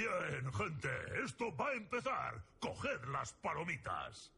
[0.00, 0.88] Bien, gente,
[1.22, 2.42] esto va a empezar.
[2.58, 4.32] Coged las palomitas.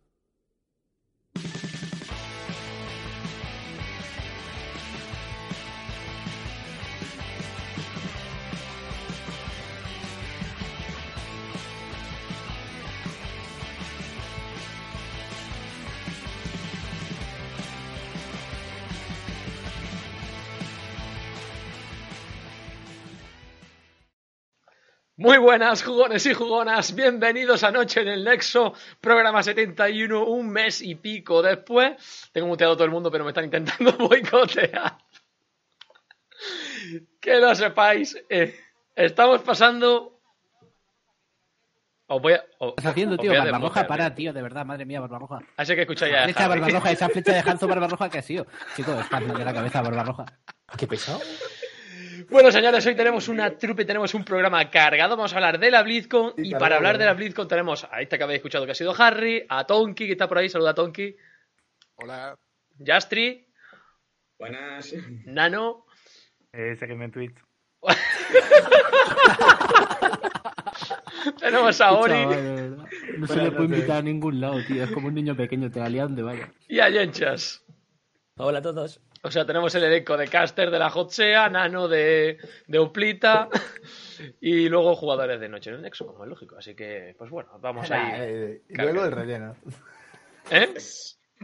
[25.22, 26.96] Muy buenas, jugones y jugonas.
[26.96, 32.28] Bienvenidos a Noche en el Nexo, programa 71, un mes y pico después.
[32.32, 34.98] Tengo muteado a todo el mundo, pero me están intentando boicotear.
[37.20, 38.58] Que lo sepáis, eh,
[38.96, 40.18] estamos pasando.
[42.08, 42.44] Os voy a.
[42.58, 43.30] os- ¿Qué estás haciendo, tío?
[43.30, 44.32] Barbarroja, desmutear, para, tío.
[44.32, 45.38] de verdad, madre mía, Barbarroja.
[45.56, 46.24] Así que escucha ya.
[46.24, 46.60] Flecha Harry.
[46.60, 48.46] Barbarroja, esa flecha de Hanzo Barbarroja que ha sido.
[48.74, 50.24] Chico, espanta de la cabeza, Barbarroja.
[50.76, 51.20] Qué pesado.
[52.30, 55.16] Bueno, señores, hoy tenemos una trupe, tenemos un programa cargado.
[55.16, 56.34] Vamos a hablar de la BlizzCon.
[56.36, 57.14] Y para hablar de la.
[57.14, 60.28] BlizzCon tenemos a este que habéis escuchado que ha sido Harry, a Tonki, que está
[60.28, 60.48] por ahí.
[60.48, 61.16] Saluda a Tonki.
[61.96, 62.36] Hola.
[62.78, 63.46] Yastri,
[64.38, 64.94] Buenas.
[65.26, 65.86] Nano.
[66.52, 67.34] Eh, en Twitch.
[71.38, 72.88] Tenemos a Ori Chaval.
[73.18, 74.82] No se le puede invitar a ningún lado, tío.
[74.82, 76.52] Es como un niño pequeño, te la donde vaya.
[76.68, 77.64] y a Yenchas.
[78.36, 79.00] Hola a todos.
[79.24, 83.48] O sea, tenemos el elenco de Caster de la Hotsea, Nano de, de Uplita
[84.40, 86.56] y luego jugadores de Noche en el Nexo, como es lógico.
[86.58, 88.12] Así que, pues bueno, vamos Nah, ahí.
[88.20, 88.92] eh, y Carga.
[88.92, 89.56] luego el relleno.
[90.50, 90.74] ¿Eh?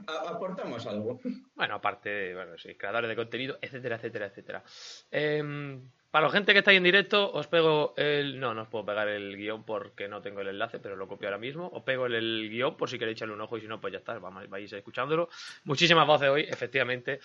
[0.06, 1.20] Aportamos algo.
[1.54, 4.62] Bueno, aparte, bueno, sí, creadores de contenido, etcétera, etcétera, etcétera.
[5.10, 8.38] Em, para la gente que está ahí en directo, os pego el.
[8.40, 11.28] No, no os puedo pegar el guion porque no tengo el enlace, pero lo copio
[11.28, 11.68] ahora mismo.
[11.68, 13.92] Os pego el, el guion por si queréis echarle un ojo y si no, pues
[13.92, 15.28] ya está, vamos, vais escuchándolo.
[15.64, 17.18] Muchísimas voces hoy, efectivamente.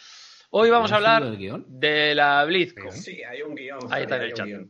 [0.56, 2.92] Hoy vamos a ¿Has seguido hablar de la BlizzCon.
[2.92, 3.80] Sí, hay un guion.
[3.90, 4.48] Ahí está en el chat.
[4.48, 4.70] En-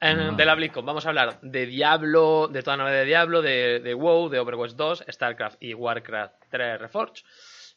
[0.00, 0.32] Ah.
[0.36, 3.78] de la BlizzCon vamos a hablar de Diablo, de toda la nave de Diablo, de,
[3.78, 7.22] de WoW, de Overwatch 2, StarCraft y Warcraft 3 Reforged.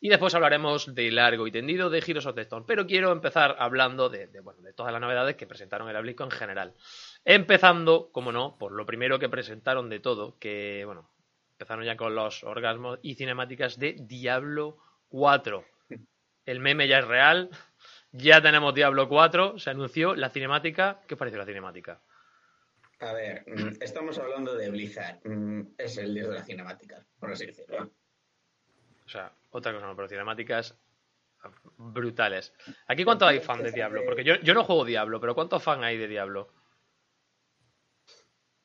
[0.01, 2.65] Y después hablaremos de largo y tendido de Heroes of the Storm.
[2.65, 6.01] Pero quiero empezar hablando de, de, bueno, de todas las novedades que presentaron en la
[6.01, 6.73] BlizzCon en general.
[7.23, 11.11] Empezando, como no, por lo primero que presentaron de todo, que bueno,
[11.53, 14.77] empezaron ya con los orgasmos y cinemáticas de Diablo
[15.09, 15.63] 4.
[16.45, 17.49] El meme ya es real,
[18.11, 21.01] ya tenemos Diablo 4, se anunció la cinemática.
[21.07, 22.01] ¿Qué os pareció la cinemática?
[22.99, 25.19] A ver, mm, estamos hablando de Blizzard.
[25.25, 27.91] Mm, Es el dios de las cinemáticas, por así decirlo.
[29.05, 30.77] O sea, otra cosa no, pero cinemáticas
[31.77, 32.53] brutales.
[32.87, 34.01] ¿Aquí cuántos hay fan de Diablo?
[34.05, 36.53] Porque yo, yo no juego Diablo, pero ¿cuántos fan hay de Diablo?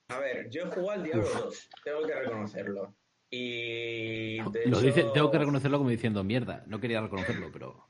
[0.08, 2.94] A ver, yo he jugado al Diablo 2, tengo que reconocerlo.
[3.30, 4.38] Y.
[4.38, 6.64] de Lo hecho- dice, tengo que reconocerlo como diciendo mierda.
[6.66, 7.86] No quería reconocerlo, pero.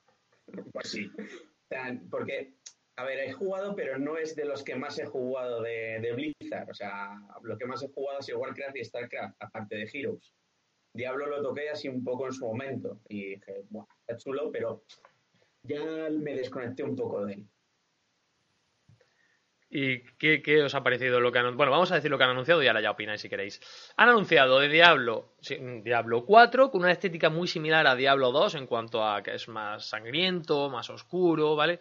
[0.73, 1.09] Pues sí.
[2.11, 2.55] Porque,
[2.97, 6.13] a ver, he jugado, pero no es de los que más he jugado de, de
[6.13, 6.69] Blizzard.
[6.69, 10.35] O sea, lo que más he jugado ha sido Warcraft y Starcraft, aparte de Heroes.
[10.93, 14.83] Diablo lo toqué así un poco en su momento y dije, Buah, está chulo, pero
[15.63, 17.47] ya me desconecté un poco de él.
[19.73, 22.25] ¿Y qué, qué os ha parecido lo que han Bueno, vamos a decir lo que
[22.25, 23.61] han anunciado y ahora ya opináis si queréis.
[23.97, 25.35] Han anunciado de Diablo,
[25.85, 29.49] Diablo 4 con una estética muy similar a Diablo 2 en cuanto a que es
[29.49, 31.79] más sangriento, más oscuro, ¿vale?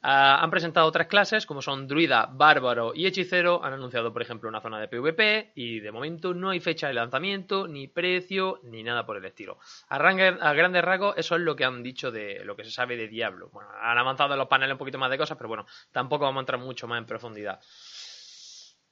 [0.00, 3.64] Ah, han presentado otras clases como son Druida, Bárbaro y Hechicero.
[3.64, 6.94] Han anunciado, por ejemplo, una zona de PvP y de momento no hay fecha de
[6.94, 9.58] lanzamiento, ni precio, ni nada por el estilo.
[9.88, 12.96] A, a grandes rasgos, eso es lo que han dicho de lo que se sabe
[12.96, 13.50] de Diablo.
[13.52, 16.40] Bueno, han avanzado en los paneles un poquito más de cosas, pero bueno, tampoco vamos
[16.40, 17.60] a entrar mucho más en profundidad.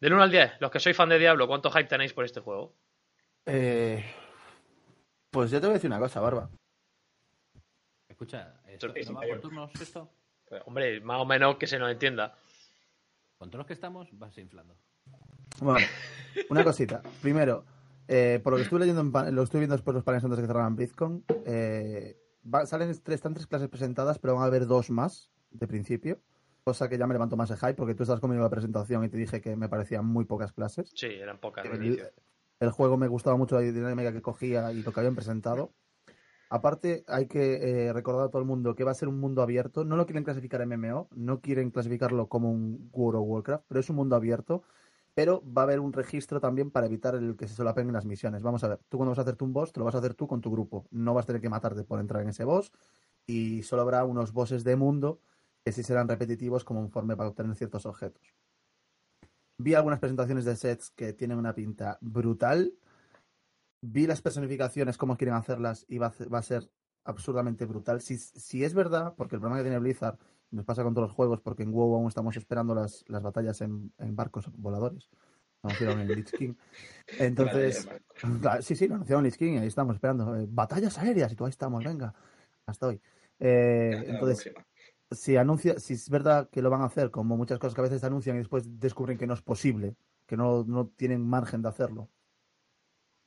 [0.01, 2.41] Del 1 al 10, los que sois fan de Diablo, ¿cuánto hype tenéis por este
[2.41, 2.75] juego?
[3.47, 4.05] Eh,
[5.31, 6.51] pues yo te voy a decir una cosa, Barba.
[8.09, 10.11] Escucha, ¿esto, ¿no va por turnos esto?
[10.49, 12.35] Pues, hombre, más o menos que se nos entienda.
[13.39, 14.77] Con todos los que estamos, vas inflando.
[15.61, 15.87] Bueno,
[16.49, 17.03] una cosita.
[17.23, 17.65] Primero,
[18.09, 20.43] eh, por lo que estuve leyendo, en lo estoy viendo después los paneles antes de
[20.43, 22.17] que cerraran BlizzCon, eh,
[22.53, 26.21] va- salen tres, están tres clases presentadas, pero van a haber dos más de principio.
[26.65, 29.05] Cosa que ya me levantó más el hype, porque tú estás conmigo en la presentación
[29.05, 30.91] y te dije que me parecían muy pocas clases.
[30.95, 32.03] Sí, eran pocas de El,
[32.59, 35.73] el juego me gustaba mucho la dinámica que cogía y lo que habían presentado.
[36.49, 39.43] Aparte, hay que eh, recordar a todo el mundo que va a ser un mundo
[39.43, 39.85] abierto.
[39.85, 43.91] No lo quieren clasificar MMO, no quieren clasificarlo como un World of Warcraft, pero es
[43.91, 44.63] un mundo abierto.
[45.15, 48.43] Pero va a haber un registro también para evitar el que se solapen las misiones.
[48.43, 50.15] Vamos a ver, tú cuando vas a hacerte un boss, te lo vas a hacer
[50.15, 50.87] tú con tu grupo.
[50.91, 52.71] No vas a tener que matarte por entrar en ese boss.
[53.27, 55.21] Y solo habrá unos bosses de mundo
[55.65, 58.35] que sí serán repetitivos como un forme para obtener ciertos objetos.
[59.59, 62.75] Vi algunas presentaciones de sets que tienen una pinta brutal.
[63.89, 66.71] Vi las personificaciones, cómo quieren hacerlas, y va a, ser- va a ser
[67.05, 68.01] absurdamente brutal.
[68.01, 70.19] Si, si es verdad, porque el problema que tiene Blizzard
[70.51, 73.61] nos pasa con todos los juegos, porque en WoW aún estamos esperando las, las batallas
[73.61, 75.09] en, en barcos voladores.
[75.63, 76.55] Anunciaron el Lich King.
[77.19, 77.89] Entonces,
[78.41, 80.37] claro, sí, sí, lo anunciaron Lich King ahí estamos esperando.
[80.37, 82.15] Eh, batallas aéreas y tú ahí estamos, venga,
[82.67, 83.01] hasta hoy.
[83.39, 84.53] Eh, entonces,
[85.11, 87.85] si anuncia, si es verdad que lo van a hacer, como muchas cosas que a
[87.85, 89.95] veces anuncian y después descubren que no es posible,
[90.27, 92.09] que no, no tienen margen de hacerlo.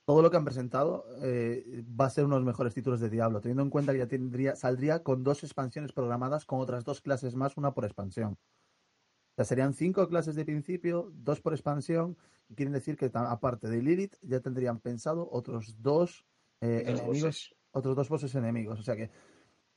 [0.09, 3.11] Todo lo que han presentado eh, va a ser uno de los mejores títulos de
[3.11, 6.99] Diablo, teniendo en cuenta que ya tendría, saldría con dos expansiones programadas con otras dos
[6.99, 8.31] clases más, una por expansión.
[8.31, 12.17] O sea, serían cinco clases de principio, dos por expansión,
[12.47, 16.25] y quieren decir que aparte de Lilith ya tendrían pensado otros dos
[16.61, 17.55] eh, enemigos, bosses.
[17.69, 18.79] otros dos bosses enemigos.
[18.79, 19.11] O sea que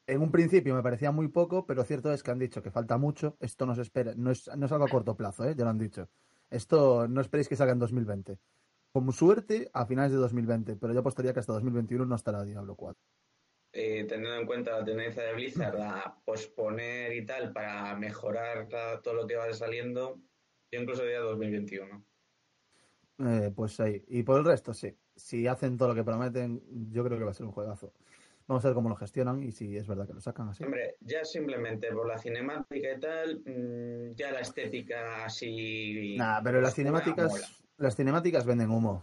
[0.07, 2.97] en un principio me parecía muy poco, pero cierto es que han dicho que falta
[2.97, 3.37] mucho.
[3.39, 5.55] Esto no se espera, no es, no es algo a corto plazo, ¿eh?
[5.55, 6.09] ya lo han dicho.
[6.49, 8.39] Esto no esperéis que salga en 2020.
[8.93, 12.75] Con suerte, a finales de 2020, pero yo apostaría que hasta 2021 no estará Diablo
[12.75, 13.01] 4.
[13.75, 18.69] Eh, teniendo en cuenta la tendencia de Blizzard a posponer y tal para mejorar
[19.03, 20.21] todo lo que va saliendo,
[20.71, 22.05] yo incluso diría 2021.
[23.19, 24.05] Eh, pues ahí.
[24.09, 24.95] Y por el resto, sí.
[25.17, 27.95] Si hacen todo lo que prometen, yo creo que va a ser un juegazo.
[28.47, 30.65] Vamos a ver cómo lo gestionan y si es verdad que lo sacan así.
[30.65, 36.17] Hombre, ya simplemente por la cinemática y tal, mm, ya la estética así.
[36.19, 37.62] Nah, pero las cinemáticas.
[37.79, 39.03] Las cinemáticas venden humo.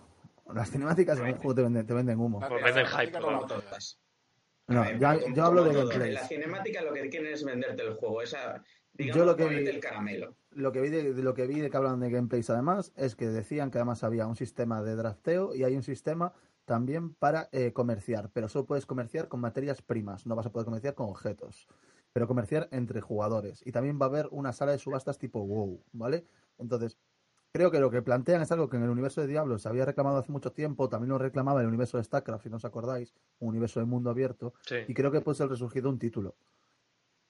[0.54, 2.39] Las cinemáticas en un juego te venden, te venden humo.
[2.39, 3.45] Pues venden hype, Como claro.
[3.48, 4.00] todas.
[4.68, 6.12] No, ver, ya- yo hablo de gameplay.
[6.12, 8.63] La cinemática lo que quieren es venderte el juego, esa,
[8.94, 10.36] digamos, Yo lo que vi- el caramelo.
[10.51, 13.16] Lo que vi de, de lo que vi de que hablan de gameplays además es
[13.16, 16.33] que decían que además había un sistema de drafteo y hay un sistema
[16.66, 20.66] también para eh, comerciar, pero solo puedes comerciar con materias primas, no vas a poder
[20.66, 21.68] comerciar con objetos,
[22.13, 23.62] pero comerciar entre jugadores.
[23.66, 26.25] Y también va a haber una sala de subastas tipo WoW, ¿vale?
[26.60, 26.98] Entonces,
[27.51, 29.86] creo que lo que plantean es algo que en el universo de Diablo se había
[29.86, 33.13] reclamado hace mucho tiempo, también lo reclamaba el universo de StarCraft, si no os acordáis,
[33.40, 34.75] un universo de mundo abierto, Sí.
[34.88, 36.36] y creo que puede ser resurgido un título.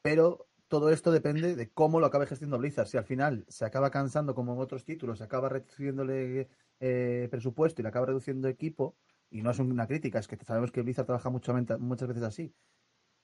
[0.02, 2.88] Pero todo esto depende de cómo lo acabe gestionando Blizzard.
[2.88, 6.48] Si al final se acaba cansando como en otros títulos, se acaba reduciéndole
[6.80, 8.96] eh, presupuesto y le acaba reduciendo equipo,
[9.32, 12.54] y no es una crítica, es que sabemos que Blizzard trabaja mucho, muchas veces así.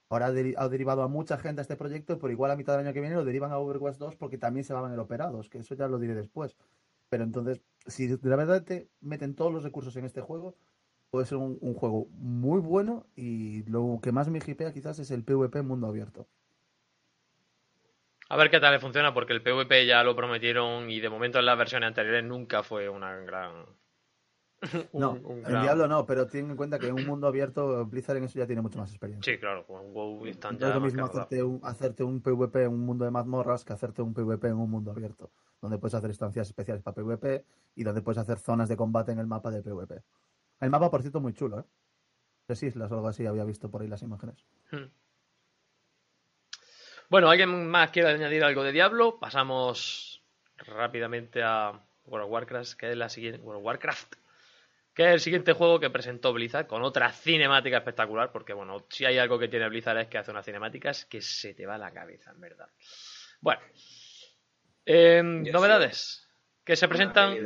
[0.09, 2.93] Ahora ha derivado a mucha gente a este proyecto, pero igual a mitad del año
[2.93, 5.57] que viene lo derivan a Overwatch 2 porque también se van a ver operados, que
[5.57, 6.55] eso ya lo diré después.
[7.15, 10.57] Pero entonces, si de verdad te meten todos los recursos en este juego,
[11.11, 15.11] puede ser un, un juego muy bueno y lo que más me hipea quizás es
[15.11, 16.27] el PvP mundo abierto.
[18.27, 21.39] A ver qué tal le funciona, porque el PvP ya lo prometieron y de momento
[21.39, 23.51] en las versiones anteriores nunca fue una gran.
[23.55, 23.65] un-
[24.99, 28.17] No, un el Diablo no, pero ten en cuenta que en un mundo abierto Blizzard
[28.17, 29.31] en eso ya tiene mucho más experiencia.
[29.33, 32.63] Sí, claro, con WoW están No ya es lo mismo hacerte un, hacerte un PvP
[32.63, 35.31] en un mundo de mazmorras que hacerte un PvP en un mundo abierto,
[35.65, 37.43] donde puedes hacer estancias especiales para PvP
[37.75, 40.01] y donde puedes hacer zonas de combate en el mapa de PvP.
[40.61, 41.63] El mapa, por cierto, muy chulo, ¿eh?
[42.45, 44.45] Tres islas o algo así, había visto por ahí las imágenes.
[44.71, 44.85] Hmm.
[47.09, 49.19] Bueno, ¿alguien más quiere añadir algo de Diablo?
[49.19, 50.23] Pasamos
[50.57, 51.71] rápidamente a
[52.05, 53.41] World of Warcraft, que es la siguiente.
[53.41, 54.15] World of Warcraft,
[54.93, 59.05] que es el siguiente juego que presentó Blizzard con otra cinemática espectacular, porque bueno, si
[59.05, 61.91] hay algo que tiene Blizzard es que hace unas cinemáticas que se te va la
[61.91, 62.69] cabeza, en verdad.
[63.41, 63.61] Bueno,
[64.85, 66.29] em, novedades
[66.63, 67.37] que se presentan.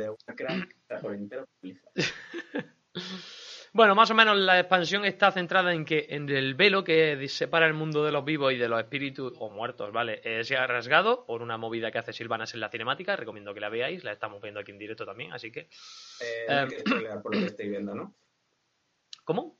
[3.72, 7.68] Bueno, más o menos la expansión está centrada en que en el velo que separa
[7.68, 10.20] el mundo de los vivos y de los espíritus o muertos, ¿vale?
[10.24, 13.14] Eh, se ha rasgado por una movida que hace Silvanas en la cinemática.
[13.14, 15.68] Recomiendo que la veáis, la estamos viendo aquí en directo también, así que.
[16.48, 16.66] Eh,
[17.22, 18.16] por lo que estoy viendo, ¿no?
[19.22, 19.56] ¿Cómo?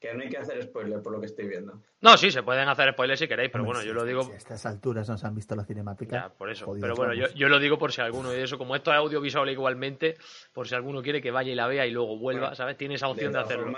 [0.00, 1.82] Que no hay que hacer spoiler por lo que estoy viendo.
[2.00, 4.22] No, sí, se pueden hacer spoilers si queréis, pero bueno, yo lo digo.
[4.22, 6.16] si a estas alturas no se han visto la cinemática.
[6.16, 6.66] Ya, por eso.
[6.66, 8.96] jodidos Pero bueno, yo, yo lo digo por si alguno de eso, como esto es
[8.96, 10.16] audiovisual igualmente,
[10.52, 12.76] por si alguno quiere que vaya y la vea y luego vuelva, Bueno, ¿sabes?
[12.76, 13.72] Tiene esa opción de, hacerlo.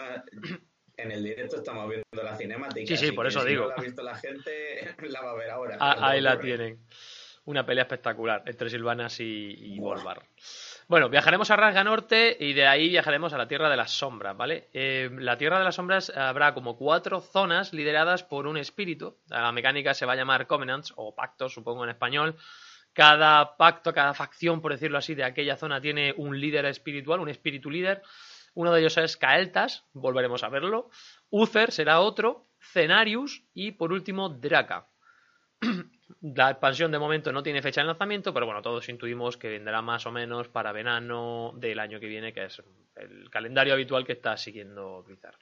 [0.97, 2.87] en el directo estamos viendo la cinemática.
[2.87, 3.63] Sí, sí, por eso si digo.
[3.63, 5.77] no la ha visto la gente, la va a ver ahora.
[5.81, 6.81] Ah, ahí la tienen.
[7.47, 10.23] Una pelea espectacular entre Silvanas y, y Volvar.
[10.91, 14.37] Bueno, viajaremos a Rasga Norte y de ahí viajaremos a la Tierra de las Sombras,
[14.37, 14.71] ¿vale?
[14.73, 19.17] Eh, la Tierra de las Sombras habrá como cuatro zonas lideradas por un espíritu.
[19.29, 22.35] La mecánica se va a llamar Covenants o Pactos, supongo en español.
[22.93, 27.29] Cada pacto, cada facción, por decirlo así, de aquella zona tiene un líder espiritual, un
[27.29, 28.03] espíritu líder.
[28.55, 30.91] Uno de ellos es Kael'thas, volveremos a verlo.
[31.31, 34.89] Uther será otro, Cenarius y por último Draka.
[36.23, 39.81] La expansión de momento no tiene fecha de lanzamiento, pero bueno, todos intuimos que vendrá
[39.81, 42.63] más o menos para verano del año que viene, que es
[42.97, 45.37] el calendario habitual que está siguiendo Blizzard.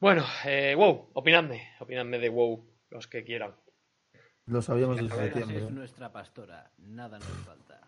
[0.00, 3.54] Bueno, eh, WoW, opinadme, opinadme de WoW, los que quieran.
[4.46, 5.58] Lo sabíamos desde Vegas septiembre.
[5.58, 7.80] es nuestra pastora, nada nos falta.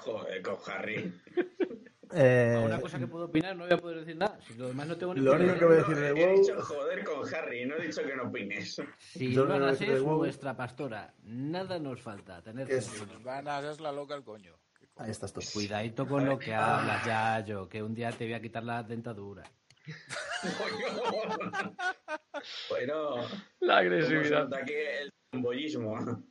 [0.00, 1.12] Joder, con Harry.
[2.12, 4.36] Eh, Una cosa que puedo opinar, no voy a poder decir nada.
[4.46, 6.40] Si lo demás no tengo ni Lo único que voy a decir de He WoW-
[6.40, 8.82] dicho joder con Harry, no he dicho que no opines.
[8.98, 10.18] Si no a de es WoW.
[10.18, 12.42] nuestra pastora, nada nos falta.
[12.42, 13.08] Tener Que razón.
[13.08, 14.54] Silvanas es la loca el coño.
[14.96, 15.40] Ahí estás tú.
[15.52, 18.82] Cuidadito con lo que hablas, ya yo, que un día te voy a quitar la
[18.82, 19.42] dentadura.
[22.70, 23.26] bueno, La ¿cómo
[23.60, 24.48] se agresividad.
[24.68, 26.24] el embollismo?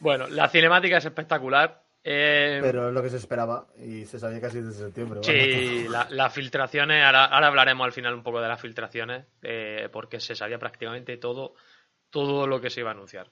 [0.00, 1.85] Bueno, la cinemática es espectacular.
[2.08, 5.18] Eh, Pero es lo que se esperaba y se sabía casi desde septiembre.
[5.24, 9.88] Sí, la- las filtraciones, ahora, ahora hablaremos al final un poco de las filtraciones, eh,
[9.92, 11.54] porque se sabía prácticamente todo,
[12.10, 13.28] todo lo que se iba a anunciar.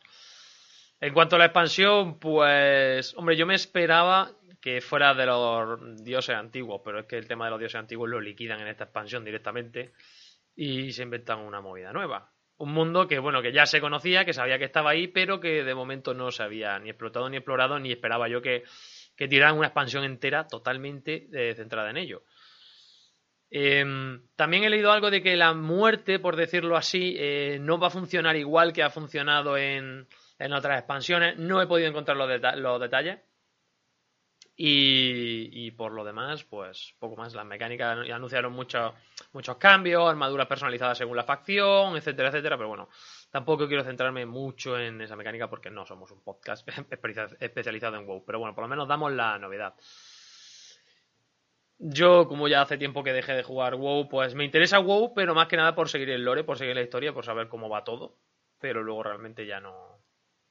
[1.01, 6.35] En cuanto a la expansión, pues, hombre, yo me esperaba que fuera de los dioses
[6.35, 9.25] antiguos, pero es que el tema de los dioses antiguos lo liquidan en esta expansión
[9.25, 9.93] directamente
[10.57, 12.33] y se inventan una movida nueva.
[12.65, 15.63] Un mundo que, bueno, que ya se conocía, que sabía que estaba ahí, pero que
[15.65, 18.65] de momento no se había ni explotado ni explorado, ni esperaba yo que,
[19.17, 22.23] que tiraran una expansión entera totalmente eh, centrada en ello.
[23.51, 27.87] Em, también he leído algo de que la muerte, por decirlo así, eh, no va
[27.89, 31.37] a funcionar igual que ha funcionado en, en otras expansiones.
[31.39, 33.19] No he podido encontrar los, deta- los detalles.
[34.57, 37.35] Y, y por lo demás, pues poco más.
[37.35, 38.93] Las mecánicas anunciaron muchos
[39.33, 42.57] muchos cambios, armaduras personalizadas según la facción, etcétera, etcétera.
[42.57, 42.89] Pero bueno,
[43.31, 48.07] tampoco quiero centrarme mucho en esa mecánica porque no somos un podcast especializa- especializado en
[48.07, 48.25] WoW.
[48.25, 49.75] Pero bueno, por lo menos damos la novedad.
[51.79, 55.35] Yo, como ya hace tiempo que dejé de jugar WoW, pues me interesa WoW, pero
[55.35, 57.83] más que nada por seguir el lore, por seguir la historia, por saber cómo va
[57.85, 58.17] todo.
[58.61, 59.99] Pero luego realmente ya no.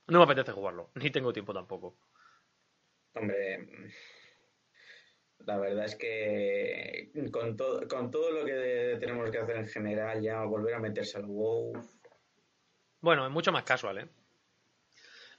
[0.07, 1.95] No me apetece jugarlo, ni tengo tiempo tampoco.
[3.15, 3.67] Hombre,
[5.45, 10.21] la verdad es que con todo, con todo lo que tenemos que hacer en general,
[10.21, 11.73] ya volver a meterse al WoW.
[13.01, 14.07] Bueno, es mucho más casual, ¿eh?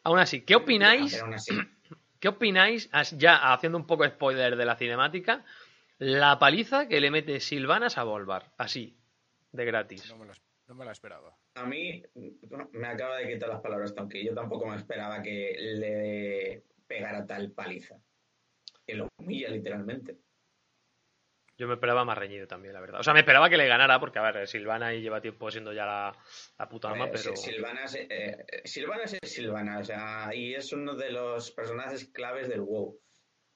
[0.03, 1.13] Aún así, ¿qué opináis?
[1.13, 1.55] Pero aún así,
[2.21, 2.89] ¿Qué opináis,
[3.19, 5.45] ya haciendo un poco spoiler de la cinemática,
[5.99, 8.51] la paliza que le mete Silvanas a Volvar?
[8.57, 8.97] Así,
[9.53, 10.09] de gratis.
[10.09, 10.33] No me, lo,
[10.69, 11.37] no me la esperaba.
[11.55, 12.03] a mí
[12.73, 17.53] me acaba de quitar las palabras, aunque yo tampoco me esperaba que le pegara tal
[17.53, 17.97] paliza.
[18.87, 20.19] Que lo humilla literalmente.
[21.57, 22.99] Yo me esperaba más reñido también, la verdad.
[22.99, 25.73] O sea, me esperaba que le ganara, porque, a ver, Silvana y lleva tiempo siendo
[25.73, 26.17] ya la,
[26.59, 27.37] la puta ama, Eh, pero...
[27.37, 32.07] Si- Silvanas, eh, eh, Silvanas es Silvana, o sea, y es uno de los personajes
[32.07, 33.01] claves del WoW.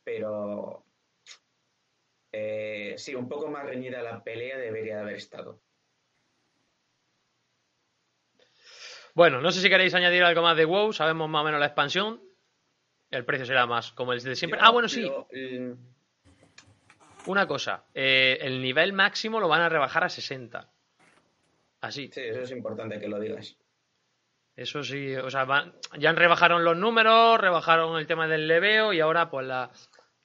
[0.04, 0.87] Pero
[2.32, 5.61] eh, sí, un poco más reñida la pelea debería de haber estado.
[9.14, 11.66] Bueno, no sé si queréis añadir algo más de WoW, sabemos más o menos la
[11.66, 12.23] expansión.
[13.10, 14.60] El precio será más como el de siempre.
[14.62, 15.72] Ah, bueno, sí, mm,
[17.26, 17.84] una cosa.
[17.94, 20.68] eh, el nivel máximo lo van a rebajar a 60.
[21.80, 22.10] Así.
[22.12, 23.56] sí, eso es importante que lo digas.
[24.56, 28.98] Eso sí, o sea, van- ya rebajaron los números, rebajaron el tema del leveo y
[29.00, 29.70] ahora pues la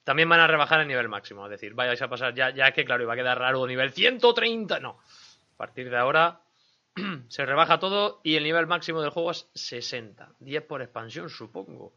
[0.04, 2.84] también van a rebajar el nivel máximo, es decir, vayáis a pasar ya ya que
[2.84, 5.00] claro, iba a quedar raro nivel 130, no.
[5.54, 6.42] A partir de ahora
[7.30, 11.94] se rebaja todo y el nivel máximo del juego es 60, 10 por expansión, supongo.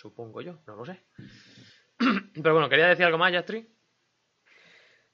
[0.00, 0.98] Supongo yo, no lo sé.
[2.42, 3.68] Pero bueno, quería decir algo más, Yastri.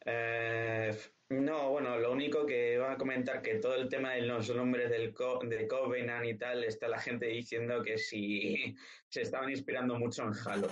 [0.05, 0.97] Eh,
[1.31, 4.89] no, bueno, lo único que iba a comentar que todo el tema de los nombres
[4.89, 8.77] del Co- de Covenant y tal, está la gente diciendo que si
[9.09, 10.71] se estaban inspirando mucho en Halo.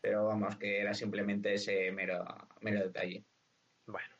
[0.00, 2.24] Pero vamos, que era simplemente ese mero,
[2.60, 3.24] mero detalle.
[3.86, 4.17] Bueno.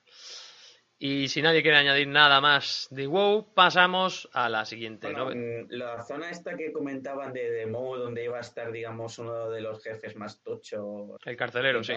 [1.01, 5.07] Y si nadie quiere añadir nada más de WoW, pasamos a la siguiente.
[5.13, 5.37] Bueno, ¿no?
[5.37, 9.61] mm, la zona esta que comentaban de Demo, donde iba a estar, digamos, uno de
[9.61, 11.95] los jefes más tochos El carcelero, sí.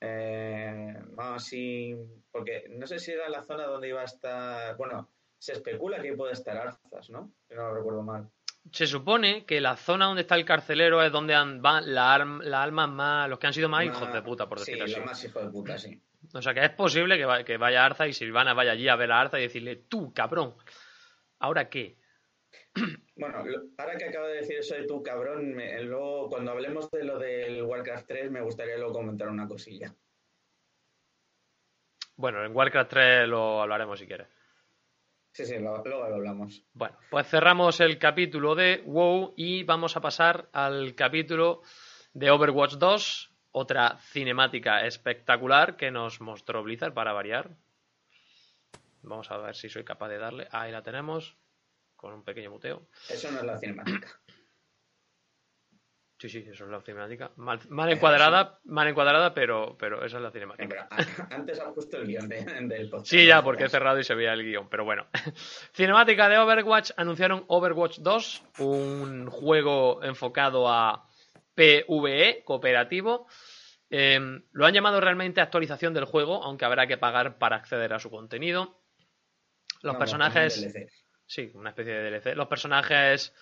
[0.00, 1.96] Eh, vamos, sí,
[2.30, 4.76] porque no sé si era la zona donde iba a estar.
[4.76, 7.32] Bueno, se especula que puede estar Arzas, ¿no?
[7.48, 8.30] Si no lo recuerdo mal.
[8.70, 12.88] Se supone que la zona donde está el carcelero es donde van las las almas
[12.88, 13.28] más.
[13.28, 14.96] los que han sido más hijos de puta, por sí, decirlo así.
[14.96, 16.00] los más hijos de puta, sí.
[16.34, 18.96] O sea que es posible que, va- que vaya Arza y Silvana vaya allí a
[18.96, 20.54] ver a Arza y decirle, tú, cabrón,
[21.38, 21.96] ¿ahora qué?
[23.16, 23.44] Bueno,
[23.78, 27.16] ahora que acabo de decir eso de tu cabrón, me- luego cuando hablemos de lo
[27.16, 29.94] del Warcraft 3, me gustaría luego comentar una cosilla.
[32.16, 34.26] Bueno, en Warcraft 3 lo hablaremos si quieres.
[35.32, 36.64] Sí, sí, lo- luego lo hablamos.
[36.72, 41.62] Bueno, pues cerramos el capítulo de WoW y vamos a pasar al capítulo
[42.12, 47.50] de Overwatch 2, otra cinemática espectacular que nos mostró Blizzard para variar.
[49.02, 50.48] Vamos a ver si soy capaz de darle.
[50.50, 51.36] Ahí la tenemos,
[51.94, 52.88] con un pequeño muteo.
[53.08, 54.08] Eso no es la cinemática.
[56.18, 57.30] Sí, sí, eso es la cinemática.
[57.36, 60.88] Mal, mal encuadrada, mal encuadrada, pero, pero esa es la cinemática.
[60.88, 63.08] pero antes ha puesto el guion de- del podcast.
[63.10, 65.06] Sí, ya, porque he cerrado y se veía el guion, pero bueno.
[65.74, 71.06] Cinemática de Overwatch, anunciaron Overwatch 2, un juego enfocado a
[71.54, 73.26] PvE, cooperativo.
[73.90, 74.18] Eh,
[74.52, 78.10] lo han llamado realmente actualización del juego, aunque habrá que pagar para acceder a su
[78.10, 78.80] contenido.
[79.82, 80.58] Los No, personajes...
[80.58, 80.72] un.
[81.26, 82.36] Sí, una especie de DLC.
[82.36, 83.32] Los personajes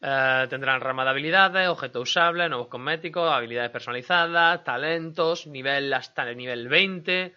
[0.00, 6.36] Eh, tendrán rama de habilidades, objetos usables, nuevos cosméticos, habilidades personalizadas, talentos, nivel hasta el
[6.36, 7.34] nivel 20.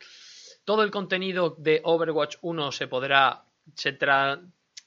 [0.64, 3.46] Todo el contenido de Overwatch 1 se podrá,
[3.76, 4.40] se tra-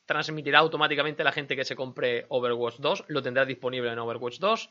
[0.07, 3.05] transmitirá automáticamente a la gente que se compre Overwatch 2.
[3.09, 4.71] Lo tendrá disponible en Overwatch 2.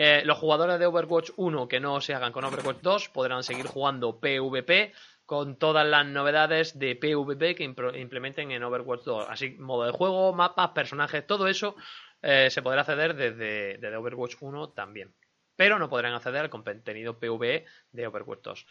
[0.00, 3.66] Eh, los jugadores de Overwatch 1 que no se hagan con Overwatch 2 podrán seguir
[3.66, 4.92] jugando PvP
[5.26, 9.26] con todas las novedades de PvP que implementen en Overwatch 2.
[9.28, 11.74] Así, modo de juego, mapas, personajes, todo eso
[12.22, 15.12] eh, se podrá acceder desde, desde Overwatch 1 también.
[15.56, 18.66] Pero no podrán acceder al contenido PvE de Overwatch 2.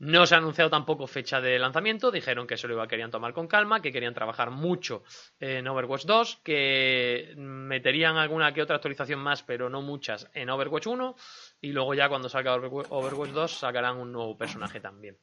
[0.00, 3.32] No se ha anunciado tampoco fecha de lanzamiento, dijeron que eso lo iba- querían tomar
[3.32, 5.02] con calma, que querían trabajar mucho
[5.40, 10.86] en Overwatch 2, que meterían alguna que otra actualización más, pero no muchas, en Overwatch
[10.86, 11.16] 1,
[11.62, 15.18] y luego ya cuando salga Overwa- Overwatch 2 sacarán un nuevo personaje también,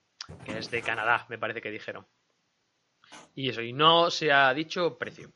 [0.46, 2.05] que es de Canadá, me parece que dijeron.
[3.34, 5.32] Y eso, y no se ha dicho precio.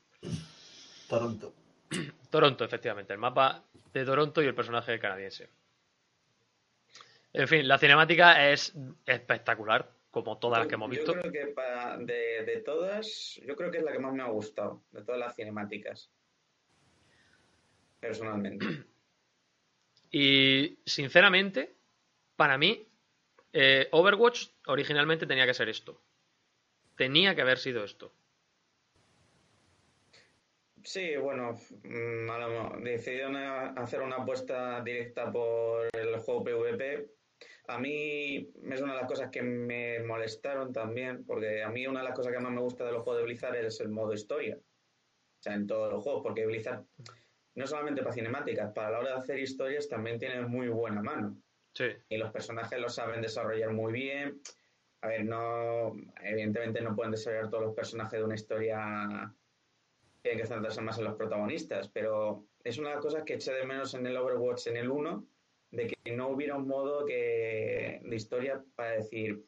[1.08, 1.54] Toronto.
[2.30, 5.50] Toronto, efectivamente, el mapa de Toronto y el personaje canadiense.
[7.34, 11.14] En fin, la cinemática es espectacular, como todas las que hemos visto.
[11.14, 14.24] Yo creo que pa- de, de todas, yo creo que es la que más me
[14.24, 16.12] ha gustado, de todas las cinemáticas.
[18.00, 18.66] Personalmente.
[20.12, 21.76] Y sinceramente,
[22.36, 22.88] para mí,
[23.54, 26.02] eh, Overwatch originalmente tenía que ser esto.
[26.96, 28.12] Tenía que haber sido esto.
[30.84, 37.19] Sí, bueno, mm, decidieron a- hacer una apuesta directa por el juego PvP.
[37.70, 42.00] A mí es una de las cosas que me molestaron también, porque a mí una
[42.00, 44.12] de las cosas que más me gusta de los juegos de Blizzard es el modo
[44.12, 44.58] historia.
[44.58, 46.84] O sea, en todos los juegos, porque Blizzard,
[47.54, 51.38] no solamente para cinemáticas, para la hora de hacer historias también tiene muy buena mano.
[51.74, 51.86] Sí.
[52.10, 54.42] y los personajes lo saben desarrollar muy bien.
[55.02, 59.34] A ver, no, evidentemente no pueden desarrollar todos los personajes de una historia,
[60.22, 63.54] tienen que centrarse más en los protagonistas, pero es una de las cosas que eché
[63.54, 65.26] de menos en el Overwatch en el 1,
[65.72, 69.46] de que no hubiera un modo que, de historia para decir,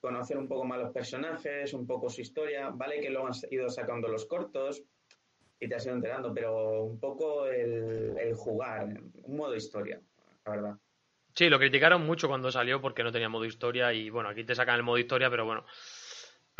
[0.00, 3.68] conocer un poco más los personajes, un poco su historia, vale que lo han ido
[3.68, 4.82] sacando los cortos
[5.60, 8.88] y te has ido enterando, pero un poco el, jugar,
[9.24, 10.00] un modo historia,
[10.46, 10.76] la verdad.
[11.34, 14.54] Sí, lo criticaron mucho cuando salió porque no tenía modo historia y bueno, aquí te
[14.54, 15.64] sacan el modo historia, pero bueno.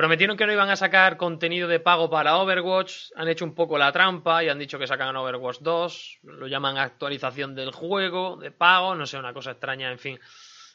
[0.00, 3.76] Prometieron que no iban a sacar contenido de pago para Overwatch, han hecho un poco
[3.76, 8.50] la trampa y han dicho que sacan Overwatch 2, lo llaman actualización del juego, de
[8.50, 10.18] pago, no sé, una cosa extraña, en fin.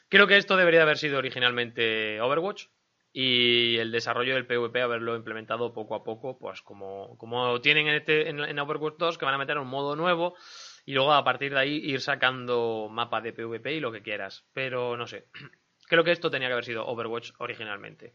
[0.08, 2.66] Creo que esto debería haber sido originalmente Overwatch
[3.12, 7.96] y el desarrollo del PvP haberlo implementado poco a poco, pues como, como tienen en,
[7.96, 10.36] este, en, en Overwatch 2, que van a meter un modo nuevo
[10.84, 14.46] y luego a partir de ahí ir sacando mapas de PvP y lo que quieras.
[14.52, 15.26] Pero no sé.
[15.88, 18.14] Creo que esto tenía que haber sido Overwatch originalmente.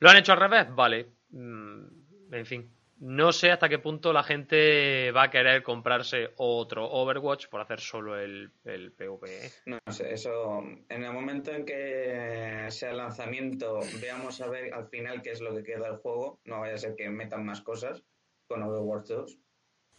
[0.00, 0.66] ¿Lo han hecho al revés?
[0.74, 1.06] Vale.
[1.30, 2.70] Mm, en fin.
[3.00, 7.78] No sé hasta qué punto la gente va a querer comprarse otro Overwatch por hacer
[7.78, 9.46] solo el, el PvP.
[9.46, 9.50] ¿eh?
[9.66, 14.88] No sé, eso en el momento en que sea el lanzamiento, veamos a ver al
[14.88, 16.40] final qué es lo que queda del juego.
[16.44, 18.02] No vaya a ser que metan más cosas
[18.48, 19.38] con Overwatch 2,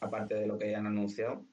[0.02, 1.46] aparte de lo que ya han anunciado.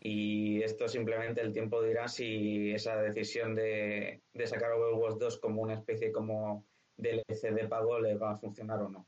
[0.00, 5.60] Y esto simplemente el tiempo dirá si esa decisión de, de sacar Overwatch 2 como
[5.60, 6.64] una especie como
[7.02, 9.06] DLC de pago le va a funcionar o no.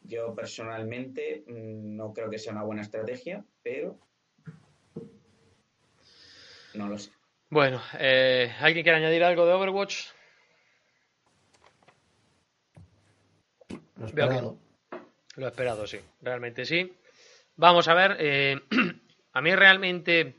[0.00, 3.98] Yo personalmente mm, no creo que sea una buena estrategia, pero
[6.74, 7.10] no lo sé.
[7.50, 10.06] Bueno, eh, ¿alguien quiere añadir algo de Overwatch?
[13.68, 14.58] Lo Veo que esperado.
[15.36, 15.98] Lo esperado, sí.
[16.22, 16.96] Realmente sí.
[17.56, 18.16] Vamos a ver.
[18.18, 18.58] eh,
[19.32, 20.36] a mí realmente,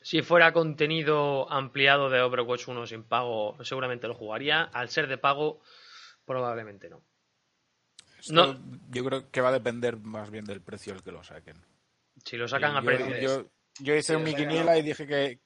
[0.00, 4.62] si fuera contenido ampliado de Overwatch 1 sin pago, seguramente lo jugaría.
[4.62, 5.60] Al ser de pago,
[6.34, 7.02] probablemente no.
[8.18, 8.60] Esto No.
[8.90, 11.56] Yo creo que va a depender más bien del precio al que lo saquen.
[12.24, 13.18] Si lo sacan a yo, precio.
[13.20, 15.40] yo, yo hice Sí, mi quiniela y dije que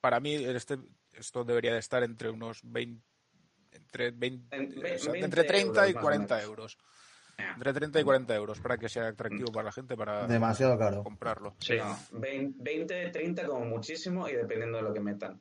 [0.00, 0.78] para mí este,
[1.12, 3.02] esto debería de estar entre unos 20,
[3.72, 6.48] entre, 20, En- ve- o sea, 20 entre 30 y euros, o 40 menos.
[6.50, 6.78] euros.
[7.54, 11.04] Entre 30 y 40 euros para que sea atractivo para la gente para Demasiado caro.
[11.04, 11.54] comprarlo.
[11.60, 11.76] Sí.
[11.76, 15.40] No, 20, 30 como muchísimo y dependiendo de lo que metan.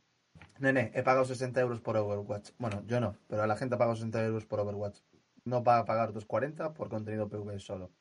[0.59, 2.51] Nene, he pagado 60 euros por Overwatch.
[2.57, 4.99] Bueno, yo no, pero la gente ha pagado 60 euros por Overwatch.
[5.45, 7.91] No va a pagar tus 40 por contenido PvE solo.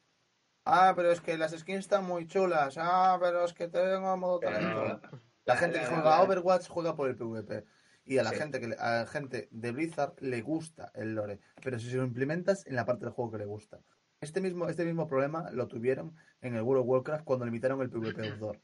[0.64, 2.76] Ah, pero es que las skins están muy chulas.
[2.78, 5.00] Ah, pero es que tengo modo Pero talento.
[5.44, 7.64] La gente que la- juega a la- Overwatch juega por el PvP.
[8.04, 8.36] Y a la Sí.
[8.36, 12.04] gente que a la gente de Blizzard le gusta el lore, pero si se lo
[12.04, 13.80] implementas en la parte del juego que le gusta.
[14.20, 17.90] Este mismo, este mismo problema lo tuvieron en el World of Warcraft cuando limitaron el
[17.90, 18.60] PvP Outdoor.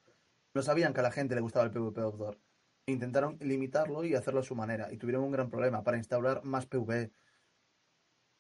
[0.55, 2.39] No sabían que a la gente le gustaba el PvP Outdoor.
[2.93, 4.93] Intentaron limitarlo y hacerlo a su manera.
[4.93, 7.11] Y tuvieron un gran problema para instaurar más PvE.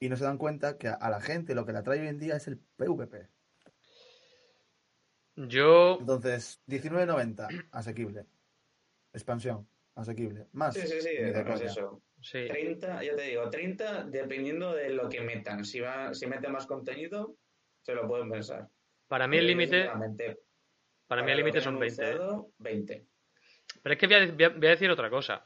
[0.00, 2.18] Y no se dan cuenta que a, la gente lo que le atrae hoy en
[2.18, 3.28] día es el PvP.
[5.36, 5.98] Yo.
[6.00, 8.26] Entonces, 19.90, asequible.
[9.12, 10.48] Expansión, asequible.
[10.52, 10.74] Más.
[10.74, 11.08] Sí, sí, sí,
[11.64, 12.02] eso.
[12.20, 12.46] Sí.
[12.46, 15.64] 30, ya te digo, 30 dependiendo de lo que metan.
[15.64, 17.36] Si, va, si meten más contenido,
[17.82, 18.68] se lo pueden pensar.
[19.08, 19.82] Para mí el límite.
[19.82, 20.38] sinceramente,
[21.06, 22.02] Para mí el límite son han 20.
[22.02, 22.06] ¿eh?
[22.06, 23.06] anunciado, 20.
[23.82, 25.44] Pero es que voy a, voy a- voy a decir otra cosa.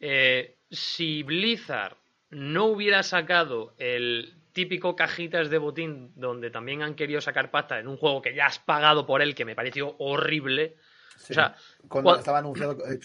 [0.00, 1.96] Eh, si Blizzard
[2.30, 7.88] no hubiera sacado el típico cajitas de botín donde también han querido sacar pasta en
[7.88, 10.76] un juego que ya has pagado por él, que me pareció horrible.
[11.18, 11.32] Sí.
[11.32, 11.56] O sea,
[11.88, 13.00] Cuando cua- estaba anunciado eh,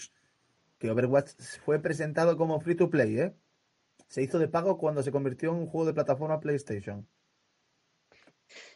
[0.78, 1.30] que Overwatch
[1.64, 3.32] fue presentado como free to play, ¿eh?
[4.08, 7.06] Se hizo de pago cuando se convirtió en un juego de plataforma PlayStation.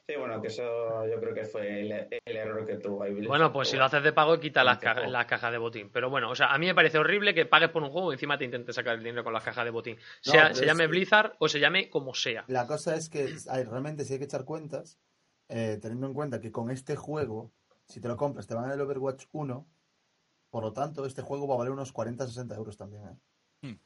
[0.06, 1.92] Sí, bueno, que eso yo creo que fue el,
[2.26, 3.12] el error que tuvo ahí.
[3.12, 3.28] Blizzard.
[3.28, 5.88] Bueno, pues si lo haces de pago, quita las, las cajas de botín.
[5.90, 8.16] Pero bueno, o sea, a mí me parece horrible que pagues por un juego y
[8.16, 9.96] encima te intentes sacar el dinero con las cajas de botín.
[10.20, 12.44] Sea, se es llame que- Blizzard o se llame como sea.
[12.48, 14.98] La cosa es que ay, realmente si hay que echar cuentas,
[15.48, 17.50] eh, teniendo en cuenta que con este juego,
[17.88, 19.66] si te lo compras, te van a dar el Overwatch 1,
[20.50, 23.04] por lo tanto, este juego va a valer unos 40-60 euros también.
[23.62, 23.76] ¿eh?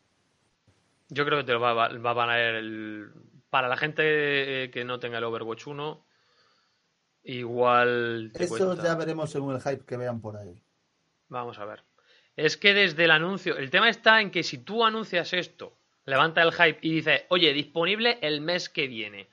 [1.11, 3.11] Yo creo que te lo va, va- va a valer el...
[3.49, 6.05] Para la gente eh, que no tenga el Overwatch 1,
[7.29, 8.83] igual Eso cuesta.
[8.85, 10.61] ya veremos según el hype que vean por ahí.
[11.29, 11.83] Vamos a ver.
[12.37, 16.43] Es que desde el anuncio, el tema está en que si tú anuncias esto, levanta
[16.43, 19.29] el hype y dices, oye, disponible el mes que viene,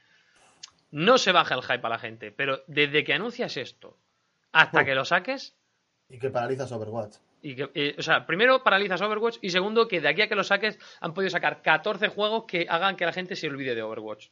[0.91, 3.97] no se baja el hype a la gente, pero desde que anuncias esto
[4.51, 4.85] hasta Oh.
[4.85, 5.55] que lo saques,
[6.09, 7.15] Y que paralizas Overwatch.
[7.41, 10.35] y que, eh, o sea, primero paralizas Overwatch y segundo que de aquí a que
[10.35, 13.83] lo saques han podido sacar 14 juegos que hagan que la gente se olvide de
[13.83, 14.27] Overwatch.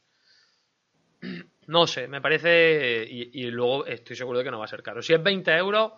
[1.68, 3.06] No sé, me parece.
[3.08, 5.02] Y, y luego estoy seguro de que no va a ser caro.
[5.02, 5.92] Si es 20 euros,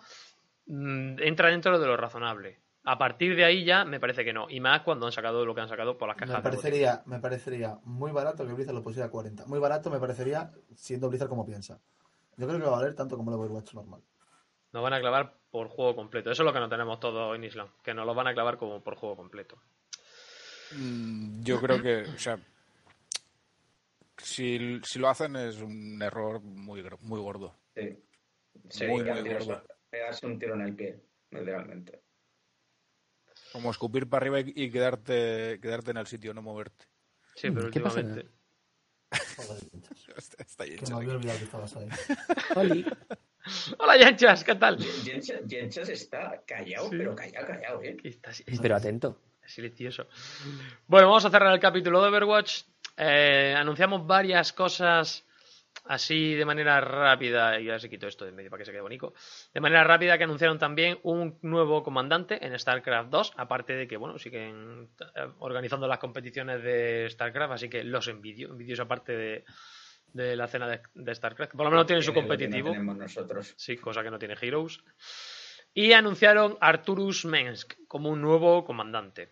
[0.67, 2.59] mm, entra dentro de lo razonable.
[2.89, 4.47] A partir de ahí ya me parece que no.
[4.49, 6.35] Y más cuando han sacado lo que han sacado por las Me cajas.
[6.43, 6.61] de botín.
[6.61, 9.45] parecería, me parecería muy barato que Blizzard lo pusiera a 40.
[9.45, 11.79] Muy barato me parecería siendo Blizzard como piensa.
[12.37, 14.01] Yo creo que va a valer tanto como el Overwatch normal.
[14.71, 16.31] Nos van a clavar por juego completo.
[16.31, 17.67] Eso es lo que no tenemos todos en Islam.
[17.83, 19.57] Que nos lo van a clavar como por juego completo.
[20.73, 22.37] Mm, Yo creo que, o sea,
[24.17, 27.59] si, si lo hacen es un error muy, gr- muy gordo.
[27.75, 27.81] Sí.
[28.53, 29.63] Muy, Sería muy gordo.
[29.89, 30.99] pegarse un tiro en el pie,
[31.31, 32.01] literalmente.
[33.51, 36.85] Como escupir para arriba y, y quedarte, quedarte en el sitio, no moverte.
[37.35, 37.99] Sí, pero ¿Qué pasa?
[37.99, 38.31] últimamente.
[39.09, 39.63] Pinchas.
[40.17, 41.87] Está, está que me había olvidado que estabas ahí.
[42.55, 42.85] Oli.
[43.79, 44.77] Hola, Yanchas, ¿qué tal?
[44.83, 46.95] Jenchas está callado, Sí.
[46.97, 47.95] pero callado, callado, ¿eh?
[48.03, 49.21] Está Pero atento.
[49.45, 50.07] silencioso.
[50.87, 52.63] Bueno, vamos a cerrar el capítulo de Overwatch.
[52.97, 55.27] Eh, anunciamos varias cosas
[55.85, 58.81] así de manera rápida, y ahora se quito esto de medio para que se quede
[58.81, 59.13] bonito.
[59.53, 63.97] De manera rápida que anunciaron también un nuevo comandante en StarCraft 2, aparte de que,
[63.97, 69.15] bueno, siguen eh, organizando las competiciones de StarCraft, así que los envidio, envidio esa parte
[69.15, 69.45] de,
[70.13, 71.53] de la escena de, de StarCraft.
[71.53, 72.71] Por lo menos tienen su no competitivo.
[72.71, 73.53] tenemos nosotros.
[73.57, 74.83] Sí, cosa que no tiene Heroes.
[75.73, 79.31] Y anunciaron Arturus Mensk como un nuevo comandante.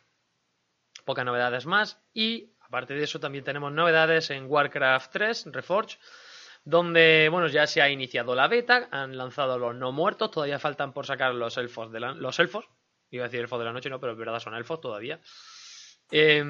[1.03, 1.99] Pocas novedades más.
[2.13, 5.97] Y aparte de eso, también tenemos novedades en Warcraft 3, Reforged,
[6.65, 8.89] donde bueno, ya se ha iniciado la beta.
[8.91, 10.29] Han lanzado los no muertos.
[10.29, 12.67] Todavía faltan por sacar los elfos de la, los elfos.
[13.11, 15.21] Iba a decir elfos de la noche, no, pero es verdad, son elfos todavía.
[16.11, 16.43] Eh,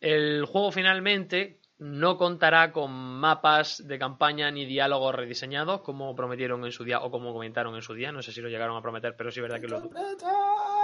[0.00, 6.72] el juego finalmente no contará con mapas de campaña ni diálogos rediseñados como prometieron en
[6.72, 8.12] su día o como comentaron en su día.
[8.12, 9.82] No sé si lo llegaron a prometer, pero sí es verdad que lo,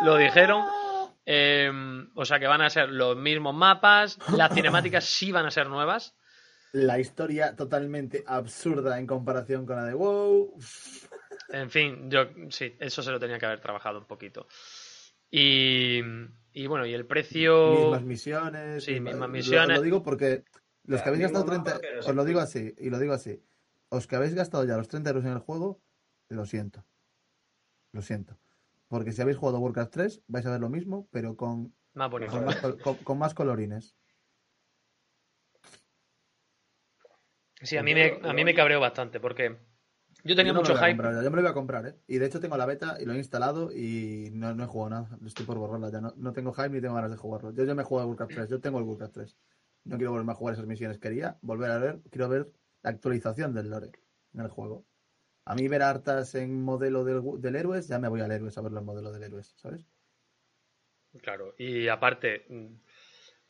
[0.02, 0.66] lo dijeron.
[1.24, 1.70] Eh,
[2.14, 4.18] o sea que van a ser los mismos mapas.
[4.36, 6.16] Las cinemáticas sí van a ser nuevas.
[6.72, 10.58] La historia totalmente absurda en comparación con la de WoW.
[11.48, 14.46] En fin, yo sí, eso se lo tenía que haber trabajado un poquito.
[15.30, 16.00] Y,
[16.52, 17.74] y bueno, y el precio.
[17.74, 18.84] Mismas misiones.
[18.84, 19.76] Sí, misma- mismas lo- misiones.
[19.76, 20.44] Lo, digo porque
[20.84, 21.80] los Ya, que habéis gastado mapa, 30.
[21.80, 23.42] pero Os lo digo así, y lo digo así.
[23.90, 25.82] Os que habéis gastado ya los 30 euros en el juego,
[26.30, 26.86] lo siento.
[27.92, 28.38] Lo siento.
[28.92, 32.30] Porque si habéis jugado Warcraft 3, vais a ver lo mismo, pero con, Más bonito.
[32.30, 33.96] con, más, col- con- con más colorines.
[37.62, 39.56] Sí, a mí me, a mí me cabreó bastante porque
[40.24, 40.88] yo tenía Yo mucho hype.
[40.90, 41.96] comprar yo me lo voy a comprar, ¿eh?
[42.06, 44.90] Y de hecho tengo la beta y lo he instalado y no, no he jugado
[44.90, 45.18] nada.
[45.24, 46.02] Estoy por borrarla ya.
[46.02, 47.50] No, no tengo hype ni tengo ganas de jugarlo.
[47.52, 48.48] Yo ya me he jugado Warcraft 3.
[48.50, 49.38] Yo tengo el Warcraft 3.
[49.84, 50.98] No quiero volverme a jugar esas misiones.
[50.98, 52.52] Quería volver a ver, quiero ver
[52.82, 53.90] la actualización del lore
[54.34, 54.84] en el juego.
[55.44, 58.56] A mí ver a Artas en modelo del, del Héroes, ya me voy al Héroes
[58.58, 59.84] a verlo en modelo del Héroes, ¿sabes?
[61.20, 62.66] Claro, y aparte, mm,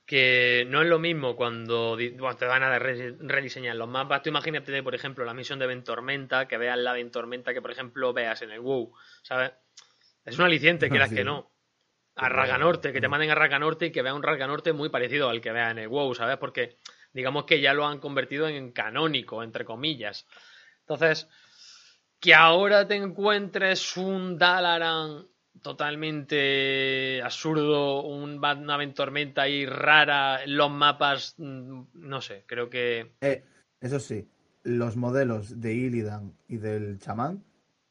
[0.04, 4.22] que no es lo mismo cuando bueno, te van a re- rediseñar los mapas.
[4.22, 8.12] Tú imagínate, por ejemplo, la misión de Ventormenta, que veas la Ventormenta que, por ejemplo,
[8.12, 9.52] veas en el WoW, ¿sabes?
[10.24, 11.16] Es un aliciente, quieras Sí.
[11.16, 11.50] que no.
[12.16, 15.28] A Pero- Raganorte, que te manden a Raganorte y que vea un Raganorte muy parecido
[15.28, 16.36] al que vea en el WoW, ¿sabes?
[16.38, 16.78] Porque
[17.12, 20.26] digamos que ya lo han convertido en canónico, entre comillas.
[20.80, 21.28] Entonces,
[22.22, 25.26] que ahora te encuentres un Dalaran
[25.60, 33.14] totalmente absurdo, un una tormenta ahí rara, los mapas, mm, no sé, creo que...
[33.20, 33.42] Eh,
[33.80, 34.28] eso sí,
[34.62, 37.42] los modelos de Illidan y del chamán,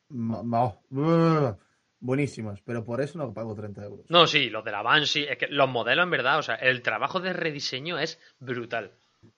[0.10, 1.58] oh,
[2.00, 4.06] buenísimos, pero por eso no pago 30 euros.
[4.08, 6.82] No, sí, los de la Banshee, es que los modelos en verdad, o sea, el
[6.82, 8.92] trabajo de rediseño es brutal,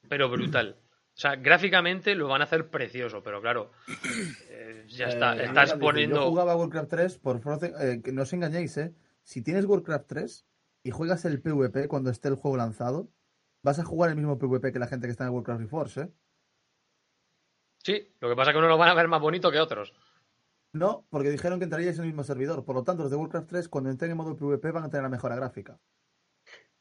[0.07, 0.77] pero brutal.
[1.15, 3.71] O sea, gráficamente lo van a hacer precioso, pero claro,
[4.49, 6.15] eh, ya está, Eh, estás poniendo...
[6.21, 8.95] Yo jugaba Warcraft 3 por eh, que no os engañéis, ¿eh?
[9.21, 10.45] Si tienes Warcraft 3
[10.83, 13.09] y juegas el PvP cuando esté el juego lanzado,
[13.61, 16.09] vas a jugar el mismo PvP que la gente que está en Warcraft Reforce, ¿eh?
[17.83, 19.93] Sí, lo que pasa es que uno lo van a ver más bonito que otros.
[20.73, 22.65] No, porque dijeron que entraríais en el mismo servidor.
[22.65, 25.03] Por lo tanto, los de Warcraft 3, cuando entren en modo PvP, van a tener
[25.03, 25.79] la mejora gráfica.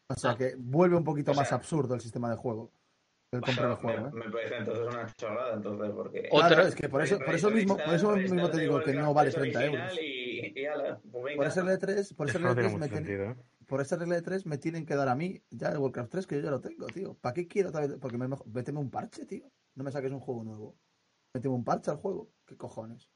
[0.09, 0.37] O sea Ah.
[0.37, 2.73] que vuelve un poquito O sea- más absurdo el sistema de juego.
[3.33, 4.25] El comprar el juego, me, ¿eh?
[4.27, 6.29] me parece entonces una chorrada, entonces, porque...
[6.31, 8.93] Otra- Claro, es que por eso, por eso mismo, por eso mismo te digo que
[8.93, 9.99] no vale reinstala 30 el euros.
[10.03, 11.37] Y, y ala, pues.
[11.37, 13.07] Por ese regla de 3, por ese Eso no regla de tiene 3 me mucho
[13.09, 13.67] tiene- sentido, ¿eh?
[13.67, 16.27] por esa regla de 3 me tienen que dar a mí ya el Warcraft 3
[16.27, 17.15] que yo ya lo tengo, tío.
[17.15, 17.97] ¿Para qué quiero otra vez?
[17.99, 19.51] Porque me, méteme un parche, tío.
[19.75, 20.77] No me saques un juego nuevo.
[21.35, 22.31] Méteme un parche al juego.
[22.45, 23.09] ¿Qué cojones?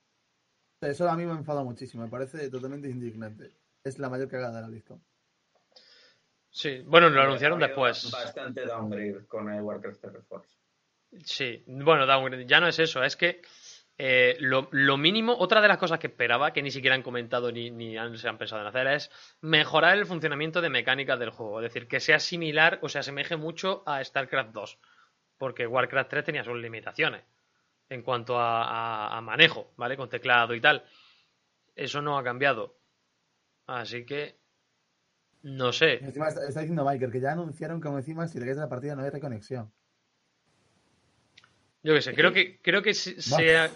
[0.81, 2.05] Eso a mí me enfada muchísimo.
[2.05, 3.51] Me parece totalmente indignante.
[3.85, 5.03] Es la mayor cagada de la BlizzCon.
[6.57, 8.11] Sí, bueno, lo anunciaron después.
[8.11, 10.57] Bastante downgrade con el Warcraft 3 Reforce.
[11.25, 13.43] Sí, bueno, downgrade, ya no es eso, es que
[13.99, 17.53] eh, lo, lo mínimo, otra de las cosas que esperaba, que ni siquiera han comentado
[17.53, 19.11] ni, ni han- se han pensado en hacer, es
[19.43, 21.61] mejorar el funcionamiento de mecánicas del juego.
[21.61, 24.79] Es decir, que sea similar o se asemeje mucho a StarCraft 2.
[25.39, 27.23] Porque Warcraft 3 tenía sus limitaciones
[27.91, 29.97] en cuanto a, a- a manejo, ¿vale?
[29.99, 30.85] Con teclado y tal.
[31.75, 32.79] Eso no ha cambiado.
[33.67, 34.37] Así que.
[35.49, 36.05] No sé.
[36.05, 38.97] Encima está, está diciendo Michael que ya anunciaron que encima si quedas de la partida
[38.97, 39.73] no hay reconexión.
[41.85, 43.71] Yo qué sé, creo que, creo que se, se ha,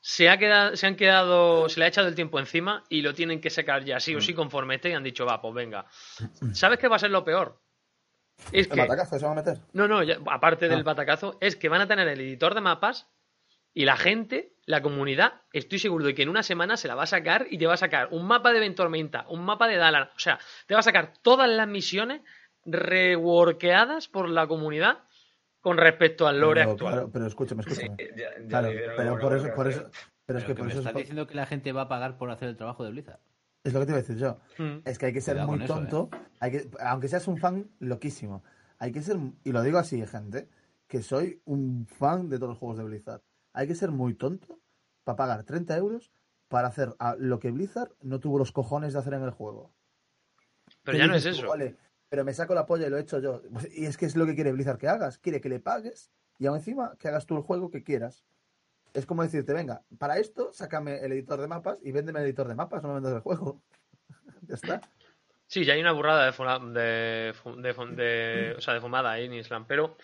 [0.00, 3.12] se ha quedado, se han quedado, se le ha echado el tiempo encima y lo
[3.12, 5.84] tienen que sacar ya sí o sí conforme esté y han dicho, va, pues venga.
[6.54, 7.60] ¿Sabes qué va a ser lo peor?
[8.50, 9.58] Es ¿El que, batacazo se va a meter?
[9.74, 10.84] no, no, ya- aparte del Ah.
[10.84, 13.10] batacazo, es que van a tener el editor de mapas
[13.74, 17.02] y la gente, la comunidad, estoy seguro de que en una semana se la va
[17.02, 20.04] a sacar y te va a sacar un mapa de Ventormenta, un mapa de Dalan,
[20.14, 22.22] o sea, te va a sacar todas las misiones
[22.64, 24.98] reworkeadas por la comunidad
[25.60, 26.92] con respecto al lore Pero, actual.
[26.92, 27.96] claro, pero escúchame, Sí, escúchame.
[28.16, 29.92] ya, ya Claro, pero por eso, por eso, 3.
[30.26, 31.82] pero es Pero que que por me eso estás es, diciendo que la gente va
[31.82, 33.20] a pagar por hacer el trabajo de Blizzard.
[33.64, 34.38] es lo que te iba a decir yo.
[34.58, 34.78] Mm.
[34.84, 37.66] Es que hay que ser Cuidado muy eso, tonto, hay que, aunque seas un fan
[37.80, 38.42] loquísimo,
[38.78, 40.48] hay que ser, y lo digo así, gente,
[40.86, 43.22] que soy un fan de todos los juegos de Blizzard.
[43.54, 44.60] Hay que ser muy tonto
[45.04, 46.12] para pagar 30 euros
[46.48, 49.72] para hacer a- lo que Blizzard no tuvo los cojones de hacer en el juego.
[50.82, 51.48] Pero ya no es tú, eso.
[51.48, 51.76] "Vale,
[52.08, 53.42] pero me saco la polla y lo he hecho yo.
[53.74, 55.18] Y es que es lo que quiere Blizzard que hagas.
[55.18, 58.24] Quiere que le pagues y aún encima que hagas tú el juego que quieras.
[58.92, 62.46] Es como decirte, venga, para esto sácame el editor de mapas y véndeme el editor
[62.46, 63.62] de mapas, no me vendas el juego.
[64.42, 64.80] ya está.
[65.46, 67.34] Sí, ya hay una burrada de, de,
[67.96, 69.96] de- o sea, de fumada ahí en Islam, pero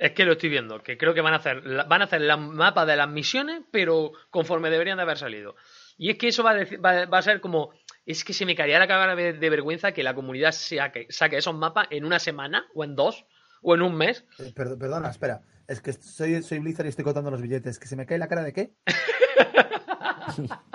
[0.00, 2.36] es que lo estoy viendo, que creo que van a hacer van a hacer la
[2.36, 5.54] mapa de las misiones, pero conforme deberían de haber salido.
[5.98, 7.70] Y es que eso va a, decir- va, va a ser como,
[8.06, 11.36] es que se me caería la cara de, de vergüenza que la comunidad saque, saque
[11.36, 13.26] esos mapas en una semana, o en dos,
[13.62, 14.24] o en un mes.
[14.38, 15.42] Eh, perd- perdona, espera.
[15.68, 17.78] Es que soy, soy Blizzard y estoy contando los billetes.
[17.78, 18.72] ¿Que se me cae la cara de qué?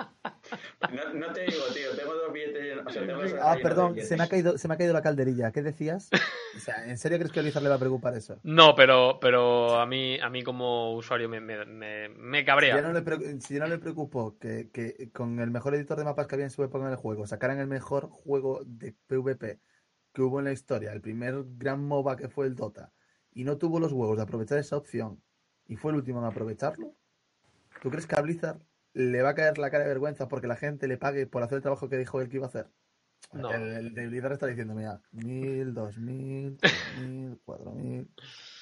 [0.92, 2.86] No, no te digo, tío, tengo dos billetes llenos.
[2.86, 4.08] O sea, tengo dos Ah, perdón, billetes.
[4.08, 5.52] se me, ha caído, se me ha caído la calderilla.
[5.52, 6.08] ¿Qué decías?
[6.56, 8.38] O sea, ¿en serio crees que a Blizzard le va a preocupar eso?
[8.42, 12.76] No, pero, pero a mí, a mí como usuario me, me, me, me Si cabrea.
[12.76, 16.04] ya no le, si ya no le preocupó que, que con el mejor editor de
[16.04, 19.60] mapas que había en su época en el juego sacaran el mejor juego de PvP
[20.12, 22.90] que hubo en la historia, el primer gran MOBA que fue el Dota,
[23.34, 25.22] y no tuvo los huevos de aprovechar esa opción
[25.66, 26.94] y fue el último en aprovecharlo,
[27.82, 28.58] ¿tú crees que a Blizzard
[28.96, 31.56] le va a caer la cara de vergüenza porque la gente le pague por hacer
[31.56, 32.66] el trabajo que dijo él que iba a hacer?
[33.32, 33.52] No.
[33.52, 38.08] El, el de Blizzard está diciendo, mira, mil, dos mil, tres mil, cuatro mil,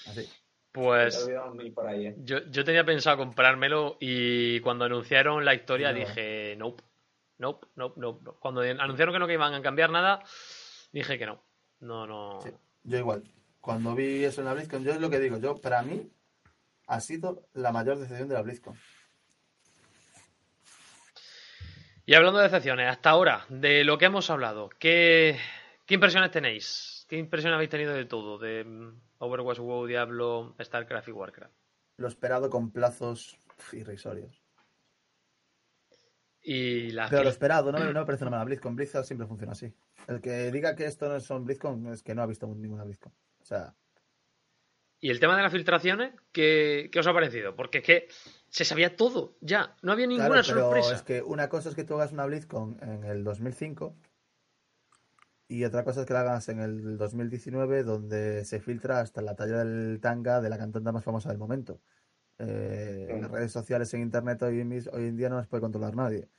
[0.08, 0.28] así.
[0.72, 1.30] Pues
[1.72, 2.16] por ahí, eh.
[2.18, 5.98] Yo, yo tenía pensado comprármelo y cuando anunciaron la historia No.
[6.00, 6.82] dije, nope,
[7.38, 8.20] nope, nope, nope.
[8.24, 8.32] no".
[8.40, 10.24] Cuando anunciaron que no que iban a cambiar nada,
[10.92, 11.44] dije que no.
[11.78, 12.40] No, no.
[12.42, 12.50] Sí,
[12.82, 13.22] yo igual.
[13.60, 16.10] Cuando vi eso en la BlizzCon, yo es lo que digo, yo para mí
[16.88, 18.74] ha sido la mayor decepción de la BlizzCon.
[22.06, 25.38] Y hablando de decepciones, hasta ahora, de lo que hemos hablado, ¿qué,
[25.86, 27.06] qué impresiones tenéis?
[27.08, 28.38] ¿Qué impresiones habéis tenido de todo?
[28.38, 31.54] De mm, Overwatch, WoW, Diablo, StarCraft y Warcraft.
[31.96, 33.38] Lo esperado con plazos
[33.72, 34.42] irrisorios.
[36.42, 38.76] Y Pero lo esperado, no, no me parece mala BlizzCon.
[38.76, 39.72] Blizzard siempre funciona así.
[40.06, 43.14] El que diga que esto no son BlizzCon es que no ha visto ninguna BlizzCon.
[43.40, 43.74] O sea,
[45.04, 47.54] Y el tema de las filtraciones, ¿qué, qué os ha parecido?
[47.54, 48.08] Porque es que
[48.48, 49.76] se sabía todo, ya.
[49.82, 50.94] No había ninguna Claro, pero sorpresa.
[50.94, 53.94] es que una cosa es que tú hagas una BlizzCon en el 2005
[55.46, 59.34] y otra cosa es que la hagas en el 2019 donde se filtra hasta la
[59.36, 61.82] talla del tanga de la cantante más famosa del momento.
[62.38, 63.20] Eh, Mm.
[63.20, 64.58] Las redes sociales en internet hoy,
[64.90, 66.30] hoy en día no las puede controlar nadie.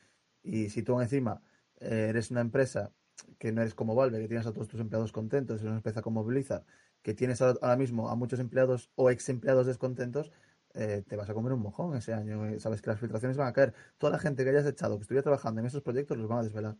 [0.41, 1.39] Y si tú encima
[1.79, 2.91] eh, eres una empresa
[3.37, 6.01] que no eres como Valve, que tienes a todos tus empleados contentos, eres una empresa
[6.01, 6.63] como Blizzard,
[7.05, 10.31] que tienes ahora mismo a muchos empleados o ex empleados descontentos,
[10.73, 12.45] eh, te vas a comer un mojón ese año.
[12.47, 12.59] eh.
[12.59, 13.73] Sabes que las filtraciones van a caer.
[13.99, 16.43] Toda la gente que hayas echado, que estuviera trabajando en esos proyectos, los van a
[16.43, 16.77] desvelar.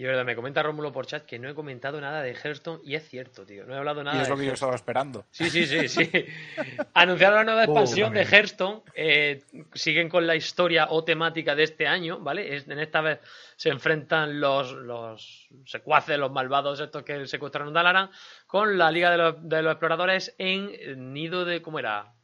[0.00, 2.80] Y es verdad, me comenta Rómulo por chat que no he comentado nada de Hearthstone
[2.84, 3.64] y es cierto, tío.
[3.66, 5.26] No he hablado nada Y es de lo que yo estaba esperando.
[5.32, 6.08] Sí, sí, sí, sí.
[6.94, 8.22] Anunciaron la nueva Oh, expansión de.
[8.24, 8.82] Hearthstone.
[8.94, 9.42] eh,
[9.74, 12.54] siguen con la historia o temática de este año, ¿vale?
[12.54, 13.18] Es- en esta vez
[13.56, 18.08] se enfrentan los, los secuaces, los malvados estos que secuestraron Dalaran,
[18.46, 21.60] con la Liga de los, de los Exploradores en Nido de...
[21.60, 22.14] ¿Cómo era?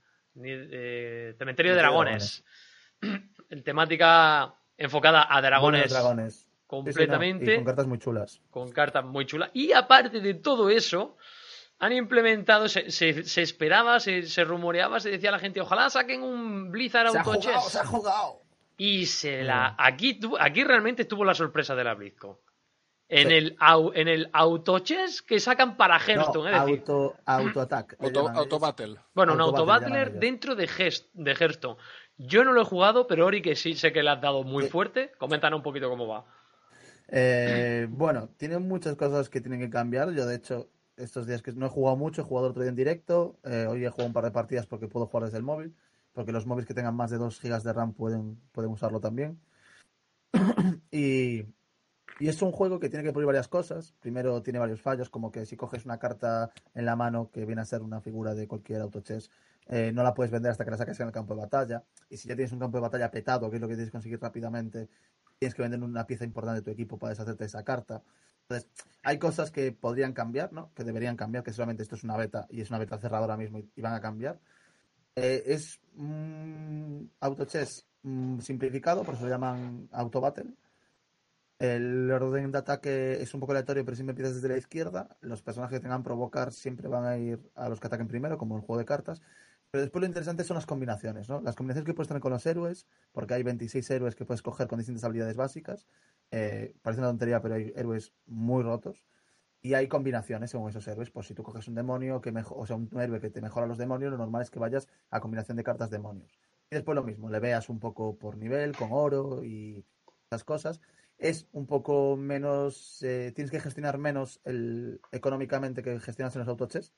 [0.44, 2.44] Eh, Cementerio de de Dragones.
[3.50, 5.92] En temática enfocada a dragones
[6.82, 6.94] dragones.
[6.94, 8.40] Sí, sí, no, completamente Y con cartas muy chulas.
[8.50, 9.50] con cartas muy chulas.
[9.54, 11.16] Y aparte de todo eso,
[11.78, 15.90] han implementado, se, se- se esperaba, se, se rumoreaba, se decía a la gente, ojalá
[15.90, 17.72] saquen un Blizzard Se ha Auto jugado, Chess".
[17.72, 18.40] se ha jugado.
[18.76, 22.36] Y se la, aquí, aquí realmente estuvo la sorpresa de la BlizzCon.
[23.06, 23.34] En, Sí.
[23.34, 28.58] el, au- en el Auto Chess que sacan para Hearthstone, auto, Auto,
[29.14, 30.20] bueno, un Auto Auto Battle llaman Battler ellos.
[30.20, 31.76] dentro de, Hearth- de Hearthstone.
[32.16, 34.64] Yo no lo he jugado, pero Ori que sí sé que le has dado muy
[34.64, 34.70] Sí.
[34.70, 35.12] fuerte.
[35.18, 36.24] Coméntanos un poquito cómo va.
[37.08, 40.10] Eh, bueno, tiene muchas cosas que tienen que cambiar.
[40.12, 42.76] Yo, de hecho, estos días que no he jugado mucho, he jugado otro día en
[42.76, 43.38] directo.
[43.44, 45.74] Eh, hoy he jugado un par de partidas porque puedo jugar desde el móvil.
[46.12, 49.40] Porque los móviles que tengan más de 2 GB de RAM pueden, pueden usarlo también.
[50.90, 51.44] y,
[52.20, 53.94] y es un juego que tiene que pulir varias cosas.
[54.00, 57.62] Primero, tiene varios fallos, como que si coges una carta en la mano que viene
[57.62, 59.30] a ser una figura de cualquier autochess,
[59.66, 61.82] eh, no la puedes vender hasta que la saques en el campo de batalla.
[62.08, 63.96] Y si ya tienes un campo de batalla petado, que es lo que tienes que
[63.96, 64.88] conseguir rápidamente,
[65.38, 68.02] tienes que vender una pieza importante de tu equipo para deshacerte de esa carta.
[68.42, 68.70] Entonces,
[69.02, 70.72] hay cosas que podrían cambiar, ¿no?
[70.74, 73.36] Que deberían cambiar, que solamente esto es una beta y es una beta cerrada ahora
[73.36, 74.40] mismo y, van a cambiar.
[75.16, 80.54] Eh, es un autochess mm, simplificado, por eso lo llaman auto battle.
[81.58, 85.16] El orden de ataque es un poco aleatorio, pero siempre empiezas desde la izquierda.
[85.20, 88.56] Los personajes que tengan provocar siempre van a ir a los que ataquen primero, como
[88.56, 89.22] el juego de cartas.
[89.74, 91.40] Pero después lo interesante son las combinaciones, ¿no?
[91.40, 94.68] Las combinaciones que puedes tener con los héroes, porque hay 26 héroes que puedes coger
[94.68, 95.88] con distintas habilidades básicas.
[96.30, 99.04] Eh, parece una tontería, pero hay héroes muy rotos.
[99.62, 101.10] Y hay combinaciones según esos héroes.
[101.10, 103.76] Pues si tú coges un demonio, que o sea, un héroe que te mejora los
[103.76, 106.38] demonios, lo normal es que vayas a combinación de cartas demonios.
[106.70, 109.84] Y después lo mismo, le veas un poco por nivel, con oro y
[110.30, 110.80] esas cosas.
[111.18, 116.48] Es un poco menos, eh, tienes que gestionar menos el, económicamente que gestionas en los
[116.48, 116.94] autochess.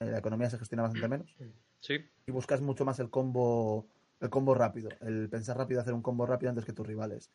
[0.00, 1.34] Eh, la economía se gestiona bastante menos
[1.80, 1.96] Sí.
[2.26, 3.86] y buscas mucho más el combo
[4.20, 7.30] el combo rápido, el pensar rápido, hacer un combo rápido antes que tus rivales.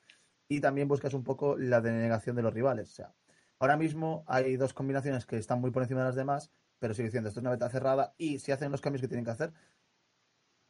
[0.49, 2.89] Y también buscas un poco la denegación de los rivales.
[2.89, 3.13] Sea,
[3.59, 7.07] ahora mismo hay dos combinaciones que están muy por encima de las demás, pero sigue
[7.07, 9.53] diciendo, esto es una beta cerrada y si hacen los cambios que tienen que hacer,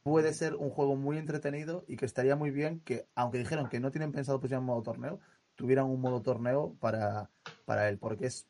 [0.04, 3.80] puede ser un juego muy entretenido y que estaría muy bien que, aunque dijeron que
[3.80, 5.20] no tienen pensado pues ya un modo torneo,
[5.56, 7.32] tuvieran un modo torneo para,
[7.66, 8.48] para él, porque es,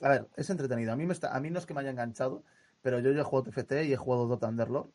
[0.00, 0.92] a ver, es entretenido.
[0.92, 2.44] A mí, me está, a mí no es que me haya enganchado,
[2.82, 4.90] pero yo ya he jugado TFT y he jugado Dota Underlord.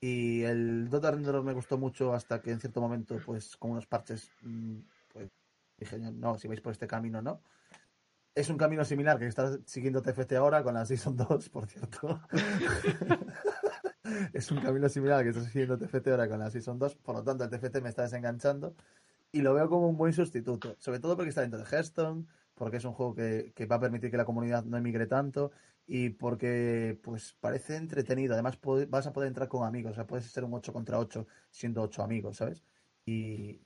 [0.00, 3.86] Y el Dota Underlord me gustó mucho hasta que en cierto momento, pues con unos
[3.86, 4.78] parches, mm,
[5.12, 5.30] pues
[5.78, 7.40] dije no, si vais por este camino, no.
[8.34, 12.20] Es un camino similar que estás siguiendo TFT ahora con la Season 2, por cierto.
[14.32, 17.22] es un camino similar que estás siguiendo TFT ahora con la Season 2, por lo
[17.22, 18.74] tanto el TFT me está desenganchando
[19.34, 22.76] y lo veo como un buen sustituto, sobre todo porque está dentro de Hearthstone, porque
[22.76, 25.50] es un juego que, que va a permitir que la comunidad no emigre tanto
[25.86, 28.34] y porque pues parece entretenido.
[28.34, 31.26] Además vas a poder entrar con amigos, o sea, puedes ser un 8 contra 8
[31.50, 32.64] siendo 8 amigos, ¿sabes?
[33.04, 33.60] Y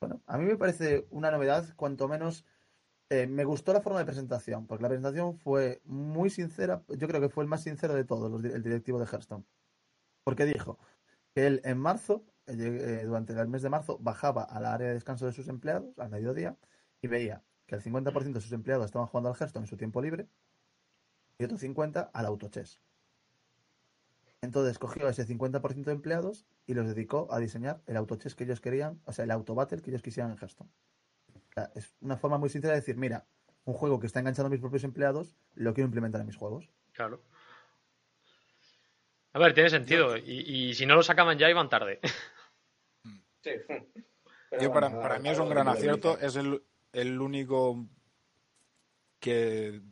[0.00, 2.44] bueno, a mí me parece una novedad, cuanto menos
[3.10, 7.20] eh, me gustó la forma de presentación, porque la presentación fue muy sincera, yo creo
[7.20, 9.44] que fue el más sincero de todos, el directivo de Hearthstone.
[10.24, 10.78] Porque dijo
[11.34, 14.94] que él en marzo, eh, eh, durante el mes de marzo, bajaba al área de
[14.94, 16.56] descanso de sus empleados al mediodía
[17.02, 20.02] y veía que el 50% de sus empleados estaban jugando al Hearthstone en su tiempo
[20.02, 20.28] libre
[21.38, 22.80] y otro 50% al autochess.
[24.42, 28.60] Entonces cogió ese 50% de empleados y los dedicó a diseñar el autochess que ellos
[28.60, 30.70] querían, o sea, el autobattle que ellos quisieran en Hearthstone.
[31.34, 33.26] O sea, es una forma muy sincera de decir, mira,
[33.64, 36.68] un juego que está enganchando a mis propios empleados, lo quiero implementar en mis juegos.
[36.92, 37.22] Claro.
[39.32, 40.16] A ver, tiene sentido.
[40.16, 42.00] Y, y si no lo sacaban ya, iban tarde.
[43.42, 43.50] Sí.
[44.50, 46.18] Pero Yo para, para mí es un gran acierto.
[46.18, 46.62] Es el,
[46.92, 47.84] el único
[49.18, 49.82] que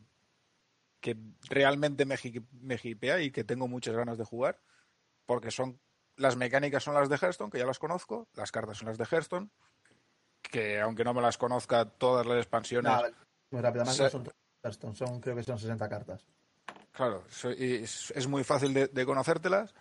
[1.03, 1.19] que
[1.51, 2.17] realmente me,
[2.53, 4.59] me hipea y que tengo muchas ganas de jugar,
[5.27, 5.79] porque son
[6.17, 9.05] las mecánicas son las de Hearthstone, que ya las conozco, las cartas son las de
[9.05, 9.51] Hearthstone,
[10.41, 13.03] que aunque no me las conozca todas las expansiones, No,
[13.51, 14.29] muy rápido, además Se- no son
[14.63, 16.25] Hearthstone, son, creo que son 60 cartas.
[16.93, 17.25] Claro,
[17.59, 19.75] es, es muy fácil de, de conocértelas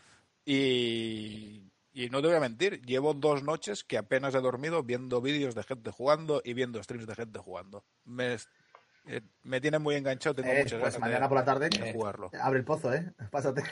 [0.46, 5.22] y, y no te voy a mentir, llevo dos noches que apenas he dormido viendo
[5.22, 7.86] vídeos de gente jugando y viendo streams de gente jugando.
[8.06, 8.38] Me,
[9.06, 11.90] eh, me tiene muy enganchado, tengo Eh, muchas pues mañana de, por la tarde de
[11.90, 12.30] eh, jugarlo.
[12.40, 13.12] abre el pozo, ¿eh?
[13.32, 13.64] Pásate.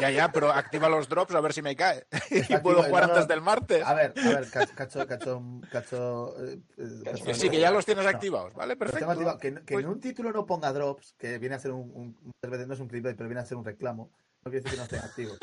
[0.00, 2.06] Ya, ya, pero activa los drops a ver si me cae.
[2.30, 3.14] y puedo activo, jugar no, no.
[3.14, 3.84] antes del martes.
[3.84, 8.04] A ver, a ver, cacho, cacho, cacho, cacho, eh, eh, sí, que ya los tienes
[8.04, 8.10] No.
[8.10, 8.76] activados, ¿vale?
[8.76, 9.10] Perfecto.
[9.10, 9.38] activado.
[9.38, 12.18] Que, que Pues- en un título no ponga drops, que viene a ser un, un-
[12.22, 14.10] muchas veces no es un clickbait, pero viene a ser un reclamo,
[14.44, 15.34] no quiere decir que no esté activo.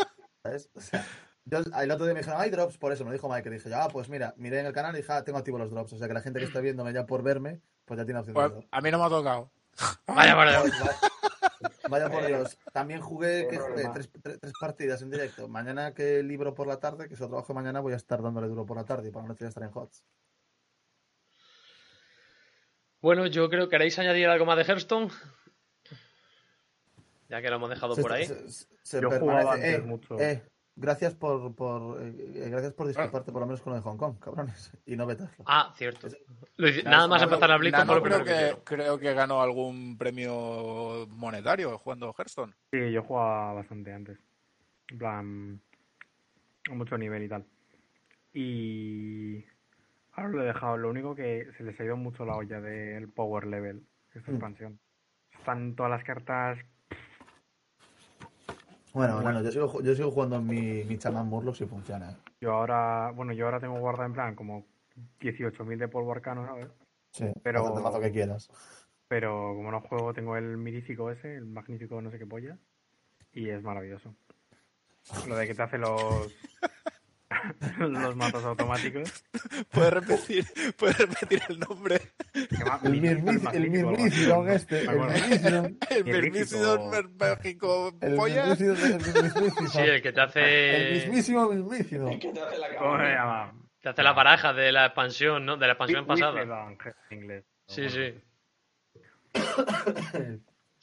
[0.43, 0.69] ¿Sabes?
[0.73, 1.05] O sea,
[1.45, 3.73] yo el otro día me dijeron, hay drops por eso, me lo dijo Mike, dije,
[3.73, 5.93] ah, pues mira, miré en el canal y dije, ah, tengo activos los drops.
[5.93, 8.35] O sea que la gente que está viéndome ya por verme, pues ya tiene opción
[8.35, 8.67] de Pues, drops.
[8.71, 9.51] a mí no me ha tocado.
[10.07, 10.63] Vaya, vaya.
[11.89, 12.57] Vaya por Dios.
[12.71, 13.91] También jugué, que problema.
[13.93, 15.47] tres, tres- tres partidas en directo.
[15.47, 18.21] Mañana que libro por la tarde, que es el trabajo de mañana, voy a estar
[18.21, 20.03] dándole duro por la tarde y por la noche voy a estar en HOTS.
[23.01, 25.09] Bueno, yo creo que queréis añadir algo más de Hearthstone.
[27.29, 28.25] Ya que lo hemos dejado Se- por ahí.
[28.27, 30.19] se- se- se Yo jugaba antes eh, mucho.
[30.19, 30.43] eh,
[30.79, 33.97] gracias por, por eh, eh, gracias por disculparte por lo menos con lo de Hong
[33.97, 35.43] Kong, cabrones, y no vetarlo.
[35.45, 36.07] Ah, cierto.
[36.07, 36.17] Es-
[36.85, 42.13] Nada más empezar a lo primero creo que, creo que ganó algún premio monetario jugando
[42.17, 42.53] Hearthstone.
[42.71, 44.17] Sí, yo jugaba bastante antes.
[44.89, 45.61] En plan,
[46.69, 47.45] a mucho nivel y tal.
[48.33, 49.45] Y
[50.13, 50.77] ahora lo he dejado.
[50.77, 54.35] Lo único que se les ha ido mucho la olla del power level, esta Mm.
[54.35, 54.79] expansión.
[55.37, 56.57] Están todas las cartas.
[58.99, 59.31] Bueno, Bueno.
[59.31, 62.11] bueno, yo sigo, yo sigo jugando en mi, mi chamán Murloc si funciona.
[62.11, 62.15] ¿eh?
[62.41, 64.65] Yo ahora, bueno, yo ahora tengo guardado en plan como
[65.21, 66.67] 18.000 de polvo arcano, ¿sabes?
[67.13, 68.49] Sí, Pero- el mazo que quieras.
[69.07, 72.57] Pero como no juego, tengo el mirífico ese, el magnífico no sé qué polla.
[73.31, 74.13] Y es maravilloso.
[75.29, 76.35] Lo de que te hace los.
[77.79, 79.23] los mazos automáticos.
[79.71, 80.45] ¿Puedes repetir,
[80.77, 81.99] puedes repetir el nombre?
[82.33, 82.39] Que
[82.83, 88.15] El Mirífico, Mirmic- el magnífico, algo así, Mirmicion no- este, el El mismísimo México el
[88.15, 88.45] polla.
[88.51, 88.57] El.
[88.57, 92.19] Sí, el que te El hace, mismísimo Mirmicion.
[92.19, 93.53] ¿Qué te hace la ¿Cómo se llama?
[93.81, 95.55] te hace la baraja de la expansión, ¿no?
[95.57, 96.43] De la expansión pasada.
[97.11, 97.45] Inglés.
[97.67, 98.13] Sí, sí.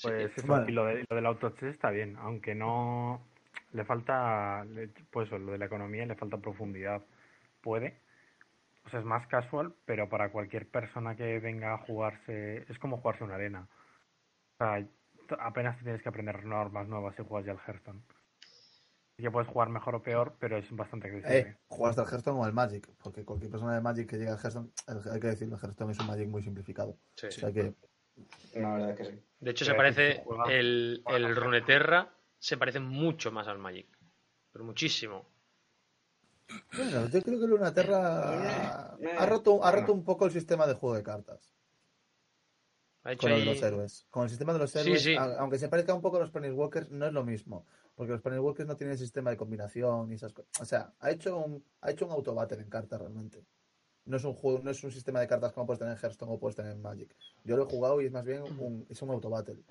[0.02, 0.70] Pues eso, Vale.
[0.70, 3.26] y lo, de, lo del autochess está bien, aunque no
[3.76, 4.64] le falta,
[5.10, 7.02] pues eso, lo de la economía le falta profundidad.
[7.60, 8.00] Puede,
[8.84, 12.98] o sea, es más casual, pero para cualquier persona que venga a jugarse, es como
[12.98, 13.68] jugarse una arena.
[14.58, 14.86] O sea,
[15.40, 18.02] apenas tienes que aprender normas nuevas si juegas ya al Hearthstone.
[19.18, 21.38] Que puedes jugar mejor o peor, pero es bastante accesible.
[21.38, 22.86] Eh, ¿jugaste al Hearthstone o al Magic?
[23.02, 25.92] Porque cualquier persona de Magic que llegue al Hearthstone, el- hay que decirlo, el Hearthstone
[25.92, 26.96] es un Magic muy simplificado.
[27.16, 27.26] Sí.
[27.28, 27.72] O sea que,
[28.54, 29.24] La verdad es que sí.
[29.40, 32.10] De hecho, se parece el, el Runeterra
[32.46, 33.88] se parece mucho más al Magic.
[34.52, 35.26] Pero muchísimo.
[36.76, 40.30] bueno, yo creo que Luna Terra Eh, eh, ha roto, ha roto un poco el
[40.30, 41.52] sistema de juego de cartas.
[43.02, 44.06] Ha hecho Con ahí- los héroes.
[44.10, 45.16] Con el sistema de los héroes, sí.
[45.16, 47.66] aunque se parezca un poco a los Planeswalkers, no es lo mismo.
[47.96, 50.50] Porque los Planeswalkers no tienen el sistema de combinación y esas cosas.
[50.60, 53.44] O sea, ha hecho un, ha hecho un autobattle en cartas realmente.
[54.04, 56.32] No es un juego, no es un sistema de cartas como puedes tener en Hearthstone
[56.32, 57.12] o puedes tener en Magic.
[57.42, 59.64] Yo lo he jugado y es más bien un, es un autobattle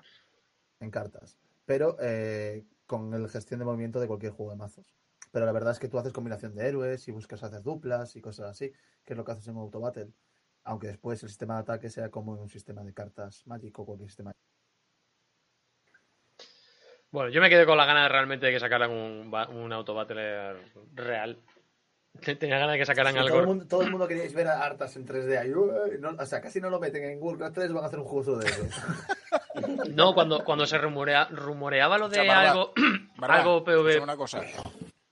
[0.80, 1.38] en cartas.
[1.66, 4.96] Pero eh, con el gestión de movimiento de cualquier juego de mazos.
[5.32, 8.22] Pero la verdad es que tú haces combinación de héroes y buscas hacer duplas y
[8.22, 8.72] cosas así,
[9.04, 10.12] que es lo que haces en un autobattle.
[10.64, 14.08] Aunque después el sistema de ataque sea como un sistema de cartas Magic o cualquier
[14.08, 14.32] sistema.
[17.10, 20.54] Bueno, yo me quedé con la gana realmente de que sacaran un, un autobattle
[20.94, 21.40] real.
[22.16, 23.30] Tenía ganas de que sacaran Sí, algo.
[23.30, 25.52] todo, el mundo, todo el mundo queríais ver a Artas en 3D ahí.
[25.52, 28.04] uy, no- o sea, casi no lo meten en Warcraft 3, van a hacer un
[28.06, 28.62] juego de eso.
[29.94, 32.72] No, cuando, cuando se rumorea- rumoreaba lo O sea, de Barba, algo,
[33.16, 34.00] Barba, algo PV.
[34.02, 34.42] una cosa.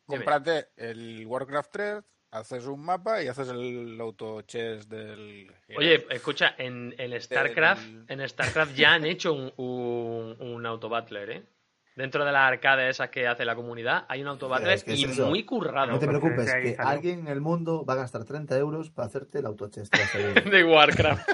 [0.06, 5.50] Cómprate el Warcraft 3, haces un mapa y haces el auto chess del.
[5.76, 11.30] Oye, escucha, en, en StarCraft, Del- en StarCraft ya han hecho un, un, un autobattler,
[11.30, 11.42] ¿eh?
[11.96, 14.98] Dentro de las arcades esas que hace la comunidad, hay un autobattler es que es
[14.98, 15.28] y eso.
[15.28, 15.92] muy currado.
[15.92, 16.88] No te preocupes, que salió.
[16.88, 20.04] alguien en el mundo va a gastar 30 euros para hacerte el autochest, te lo
[20.04, 20.50] aseguro.
[20.50, 21.28] de Warcraft.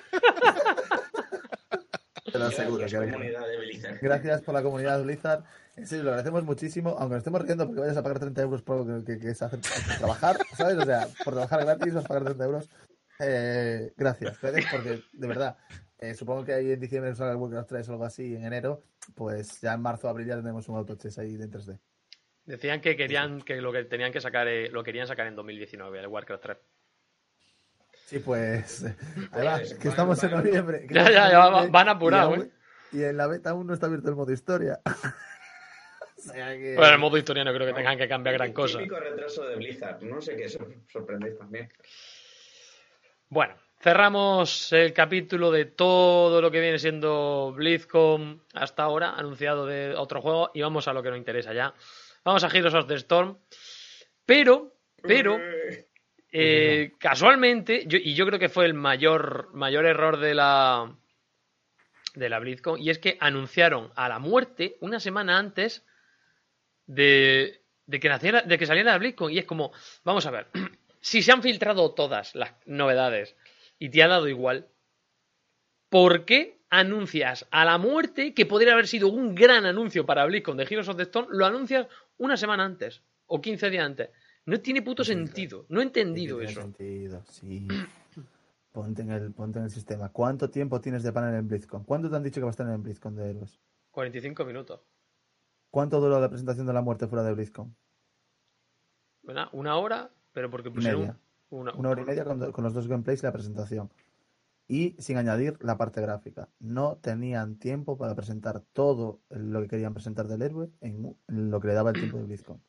[2.31, 2.79] Te lo aseguro.
[2.79, 3.99] Gracias, que alguien- comunidad de Blizzard.
[4.03, 5.45] Gracias por la comunidad de Blizzard.
[5.77, 8.63] En serio, lo agradecemos muchísimo, aunque nos estemos riendo porque vayas a pagar 30 euros
[8.63, 9.61] por algo que, que- que es hacer,
[9.99, 10.77] trabajar, ¿sabes?
[10.77, 12.69] O sea, por trabajar gratis vas a pagar 30 euros.
[13.19, 15.57] Eh, gracias, gracias porque, de verdad,
[15.99, 18.83] eh, supongo que ahí en diciembre salga el Warcraft 3 o algo así, en enero,
[19.15, 21.79] pues ya en marzo, abril ya tenemos un autochess ahí de en 3D.
[22.47, 26.01] Decían que querían que lo que tenían que sacar eh, lo querían sacar en 2019,
[26.01, 26.59] el Warcraft 3.
[28.07, 30.87] Sí, pues, ahí va, Pues, que van- estamos en noviembre.
[30.87, 32.51] que Ya, ya, ya, van apurados, ¿eh?
[32.93, 34.81] y en la beta aún no está abierto el modo historia.
[36.19, 36.75] o sea que...
[36.75, 38.79] Bueno, en el modo historia no creo que tengan que cambiar gran cosa.
[38.79, 40.03] Típico retraso de Blizzard.
[40.03, 40.49] No sé qué
[40.89, 41.71] sorprendéis también.
[43.29, 49.95] Bueno, cerramos el capítulo de todo lo que viene siendo BlizzCon hasta ahora, anunciado de
[49.97, 51.75] otro juego, y vamos a lo que nos interesa ya.
[52.25, 53.39] Vamos a Heroes of the Storm.
[54.27, 55.39] Pero, pero,
[56.31, 60.95] eh, casualmente, yo- y yo creo que fue el mayor, mayor error de la
[62.15, 65.87] de la BlizzCon, y es que anunciaron a la muerte una semana antes
[66.87, 69.73] de, de que naciera, de que saliera la BlizzCon, y es como,
[70.05, 70.49] vamos a ver,
[71.01, 73.37] si se han filtrado todas las novedades
[73.81, 74.69] y te ha dado igual,
[75.89, 80.57] ¿por qué anuncias a la muerte que podría haber sido un gran anuncio para BlizzCon
[80.59, 84.11] de Heroes of the Storm, lo anuncias una semana antes o 15 días antes?
[84.45, 86.61] No tiene puto sentido, no he entendido Tiene eso.
[86.63, 87.67] sentido, sí.
[88.73, 90.11] Ponte en, el, ponte en el sistema.
[90.11, 91.83] ¿Cuánto tiempo tienes de panel en BlizzCon?
[91.83, 93.59] ¿Cuánto te han dicho que va a estar en el BlizzCon de héroes?
[93.91, 94.81] 45 minutos.
[95.71, 97.75] ¿Cuánto duró la presentación de la muerte fuera de BlizzCon?
[99.23, 99.49] ¿Verdad?
[99.53, 101.19] Una hora, pero porque pusieron media.
[101.51, 103.91] Una, Una hora y media con, con los dos gameplays y la presentación.
[104.69, 106.49] Y sin añadir la parte gráfica.
[106.61, 111.61] No tenían tiempo para presentar todo lo que querían presentar del héroe en, en lo
[111.61, 112.61] que le daba el tiempo de BlizzCon.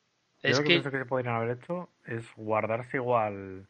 [0.42, 3.68] Es Yo lo que que pienso que se podrían haber hecho es guardarse igual.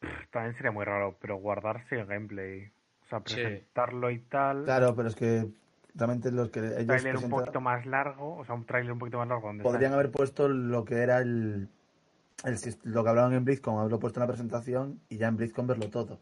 [0.00, 2.72] Pff, También sería muy raro, pero guardarse el gameplay.
[3.04, 3.34] O sea, Sí.
[3.36, 4.64] presentarlo y tal.
[4.64, 5.46] Claro, pero es que
[5.94, 8.98] realmente los que un ellos un presentaron- poquito más largo, o sea, un tráiler un
[8.98, 11.68] poquito más largo donde podrían sale- haber puesto lo que era el,
[12.42, 15.66] el lo que hablaban en BlizzCon, haberlo puesto en la presentación y ya en BlizzCon
[15.66, 16.20] verlo todo.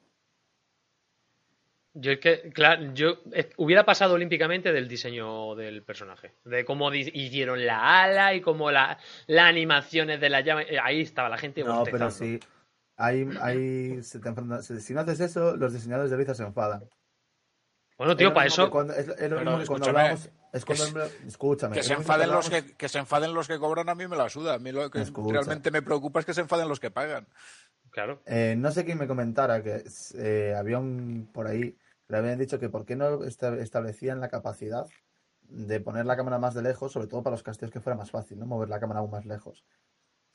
[1.94, 6.92] yo es que, claro, yo eh, hubiera pasado olímpicamente del diseño del personaje, de cómo
[6.94, 11.38] hicieron la ala y cómo la, las animaciones de la llave, eh, ahí estaba la
[11.38, 12.10] gente No, pero bostezando.
[12.10, 12.40] sí.
[12.96, 16.44] Hay, hay, se te enfrenta- si si no haces eso, los diseñadores de Blizzard se
[16.44, 16.88] enfadan.
[17.98, 20.30] Bueno, tío, para eso, cuando- es, es lo Pero mismo que cuando hablábamos.
[20.52, 21.74] Es cuando, que escúchame.
[21.74, 24.28] Que se, enfaden los que, que se enfaden los que cobran a mí me la
[24.28, 24.54] suda.
[24.54, 25.32] A mí lo que Escucha.
[25.32, 27.26] realmente me preocupa es que se enfaden los que pagan.
[27.90, 29.82] claro, Eh, no sé quién me comentara que
[30.16, 31.76] eh, había un por ahí
[32.08, 34.86] le habían dicho que por qué no esta- establecían la capacidad
[35.40, 38.10] de poner la cámara más de lejos, sobre todo para los casteos que fuera más
[38.10, 38.44] fácil, ¿no?
[38.46, 39.64] Mover la cámara aún más lejos.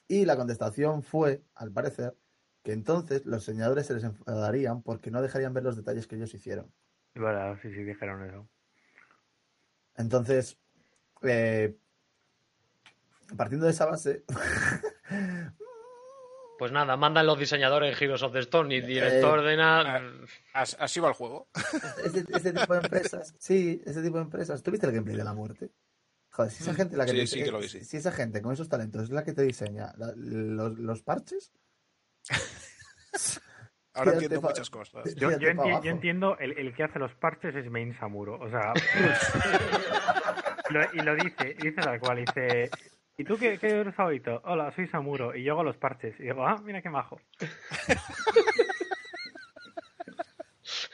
[0.08, 2.16] Y la contestación fue, al parecer,
[2.64, 6.34] que entonces los diseñadores se les enfadarían porque no dejarían ver los detalles que ellos
[6.34, 6.72] hicieron.
[7.14, 8.48] Verdad, sí, sí, dijeron eso.
[9.98, 10.58] Entonces,
[11.24, 11.76] eh,
[13.36, 14.24] partiendo de esa base,
[16.60, 20.02] pues nada, mandan los diseñadores Heroes of the Storm y director de nada.
[20.54, 21.48] As- Así va el juego.
[22.06, 24.62] Este, este tipo de empresas, sí, ese tipo de empresas.
[24.64, 25.72] ¿Tú viste el gameplay de la muerte?
[26.30, 27.84] Joder, si esa gente la que Sí, te- sí que lo vi, sí.
[27.84, 31.52] si esa gente con esos talentos es la que te diseña la- los, los parches,
[33.98, 35.16] Ahora entiendo pa- muchas cosas.
[35.16, 38.40] Yo, enti- entiendo el, el que hace los parches es Main Samuro.
[38.40, 38.74] O sea.
[40.70, 42.18] lo- y lo dice, dice tal cual.
[42.26, 42.70] Dice.
[43.18, 44.42] ¿Y tú qué, qué eres favorito?
[44.46, 45.36] Hola, soy Samuro.
[45.36, 46.14] Y yo hago los parches.
[46.20, 47.20] Y digo, ah, mira qué majo.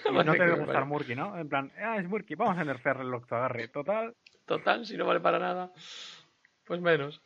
[0.05, 1.37] Y no te debe gustar Murky, ¿no?
[1.39, 3.67] En plan, ah, es Murky, vamos a nerfear el octoagarre.
[3.69, 4.13] Total.
[4.45, 5.71] Total, si no vale para nada,
[6.65, 7.21] pues menos.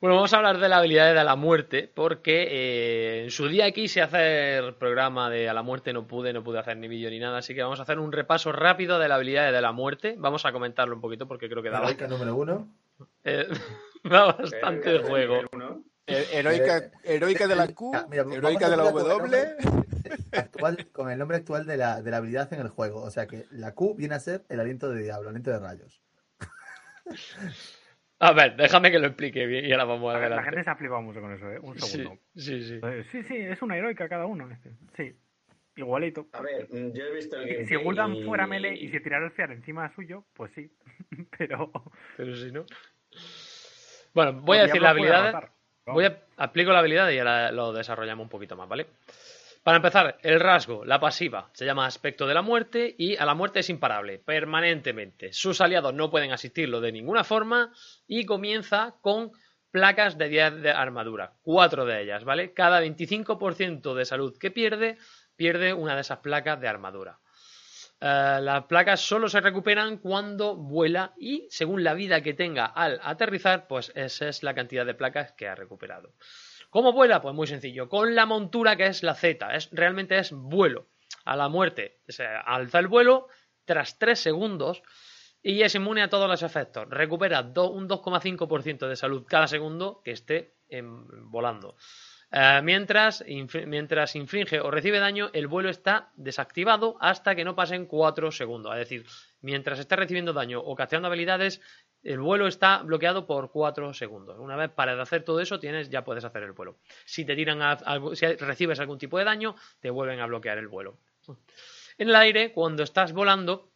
[0.00, 3.70] Bueno, vamos a hablar de la habilidad de la muerte, porque eh, en su día
[3.70, 7.18] quise hacer programa de a la muerte, no pude, no pude hacer ni vídeo ni
[7.18, 10.14] nada, así que vamos a hacer un repaso rápido de la habilidad de la muerte.
[10.16, 12.66] Vamos a comentarlo un poquito porque creo que da, heroica número uno.
[13.24, 13.46] eh,
[14.04, 15.42] da bastante juego.
[16.06, 19.56] Heroica, heroica de la Q, Ah, mira, heroica a de la W.
[20.32, 23.02] Actual, con el nombre actual de la, de la habilidad en el juego.
[23.02, 26.00] O sea que la Q viene a ser el aliento de diablo, aliento de rayos.
[28.22, 30.70] A ver, déjame que lo explique bien y ahora vamos a ver, la gente se
[30.70, 31.58] ha flipado mucho con eso, ¿eh?
[31.60, 32.18] Un segundo.
[32.36, 32.78] sí, sí.
[32.82, 34.50] Eh, Sí, sí, es una heroica cada uno.
[34.50, 34.72] este.
[34.96, 35.16] Sí,
[35.76, 36.26] igualito.
[36.34, 38.88] A ver, mm, yo he visto el Si, gameplay si Gul'dan y- fuera melee y
[38.90, 40.70] se tirara el fiar encima suyo, pues sí.
[41.38, 41.72] Pero.
[42.18, 42.66] Pero si no.
[44.12, 45.50] Bueno, voy a decir la habilidad.
[45.86, 48.86] Voy a aplico la habilidad y ahora lo desarrollamos un poquito más, ¿vale?
[49.62, 53.34] Para empezar, el rasgo, la pasiva, se llama aspecto de la muerte y a la
[53.34, 55.34] muerte es imparable, permanentemente.
[55.34, 57.70] Sus aliados no pueden asistirlo de ninguna forma
[58.06, 59.32] y comienza con
[59.70, 62.54] placas de 10 de armadura, cuatro de ellas, ¿vale?
[62.54, 64.96] Cada 25% de salud que pierde,
[65.36, 67.20] pierde una de esas placas de armadura.
[68.00, 72.98] Eh, las placas solo se recuperan cuando vuela y según la vida que tenga al
[73.02, 76.14] aterrizar, pues esa es la cantidad de placas que ha recuperado.
[76.70, 77.20] ¿Cómo vuela?
[77.20, 80.86] Pues muy sencillo, con la montura que es la Z, es, realmente es vuelo.
[81.24, 83.26] A la muerte se alza el vuelo
[83.64, 84.82] tras 3 segundos
[85.42, 86.88] y es inmune a todos los efectos.
[86.88, 91.76] Recupera un 2,5% de salud cada segundo que esté em, volando.
[92.32, 93.24] Eh, mientras,
[93.66, 98.72] mientras infringe o recibe daño, el vuelo está desactivado hasta que no pasen 4 segundos.
[98.74, 99.06] Es decir,
[99.40, 101.60] mientras esté recibiendo daño o casteando habilidades,
[102.02, 104.38] el vuelo está bloqueado por 4 segundos.
[104.38, 106.76] Una vez para hacer todo eso, tienes, ya puedes hacer el vuelo.
[107.04, 110.58] Si te tiran a- algo- si recibes algún tipo de daño, te vuelven a bloquear
[110.58, 110.98] el vuelo.
[111.98, 113.70] En el aire, cuando estás volando,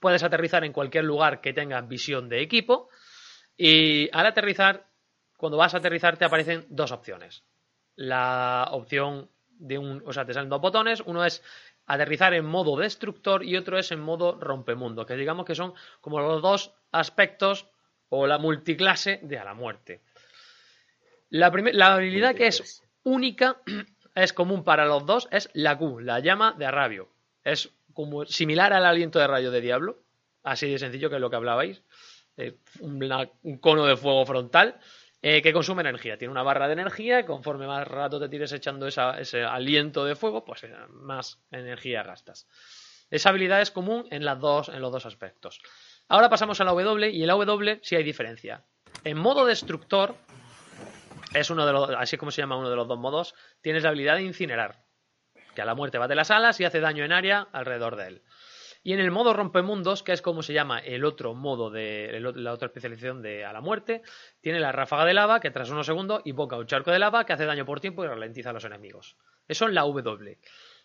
[0.00, 2.88] puedes aterrizar en cualquier lugar que tengas visión de equipo.
[3.56, 4.86] Y al aterrizar,
[5.36, 7.44] cuando vas a aterrizar, te aparecen dos opciones.
[7.94, 10.02] La opción de un.
[10.06, 11.02] O sea, te salen dos botones.
[11.06, 11.42] Uno es
[11.94, 15.04] aterrizar en modo destructor y otro es en modo rompemundo.
[15.06, 17.66] Que digamos que son como los dos aspectos
[18.08, 20.02] o la multiclase de a la muerte.
[21.30, 23.56] La, habilidad que es única,
[24.14, 27.08] es común para los dos, es la Q, la llama de Arrabio.
[27.44, 30.02] Es como similar al aliento de rayo de Diablo,
[30.42, 31.82] así de sencillo que es lo que hablabais.
[32.36, 34.78] Eh, una- un cono de fuego frontal
[35.22, 36.18] eh, que consume energía.
[36.18, 40.44] Tiene una barra de energía conforme más rato te tires echando ese aliento de fuego,
[40.44, 42.48] pues eh, más energía gastas.
[43.08, 45.60] Esa habilidad es común en, las dos, en los dos aspectos.
[46.08, 48.64] Ahora pasamos a la W y en la W sí hay diferencia.
[49.04, 50.16] En modo destructor,
[51.34, 53.84] es uno de los, así es como se llama uno de los dos modos, tienes
[53.84, 54.84] la habilidad de incinerar,
[55.54, 58.22] que a la muerte bate las alas y hace daño en área alrededor de él.
[58.82, 62.52] Y en el modo rompemundos, que es como se llama el otro modo de la
[62.52, 64.02] otra especialización de a la muerte,
[64.40, 67.32] tiene la ráfaga de lava que tras unos segundos invoca un charco de lava que
[67.32, 69.16] hace daño por tiempo y ralentiza a los enemigos.
[69.46, 70.38] Eso es la W.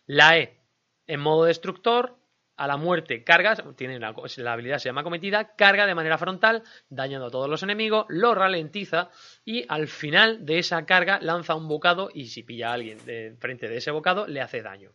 [0.05, 0.61] La E,
[1.07, 2.17] en modo destructor,
[2.57, 6.63] a la muerte carga, tiene la, la habilidad se llama cometida, carga de manera frontal,
[6.89, 9.09] dañando a todos los enemigos, lo ralentiza
[9.45, 13.35] y al final de esa carga lanza un bocado y si pilla a alguien de
[13.39, 14.91] frente de ese bocado le hace daño.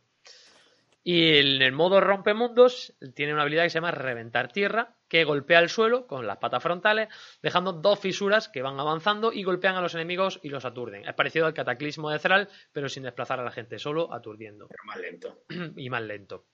[1.04, 5.58] Y en el modo rompemundos tiene una habilidad que se llama reventar tierra, que golpea
[5.58, 7.08] el suelo con las patas frontales,
[7.42, 11.04] dejando dos fisuras que van avanzando y golpean a los enemigos y los aturden.
[11.08, 14.84] Es parecido al cataclismo de Zeral, pero sin desplazar a la gente, solo aturdiendo Pero
[14.84, 15.42] más lento.
[15.76, 16.46] y más lento.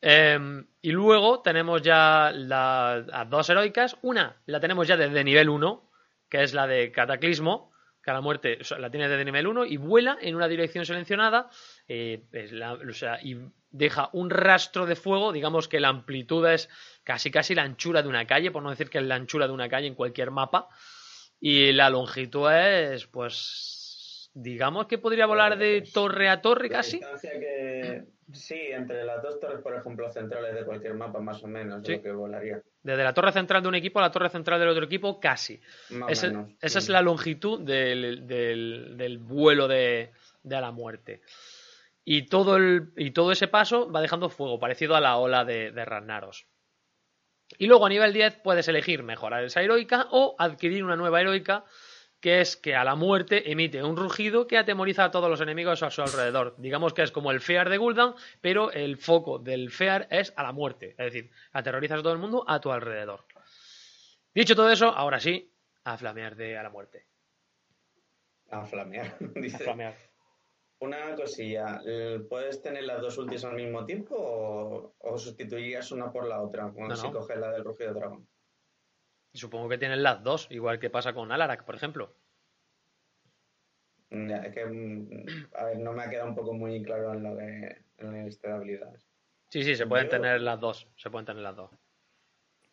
[0.00, 0.38] Eh,
[0.80, 3.96] y luego tenemos ya la- las dos heroicas.
[4.02, 5.90] Una la tenemos ya desde nivel 1,
[6.28, 7.72] que es la de Cataclismo,
[8.10, 11.48] a la muerte la tiene desde nivel 1 y vuela en una dirección seleccionada
[11.88, 12.22] eh,
[12.88, 13.36] o sea, y
[13.70, 15.32] deja un rastro de fuego.
[15.32, 16.68] Digamos que la amplitud es
[17.04, 19.52] casi casi la anchura de una calle, por no decir que es la anchura de
[19.52, 20.68] una calle en cualquier mapa.
[21.40, 23.77] Y la longitud es, pues,
[24.34, 26.98] digamos que podría volar de torre a torre La casi.
[26.98, 28.04] distancia que.
[28.30, 31.96] Sí, entre las dos torres, por ejemplo, centrales de cualquier mapa, más o menos, Sí.
[31.96, 32.60] lo que volaría.
[32.82, 35.58] Desde la torre central de un equipo a la torre central del otro equipo, casi.
[35.90, 36.50] Más Ese- menos.
[36.60, 40.10] esa es la longitud del, del- del vuelo de,
[40.42, 41.22] de a la muerte.
[42.04, 45.70] Y todo, el, y todo ese paso va dejando fuego, parecido a la ola de,
[45.72, 46.46] de Ragnaros.
[47.56, 51.64] Y luego a nivel 10 puedes elegir mejorar esa heroica o adquirir una nueva heroica,
[52.20, 55.82] que es que a la muerte emite un rugido que atemoriza a todos los enemigos
[55.82, 56.54] a su alrededor.
[56.58, 60.42] Digamos que es como el Fear de Gul'dan, pero el foco del Fear es a
[60.42, 60.90] la muerte.
[60.98, 63.24] Es decir, aterrorizas a todo el mundo a tu alrededor.
[64.34, 65.52] Dicho todo eso, ahora sí,
[65.84, 67.06] a flamear de a la muerte.
[68.50, 69.16] A flamear.
[69.36, 69.58] A Dice.
[69.64, 69.94] flamear.
[70.80, 71.80] Una cosilla,
[72.28, 76.70] ¿puedes tener las dos ultis al mismo tiempo o, o sustituirías una por la otra?
[76.72, 77.12] Como No, si no.
[77.14, 78.28] coges la del rugido dragón.
[79.32, 82.14] Supongo que tienen las dos, igual que pasa con Alarak, por ejemplo.
[84.10, 85.24] Ya, es que, mm,
[85.54, 88.24] a ver, no me ha quedado un poco muy claro en lo de en la
[88.24, 89.06] lista de habilidades.
[89.50, 90.88] Sí, sí, se pueden Yo- tener las dos.
[90.96, 91.70] Se pueden tener las dos.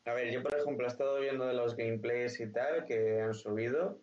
[0.06, 3.34] A ver, yo por ejemplo he estado viendo de los gameplays y tal que han
[3.34, 4.02] subido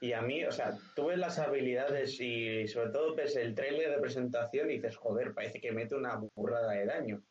[0.00, 3.90] y a mí, o sea, tú ves las habilidades y sobre todo ves el trailer
[3.90, 7.22] de presentación y dices, joder, parece que mete una burrada de daño.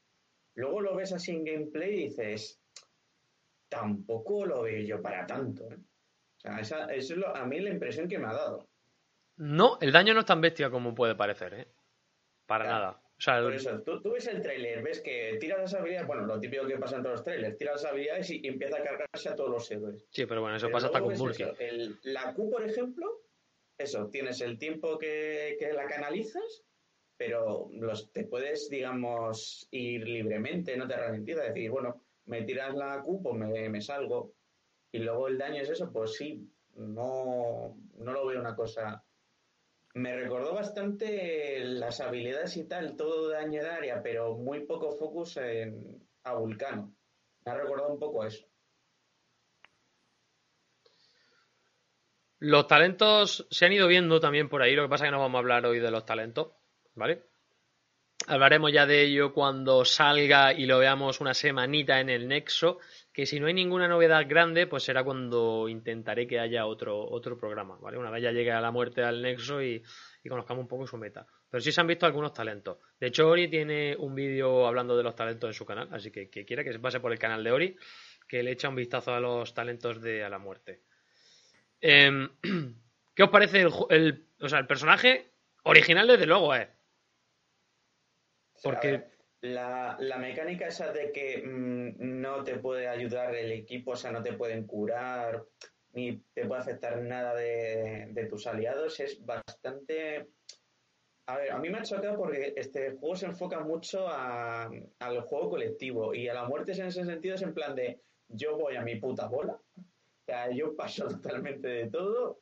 [0.55, 2.62] Luego lo ves así en gameplay y dices,
[3.73, 5.63] tampoco lo veo yo para tanto.
[5.71, 5.77] ¿eh".
[5.77, 8.67] O sea, esa, eso es lo- a mí la impresión que me ha dado.
[9.37, 11.67] No, el daño no es tan bestia como puede parecer, ¿eh?
[12.45, 12.79] Para Claro.
[12.79, 12.99] nada.
[13.17, 16.25] O sea, Por eso, tú, tú ves el trailer, ves que tira las habilidades, bueno,
[16.25, 18.83] lo típico que pasa en todos los trailers, tira las habilidades y, y empieza a
[18.83, 20.05] cargarse a todos los héroes.
[20.11, 23.21] sí, pero bueno, eso Pero pasa hasta con eso, el- la Q, por ejemplo,
[23.77, 26.63] eso, tienes el tiempo que, que la canalizas,
[27.17, 33.01] pero los, te puedes, digamos, ir libremente, no te ralentiza, decir, bueno, me tiras la
[33.01, 34.33] Q, pues me, me salgo.
[34.91, 39.03] Y luego el daño es eso, pues sí, no, no lo veo una cosa.
[39.95, 45.37] Me recordó bastante las habilidades y tal, todo daño de área, pero muy poco focus
[45.37, 46.95] en, a Vulcano.
[47.45, 48.45] Me ha recordado un poco eso.
[52.39, 55.21] Los talentos se han ido viendo también por ahí, lo que pasa es que no
[55.21, 56.51] vamos a hablar hoy de los talentos,
[56.93, 57.23] ¿vale?
[58.27, 62.79] Hablaremos ya de ello cuando salga y lo veamos una semanita en el Nexo,
[63.11, 67.37] que si no hay ninguna novedad grande, pues será cuando intentaré que haya otro, otro
[67.37, 67.97] programa, ¿vale?
[67.97, 69.83] Una vez ya llegue a la muerte al Nexo y,
[70.29, 71.27] conozcamos un poco su meta.
[71.49, 72.77] Pero sí se han visto algunos talentos.
[72.97, 76.29] De hecho, Ori tiene un vídeo hablando de los talentos en su canal, así que
[76.29, 77.75] que quiera que se pase por el canal de Ori,
[78.27, 80.81] que le echa un vistazo a los talentos de A la Muerte.
[81.81, 82.29] Em,
[83.13, 85.33] ¿Qué os parece el, o sea, el personaje
[85.63, 86.69] original, desde luego, eh?
[88.63, 89.11] Porque- ver,
[89.41, 94.11] la, la mecánica esa de que mm, no te puede ayudar el equipo, o sea,
[94.11, 95.43] no te pueden curar,
[95.91, 100.29] ni te puede afectar nada de, de tus aliados, es bastante...
[101.25, 105.21] A ver, a mí me ha chocado porque este juego se enfoca mucho a- al
[105.21, 108.75] juego colectivo y a la muerte en ese sentido es en plan de yo voy
[108.75, 112.39] a mi puta bola, o sea, yo paso totalmente de todo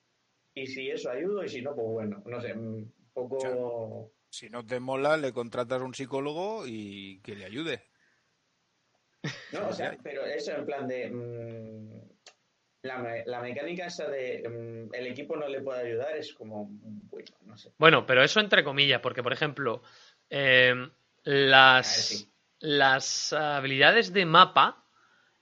[0.55, 4.11] y si eso ayudo y si no, pues bueno, no sé, un poco...
[4.31, 7.85] Si no te mola, le contratas a un psicólogo y que le ayude.
[9.51, 11.11] No, o sea, pero eso en plan de.
[11.11, 12.01] mm,
[12.83, 16.69] la, la mecánica esa de mm, el equipo no le puede ayudar es como.
[16.71, 17.73] Bueno, no sé.
[17.77, 19.83] Bueno, pero eso entre comillas, porque por ejemplo,
[20.29, 20.91] eh, A ver,
[21.25, 22.31] las, sí.
[22.59, 24.85] las habilidades de mapa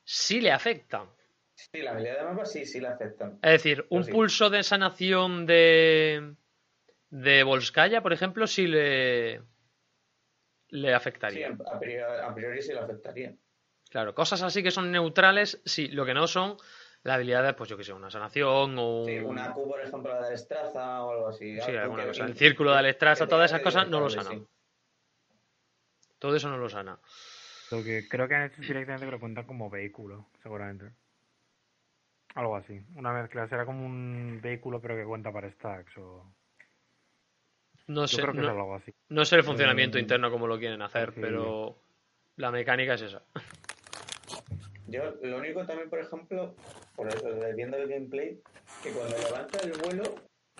[0.04, 1.08] sí le afectan.
[1.54, 3.38] Sí, la habilidad de mapa sí, sí la aceptan.
[3.44, 4.12] Es decir, un sí.
[4.12, 6.36] pulso de sanación de,
[7.10, 9.42] de Volskaya, por ejemplo, sí le,
[10.70, 11.50] le Sí, afectaría.
[11.72, 13.34] a priori, a priori sí la afectaría.
[13.90, 16.58] Claro, cosas así que son neutrales, sí, lo que no son
[17.02, 19.06] las habilidades, pues yo que sé, una sanación o un...
[19.08, 21.56] Sí, una Q, por ejemplo, la de destraza o algo así.
[21.62, 22.26] Sí, Algo alguna cosa.
[22.26, 24.40] El círculo de Alestraza, que todas esas cosas no lo sanan.
[24.40, 24.48] sí.
[26.20, 27.00] Todo eso no lo sana.
[27.72, 30.92] Lo que creo que han hecho es directamente que lo cuentan como vehículo, seguramente.
[32.36, 32.80] Algo así.
[32.96, 33.48] Una mezcla.
[33.48, 36.26] Será como un vehículo pero que cuenta para stacks o...
[37.90, 38.94] No Yo sé, creo que es no, algo así.
[39.10, 41.20] no sé el funcionamiento Eh, interno como lo quieren hacer, sí.
[41.22, 41.76] pero
[42.38, 43.24] la mecánica es esa.
[44.88, 46.56] Yo, lo único también, por ejemplo,
[46.96, 48.40] por eso, viendo el gameplay,
[48.84, 50.04] que cuando levanta el vuelo,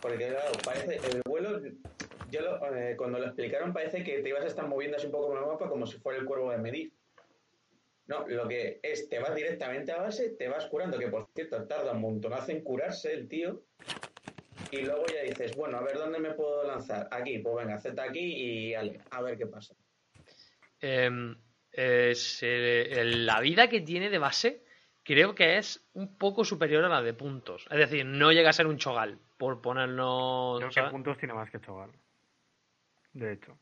[0.02, 1.60] porque claro, parece el vuelo,
[2.30, 5.12] yo lo- eh, cuando lo explicaron parece que te ibas a estar moviendo así un
[5.12, 6.94] poco con el mapa como si fuera el cuervo de medir.
[8.08, 11.64] No, lo que es, te vas directamente a base, te vas curando, que por cierto
[11.68, 13.62] tarda un montonazo en curarse el tío,
[14.72, 17.08] y luego ya dices, bueno, a ver dónde me puedo lanzar.
[17.12, 19.76] Aquí, pues venga, Z aquí y ale, a ver qué pasa.
[20.82, 21.36] Em,
[21.72, 24.64] es, eh, la vida que tiene de base
[25.04, 27.66] creo que es un poco superior a la de puntos.
[27.72, 30.60] Es decir, no llega a ser un chogal, por ponernos...
[30.60, 30.92] Creo que ¿sabes?
[30.92, 31.92] puntos tiene más que Chogal.
[33.14, 33.58] De hecho.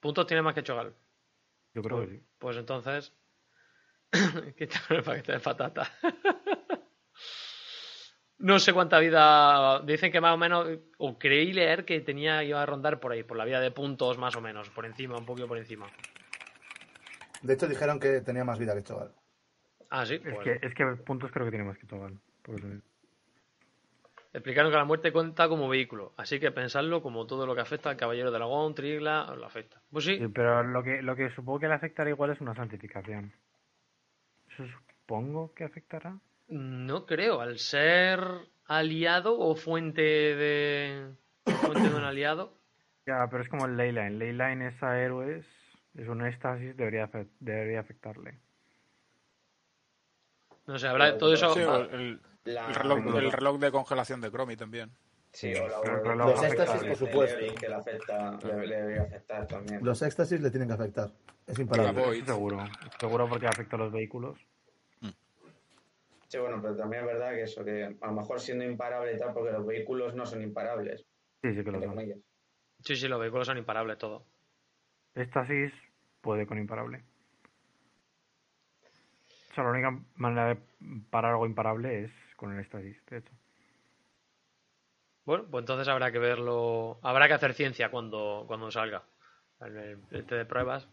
[0.00, 0.94] Puntos tiene más que chogal.
[1.74, 2.22] Yo creo que sí.
[2.38, 3.12] Pues entonces...
[4.56, 5.92] Quítame el paquete de patata.
[8.38, 9.80] no sé cuánta vida...
[9.80, 10.68] Dicen que más o menos...
[10.98, 14.18] O creí leer que tenía iba a rondar por ahí, por la vida de puntos
[14.18, 14.70] más o menos.
[14.70, 15.86] Por encima, un poquito por encima.
[17.42, 19.12] De hecho, dijeron que tenía más vida que Chogal.
[19.90, 20.14] Ah, sí.
[20.14, 22.18] Es pues- que, es que puntos creo que tiene más que Chogal.
[22.42, 22.82] Por eso mismo.
[24.32, 27.88] Explicaron que la muerte cuenta como vehículo, así que pensadlo como todo lo que afecta
[27.88, 29.80] al caballero de Aragón, Trigla, lo afecta.
[29.90, 32.54] Pues sí, Sí, pero lo que, lo que supongo que le afectará igual es una
[32.54, 33.32] santificación.
[34.50, 36.18] Eso supongo que afectará.
[36.48, 38.20] No creo, al ser
[38.66, 41.10] aliado o fuente de
[41.44, 42.52] fuente de un aliado,
[43.06, 44.18] Ya, pero es como el Leyline.
[44.18, 45.46] Leyline es a héroes,
[45.96, 47.08] es un éxtasis, debería,
[47.40, 48.38] debería afectarle.
[50.66, 51.54] no sé, habrá todo eso.
[51.54, 54.90] Sí, va- el, La- el reloj, el reloj de congelación de Chromie también.
[55.32, 57.54] Sí, o la- el reloj Los éxtasis, por supuesto.
[57.54, 59.84] Que le afecta, le, le debería afectar también.
[59.84, 61.10] Los éxtasis le tienen que afectar.
[61.46, 62.24] Es imparable.
[62.24, 62.64] Seguro.
[62.98, 64.38] Seguro porque afecta a los vehículos.
[66.28, 69.18] Sí, bueno, pero también es verdad que eso, que a lo mejor siendo imparable y
[69.18, 71.06] tal, porque los vehículos no son imparables,
[71.42, 71.96] Sí, sí que lo son.
[72.80, 74.26] Sí, sí, los vehículos son imparables todo.
[75.14, 75.72] Éxtasis
[76.20, 77.04] puede con imparable.
[79.50, 80.60] O sea, la única manera de
[81.10, 83.32] parar algo imparable es con el éxtasis, de hecho.
[85.24, 89.02] Bueno, pues entonces habrá que verlo, habrá que hacer ciencia cuando, cuando salga.
[89.60, 90.88] El, el- este de pruebas.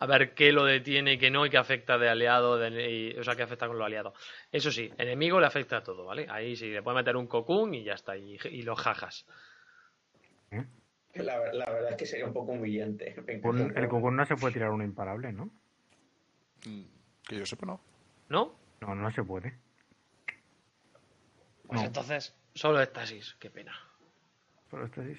[0.00, 3.18] A ver qué lo detiene y qué no y qué afecta de aliado, de- y-
[3.18, 4.14] o sea, qué afecta con los aliados.
[4.52, 6.26] Eso sí, enemigo le afecta a todo, ¿vale?
[6.30, 9.26] Ahí sí, le puede meter un cocún y ya está, y, y los jajas.
[11.14, 13.16] La, ver- la verdad es que sería un poco humillante.
[13.42, 15.46] Un- el Cocoon no se puede tirar uno imparable, ¿no?
[16.66, 16.82] Mm,
[17.26, 17.80] Que yo sepa, no.
[18.28, 18.54] ¿No?
[18.80, 19.54] No, no se puede.
[21.66, 21.86] Pues No.
[21.86, 23.72] entonces, solo éxtasis, qué pena.
[24.70, 25.18] Solo éxtasis.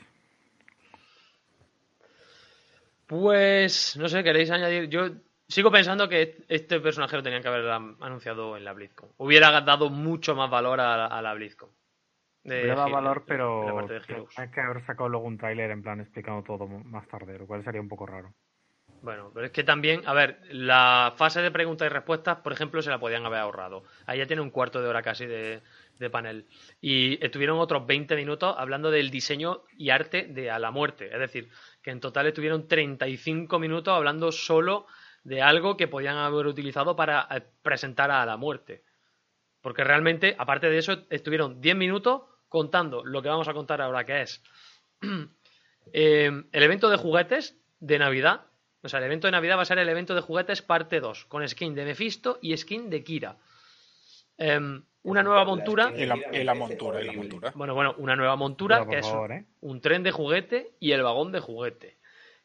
[3.10, 4.88] Pues, no sé, ¿queréis añadir?
[4.88, 5.10] Yo
[5.48, 9.10] sigo pensando que este personaje lo tenían que haber anunciado en la BlizzCon.
[9.18, 11.72] Hubiera dado mucho más valor a, la- a la BlizzCon.
[12.44, 13.88] De Le da He- valor, pero
[14.38, 17.64] hay que haber sacado luego un tráiler en plan explicando todo más tarde, lo cual
[17.64, 18.32] sería un poco raro.
[19.02, 22.82] Bueno, pero es que también, a ver, la fase de preguntas y respuestas, por ejemplo,
[22.82, 23.84] se la podían haber ahorrado.
[24.06, 25.62] Ahí ya tiene un cuarto de hora casi de,
[25.98, 26.46] de panel.
[26.82, 31.10] Y estuvieron otros 20 minutos hablando del diseño y arte de A la Muerte.
[31.14, 31.50] Es decir,
[31.82, 34.88] que en total estuvieron 35 minutos hablando solo
[35.24, 38.84] de algo que podían haber utilizado para eh, presentar a la muerte.
[39.62, 44.06] Porque realmente, aparte de eso, estuvieron 10 minutos contando lo que vamos a contar ahora,
[44.06, 44.42] que es
[45.94, 48.46] eh, el evento de juguetes de Navidad.
[48.82, 51.26] O sea, el evento de Navidad va a ser el evento de juguetes parte 2,
[51.26, 53.38] con skin de Mephisto y skin de Kira.
[54.38, 55.92] Em, una nueva montura.
[55.96, 57.52] Y la, y la montura, y la montura.
[57.56, 59.46] Bueno, bueno, una nueva montura que es favor, ¿eh?
[59.62, 61.98] un tren de juguete y el vagón de juguete.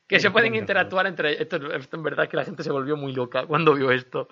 [0.07, 1.41] Que se Un pueden interactuar entre.
[1.41, 4.29] Esto, esto en verdad es que la gente se volvió muy loca cuando vio esto.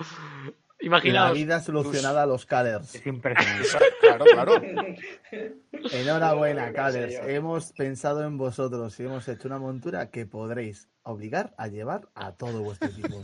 [0.83, 1.35] La Imaginaos.
[1.35, 2.95] vida solucionada a los Calers.
[2.97, 3.68] Es impresionante.
[4.03, 4.62] Claro, claro.
[5.93, 7.31] Enhorabuena, señor.
[7.31, 12.33] Hemos pensado en vosotros y hemos hecho una montura que podréis obligar a llevar a
[12.33, 13.23] todo vuestro equipo.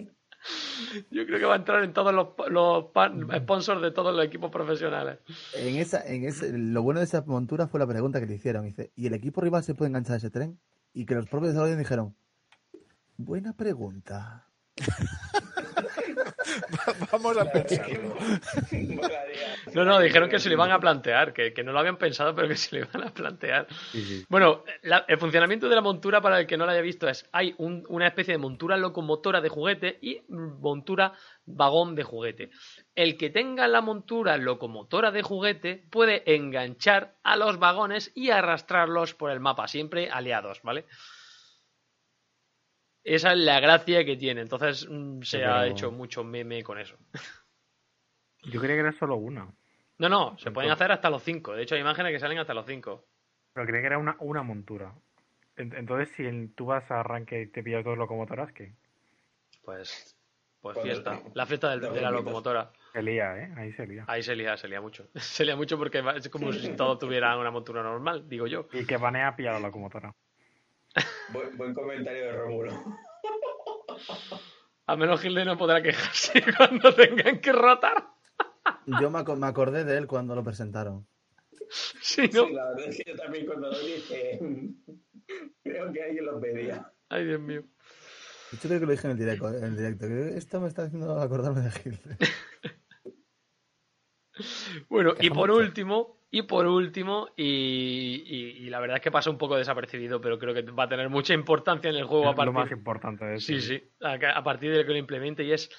[1.11, 4.24] Yo creo que va a entrar en todos los, los pan- sponsors de todos los
[4.24, 5.18] equipos profesionales.
[5.55, 8.64] En esa, en ese, lo bueno de esa montura fue la pregunta que le hicieron.
[8.64, 10.59] Dice, ¿y el equipo rival se puede enganchar a ese tren?
[10.94, 12.14] Y que los propios desarrolladores dijeron,
[13.16, 14.46] buena pregunta.
[17.12, 17.86] Vamos a pensar.
[18.72, 19.54] Molaría.
[19.74, 22.34] No, no, dijeron que se lo iban a plantear, que, que no lo habían pensado,
[22.34, 23.66] pero que se lo iban a plantear.
[23.92, 24.26] Sí, sí.
[24.28, 27.28] Bueno, la- el funcionamiento de la montura, para el que no lo haya visto, es
[27.32, 31.12] hay un- una especie de montura locomotora de juguete y montura
[31.46, 32.50] vagón de juguete.
[32.94, 39.14] El que tenga la montura locomotora de juguete puede enganchar a los vagones y arrastrarlos
[39.14, 40.84] por el mapa, siempre aliados, ¿vale?
[43.14, 44.40] Esa es la gracia que tiene.
[44.42, 46.96] Entonces mm, se ha hecho mucho meme con eso.
[48.42, 49.50] Yo creía que era solo una.
[49.98, 51.54] No, no, se pueden hacer hasta los cinco.
[51.54, 53.04] De hecho, hay imágenes que salen hasta los cinco.
[53.52, 54.94] Pero creía que era una, una montura.
[55.56, 58.74] En- Entonces, si el- tú vas a arranque y te pillas dos locomotoras, ¿qué?
[59.62, 60.16] Pues,
[60.61, 61.20] pues Cuando- fiesta.
[61.34, 62.70] La fiesta del- de la locomotora.
[62.92, 63.52] Se lía, ¿eh?
[63.56, 64.04] Ahí se lía.
[64.06, 65.09] Ahí se lía, se lía mucho.
[65.16, 68.68] Se lía mucho porque es como si todos tuvieran una montura normal, digo yo.
[68.72, 70.14] Y que banea pilla la locomotora.
[71.32, 72.72] Buen, buen comentario de Rómulo.
[74.86, 78.09] A menos Gilde no podrá quejarse cuando tengan que rotar.
[78.86, 81.07] Yo me, aco- me acordé de él cuando lo presentaron.
[81.70, 82.47] Sí, ¿no?
[82.47, 84.39] Sí, la verdad es que yo también cuando lo dije,
[85.62, 86.91] creo que alguien lo pedía.
[87.11, 87.62] Ay, Dios mío.
[88.51, 89.49] De hecho, creo que lo dije en el directo.
[89.55, 90.07] En el directo.
[90.09, 92.01] que Esto me está haciendo acordarme de Gil.
[94.89, 95.61] Bueno, y por mucho.
[95.61, 100.20] último, y por último, y, y- y la verdad es que pasa un poco desapercibido,
[100.20, 102.62] pero creo que va a tener mucha importancia en el juego a Es lo más
[102.62, 105.70] partir, importante de Sí, sí, a, a partir de que lo implemente y es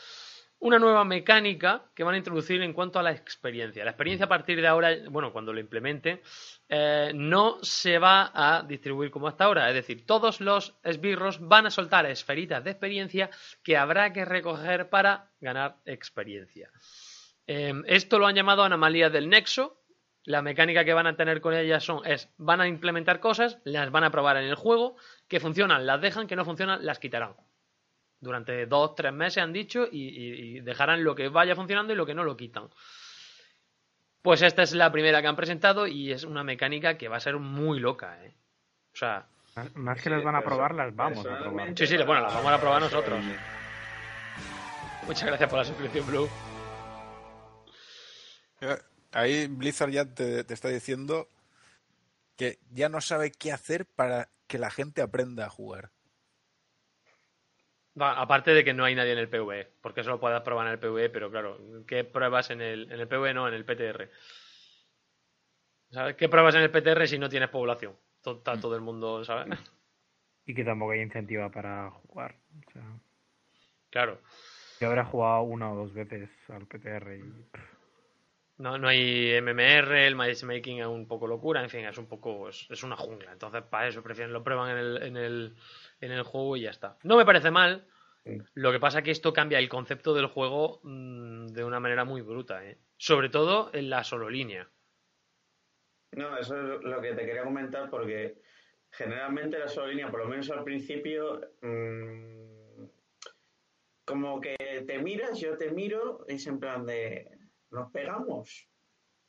[0.61, 3.85] una nueva mecánica que van a introducir en cuanto a la experiencia.
[3.85, 6.21] La experiencia a partir de ahora, bueno, cuando lo implemente,
[6.67, 9.69] eh, no se va a distribuir como hasta ahora.
[9.69, 13.29] Es decir, todos los esbirros van a soltar esferitas de experiencia
[13.63, 16.69] que habrá que recoger para ganar experiencia.
[17.47, 19.78] Eh, esto lo han llamado anomalía del nexo.
[20.25, 23.89] La mecánica que van a tener con ellas son es van a implementar cosas, las
[23.89, 24.95] van a probar en el juego,
[25.27, 27.33] que funcionan, las dejan, que no funcionan, las quitarán.
[28.19, 31.95] Durante dos, tres meses han dicho y, y- y dejarán lo que vaya funcionando y
[31.95, 32.69] lo que no lo quitan.
[34.21, 37.21] Pues esta es la primera que han presentado y es una mecánica que va a
[37.21, 38.35] ser muy loca, ¿eh?
[38.93, 39.25] O sea,
[39.75, 41.77] Más- que Sí, las van a probar, las vamos a probar.
[41.77, 43.23] Sí, sí, bueno, las vamos a probar nosotros.
[45.07, 46.29] Muchas gracias por la suscripción, Blue.
[49.11, 51.27] Ahí Blizzard ya te, te está diciendo
[52.37, 55.91] que ya no sabe qué hacer para que la gente aprenda a jugar.
[57.99, 60.67] Va, aparte de que no hay nadie en el PvE, porque eso lo puedes probar
[60.67, 63.33] en el PvE, pero claro, ¿qué pruebas en el, en el PvE?
[63.33, 64.09] No, en el PTR.
[65.91, 66.15] ¿Sabes?
[66.15, 67.95] ¿Qué pruebas en el PTR si no tienes población?
[68.23, 69.59] Está todo el mundo, ¿sabes?
[70.45, 72.35] Y que tampoco hay incentiva para jugar.
[72.67, 72.83] O sea,
[73.89, 74.21] Claro.
[74.79, 77.78] yo habré jugado una o dos veces al PTR y pff,
[78.59, 82.49] No, no hay MMR, el matchmaking es un poco locura, en fin, es un poco,
[82.49, 83.31] es, es una jungla.
[83.31, 85.55] Entonces, para eso prefieren, lo prueban en el, en, el,
[86.01, 86.97] en el juego y ya está.
[87.03, 87.87] No me parece mal.
[88.53, 92.03] Lo que pasa es que esto cambia el concepto del juego mm, de una manera
[92.03, 92.77] muy bruta, ¿eh?
[92.97, 94.69] Sobre todo en la solo línea.
[96.11, 98.41] No, eso es lo que te quería comentar porque
[98.91, 102.83] generalmente la sola línea, por lo menos al principio, mm,
[104.03, 107.38] como que te miras, yo te miro, es en plan de,
[107.71, 108.67] ¿nos pegamos?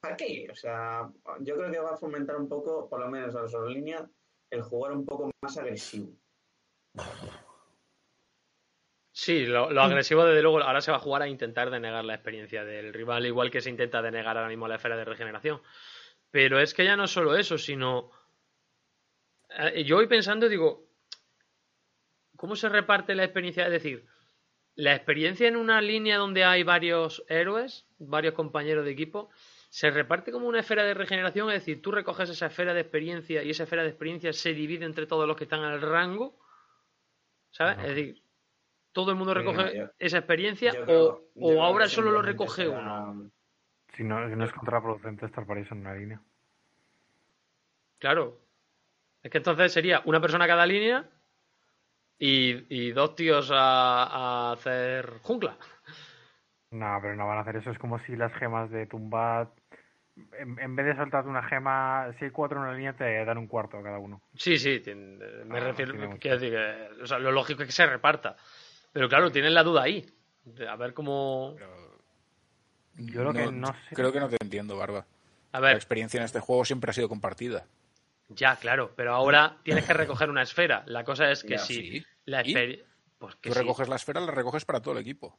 [0.01, 0.49] ¿Para qué?
[0.51, 1.11] O sea,
[1.41, 4.09] yo creo que va a fomentar un poco, por lo menos a sola línea,
[4.51, 6.12] el jugar un poco más agresivo.
[9.12, 12.14] Sí, lo, lo agresivo, desde luego, ahora se va a jugar a intentar denegar la
[12.14, 15.61] experiencia del rival, igual que se intenta denegar ahora mismo la esfera de regeneración.
[16.30, 18.11] Pero es que ya no solo eso, sino.
[19.51, 20.88] eh, Yo voy pensando, digo.
[22.36, 23.66] ¿cómo se reparte la experiencia?
[23.66, 24.07] Es decir,
[24.74, 29.30] la experiencia en una línea donde hay varios héroes, varios compañeros de equipo,
[29.68, 33.42] se reparte como una esfera de regeneración, es decir, tú recoges esa esfera de experiencia
[33.42, 36.36] y esa esfera de experiencia se divide entre todos los que están el rango,
[37.53, 37.76] ¿sabes?
[37.76, 37.82] No.
[37.84, 38.22] Es decir,
[38.92, 42.64] todo el mundo recoge no, yo- esa experiencia Yo o, o ahora solo lo recoge
[42.64, 43.30] será- uno.
[43.94, 46.20] Si no, si no es contraproducente estar para eso en una línea.
[47.98, 48.38] Claro.
[49.22, 51.09] Es que entonces sería una persona a cada línea
[52.18, 55.59] y, y dos tíos a, a hacer jungla.
[56.70, 57.70] No, pero no van a hacer eso.
[57.70, 59.48] Es como si las gemas de Tumbat,
[60.38, 63.38] en, en vez de soltarte una gema, si hay cuatro en una línea, te dan
[63.38, 64.22] un cuarto a cada uno.
[64.36, 64.82] Sí, sí,
[65.46, 68.36] me Ah, refiero, quiero decir que, o sea, lo lógico es que se reparta.
[68.92, 70.04] Pero claro, tienen la duda ahí.
[70.44, 71.56] de a ver cómo.
[72.96, 73.94] Yo creo que no sé.
[73.94, 75.06] Creo que no te entiendo, Barba.
[75.52, 77.66] A La ver, experiencia en este juego siempre ha sido compartida.
[78.28, 80.84] ya, claro, pero ahora tienes que recoger una esfera.
[80.86, 82.06] La cosa es que Ya, si sí.
[82.26, 82.84] la esfera.
[83.18, 83.60] Pues que Tú sí.
[83.60, 85.36] recoges la esfera, la recoges para todo el equipo.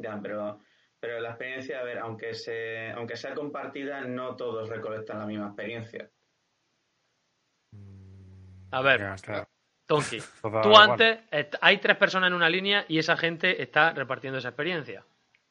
[0.00, 0.60] Ya, pero,
[0.98, 5.46] pero la experiencia, a ver, aunque, se, aunque sea compartida, no todos recolectan la misma
[5.48, 6.10] experiencia.
[8.72, 9.48] A ver, claro.
[9.86, 10.18] Tonki,
[10.62, 11.18] tú antes,
[11.60, 15.04] hay tres personas en una línea y esa gente está repartiendo esa experiencia.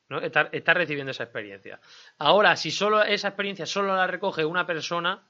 [0.08, 0.20] ¿no?
[0.20, 1.80] Está, está recibiendo esa experiencia.
[2.18, 5.22] Ahora, si solo esa experiencia solo la recoge una persona,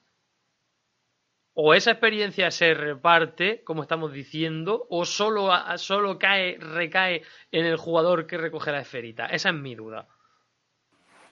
[1.62, 7.76] o esa experiencia se reparte, como estamos diciendo, o solo, solo cae, recae en el
[7.76, 9.26] jugador que recoge la esferita.
[9.26, 10.08] Esa es mi duda.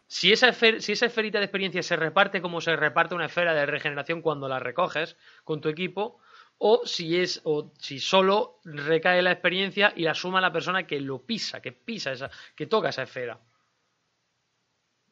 [0.05, 3.67] Si esa, si esa esferita de experiencia se reparte como se reparte una esfera de
[3.67, 5.15] regeneración cuando la recoges
[5.45, 6.19] con tu equipo,
[6.57, 10.99] o si es o si solo recae la experiencia y la suma la persona que
[10.99, 13.39] lo pisa, que pisa esa, que toca esa esfera.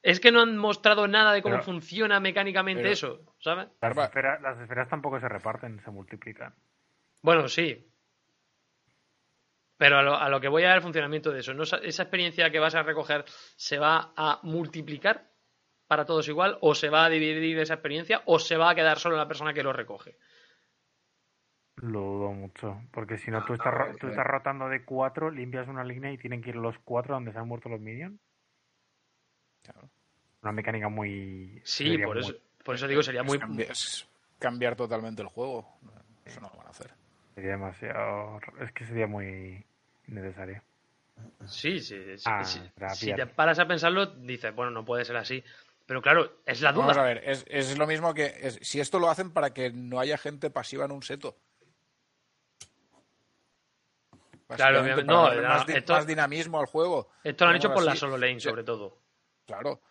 [0.08, 3.70] Es que no han mostrado nada de cómo Pero- funciona mecánicamente pero- eso, ¿sabes?
[3.82, 6.54] Las, esferas, las esferas tampoco se reparten, se multiplican.
[7.24, 7.92] Bueno, sí.
[9.78, 11.56] Pero a lo, a lo que voy a ver el funcionamiento de eso.
[11.56, 11.64] ¿no?
[11.64, 13.26] Esa experiencia que vas a recoger
[13.56, 15.32] se va a multiplicar
[15.88, 19.00] para todos igual, o se va a dividir esa experiencia, o se va a quedar
[19.00, 20.18] solo la persona que lo recoge.
[21.78, 22.80] Lo dudo mucho.
[22.92, 26.12] Porque si no, tú Ah, estás, ro- tú estás rotando de cuatro, limpias una línea
[26.12, 28.20] y tienen que ir los cuatro donde se han muerto los minions.
[29.64, 29.90] Claro.
[30.46, 31.60] Una mecánica muy.
[31.64, 33.40] Sí, por muy- eso, por eso digo, sería muy...
[33.40, 35.68] Cambiar, es cambiar totalmente el juego.
[36.24, 36.92] Eso no lo van a hacer.
[37.34, 38.40] Sería demasiado.
[38.62, 39.66] Es que sería muy
[40.08, 40.62] innecesario.
[41.48, 42.62] Sí, sí, sí, Ah, sí.
[42.94, 45.44] Si te paras a pensarlo, dices, bueno, no puede ser así.
[45.88, 47.04] Pero claro, es la Vamos a duda.
[47.04, 48.26] ver, es, es lo mismo que.
[48.40, 51.36] es- si esto lo hacen para que no haya gente pasiva en un seto.
[54.56, 57.10] Claro, obviamente, no, no, más, esto- más dinamismo al juego.
[57.24, 59.00] Esto lo han hecho por la solo lane, sobre todo.
[59.48, 59.82] Claro.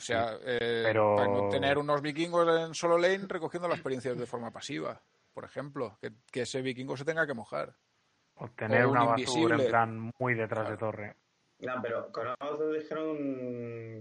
[0.00, 4.16] O sea, eh, Pero- para no tener unos vikingos en solo lane recogiendo las experiencias
[4.18, 4.98] de forma pasiva.
[5.34, 7.74] Por ejemplo, que, que ese vikingo se tenga que mojar.
[8.36, 10.70] O tener un una basura en plan muy detrás Claro.
[10.70, 11.16] de torre.
[11.58, 13.16] No, pero con Amazon dijeron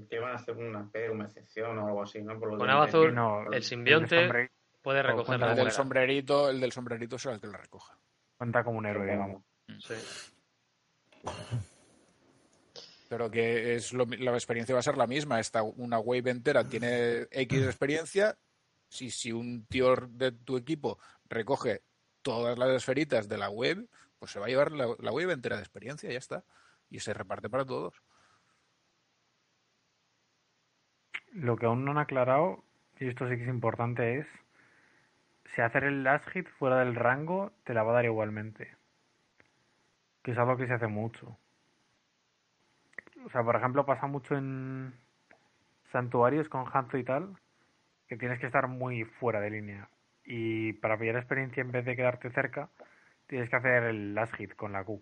[0.09, 2.39] que iban a hacer una, especie, una excepción o algo así, ¿no?
[2.39, 3.11] Por lo Con entendí.
[3.11, 7.41] No, el simbionte sombre- puede recoger la El del sombrerito, el del sombrerito será el
[7.41, 7.97] que la recoja.
[8.37, 9.43] Cuenta como un héroe, digamos.
[9.79, 9.95] Sí.
[13.09, 15.39] Pero que es lo la experiencia va a ser la misma.
[15.41, 18.37] Esta, una wave entera tiene X experiencia.
[18.87, 21.81] Si, si un tío de tu equipo recoge
[22.21, 23.89] todas las esferitas de la web,
[24.19, 26.43] pues se va a llevar la, wave entera de experiencia ya está.
[26.89, 28.01] Y se reparte para todos.
[31.31, 32.63] Lo que aún no han aclarado,
[32.99, 34.27] y esto sí que es importante, es
[35.55, 38.75] si hacer el last hit fuera del rango te la va a dar igualmente.
[40.23, 41.37] Que es algo que se hace mucho.
[43.25, 44.93] O sea, por ejemplo, pasa mucho en
[45.91, 47.35] santuarios con Hanzo y tal,
[48.07, 49.89] que tienes que estar muy fuera de línea.
[50.23, 52.69] Y para pillar experiencia, en vez de quedarte cerca,
[53.27, 55.01] tienes que hacer el last hit con la Q.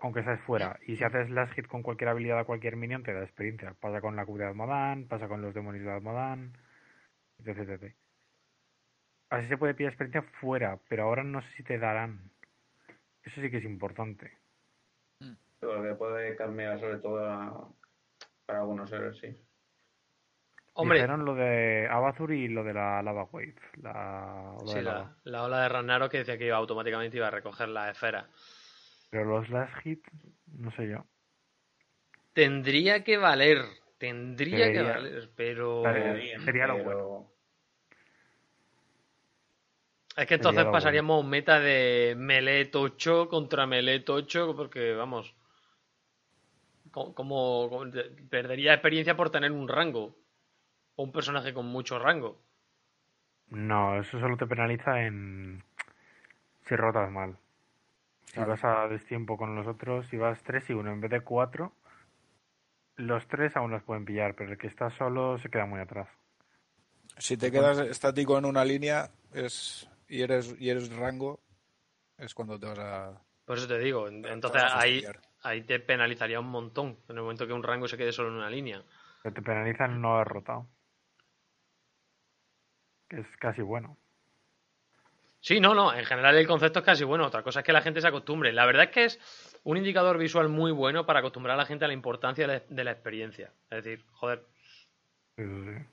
[0.00, 0.78] Aunque estés fuera.
[0.86, 3.74] Y si haces last hit con cualquier habilidad a cualquier minion, te da experiencia.
[3.80, 6.52] Pasa con la Q de Admodan, pasa con los demonios de Admodan,
[7.38, 7.94] etc, etc.
[9.30, 12.30] Así se puede pillar experiencia fuera, pero ahora no sé si te darán.
[13.22, 14.32] Eso sí que es importante.
[15.74, 17.68] Lo que puede cambiar sobre todo a-
[18.46, 19.36] para algunos héroes, sí.
[20.74, 23.54] Hombre, Dijeron lo de Abathur y lo de la Lava Wave.
[23.82, 25.16] La ola sí, de la, lava.
[25.24, 28.28] la ola de Ragnarok que decía que iba automáticamente iba a recoger la esfera.
[29.10, 30.06] Pero los last hit,
[30.52, 31.06] no sé yo.
[32.34, 33.64] Tendría que valer,
[33.96, 35.82] tendría que valer, pero
[36.44, 37.32] sería lo pero-
[40.18, 45.34] es que entonces pasaríamos a un meta de melee tocho contra melee tocho porque vamos,
[46.96, 47.84] como, como-
[48.30, 50.16] perdería experiencia por tener un rango
[50.94, 52.40] o un personaje con mucho rango.
[53.48, 55.62] No, eso solo te penaliza en
[56.66, 57.36] si rotas mal.
[58.24, 61.20] Si vas a destiempo con los otros, si vas 3 y 1 en vez de
[61.20, 61.72] 4,
[62.96, 66.08] los tres aún los pueden pillar, pero el que está solo se queda muy atrás.
[67.18, 71.40] Si te quedas estático en una línea es y eres y eres rango,
[72.18, 73.22] es cuando te vas a.
[73.44, 75.04] Por eso te digo, te entonces ahí.
[75.46, 78.36] Ahí te penalizaría un montón en el momento que un rango se quede solo en
[78.36, 78.82] una línea.
[79.22, 80.66] Pero te penalizan el no haber rotado.
[83.08, 83.96] Que es casi bueno.
[85.40, 87.82] Sí, no, no, en general el concepto es casi bueno, otra cosa es que la
[87.82, 88.52] gente se acostumbre.
[88.52, 91.84] La verdad es que es un indicador visual muy bueno para acostumbrar a la gente
[91.84, 93.52] a la importancia de, de la experiencia.
[93.70, 94.44] Es decir, joder.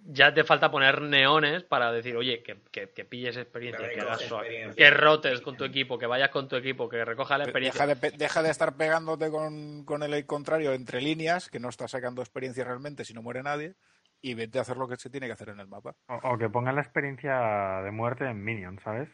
[0.06, 4.02] Ya te falta poner neones para decir, oye, que, que, que pilles experiencia, Que que,
[4.02, 4.74] hagas experiencia.
[4.76, 7.86] que rotes con tu equipo, que vayas con tu equipo, que recojas la experiencia.
[7.86, 11.92] Deja de, deja de estar pegándote con, con el contrario entre líneas, que no estás
[11.92, 13.76] sacando experiencia realmente si no muere nadie,
[14.22, 15.94] y vete a hacer lo que se tiene que hacer en el mapa.
[16.08, 19.10] O, o que pongan la experiencia de muerte en minions, ¿sabes?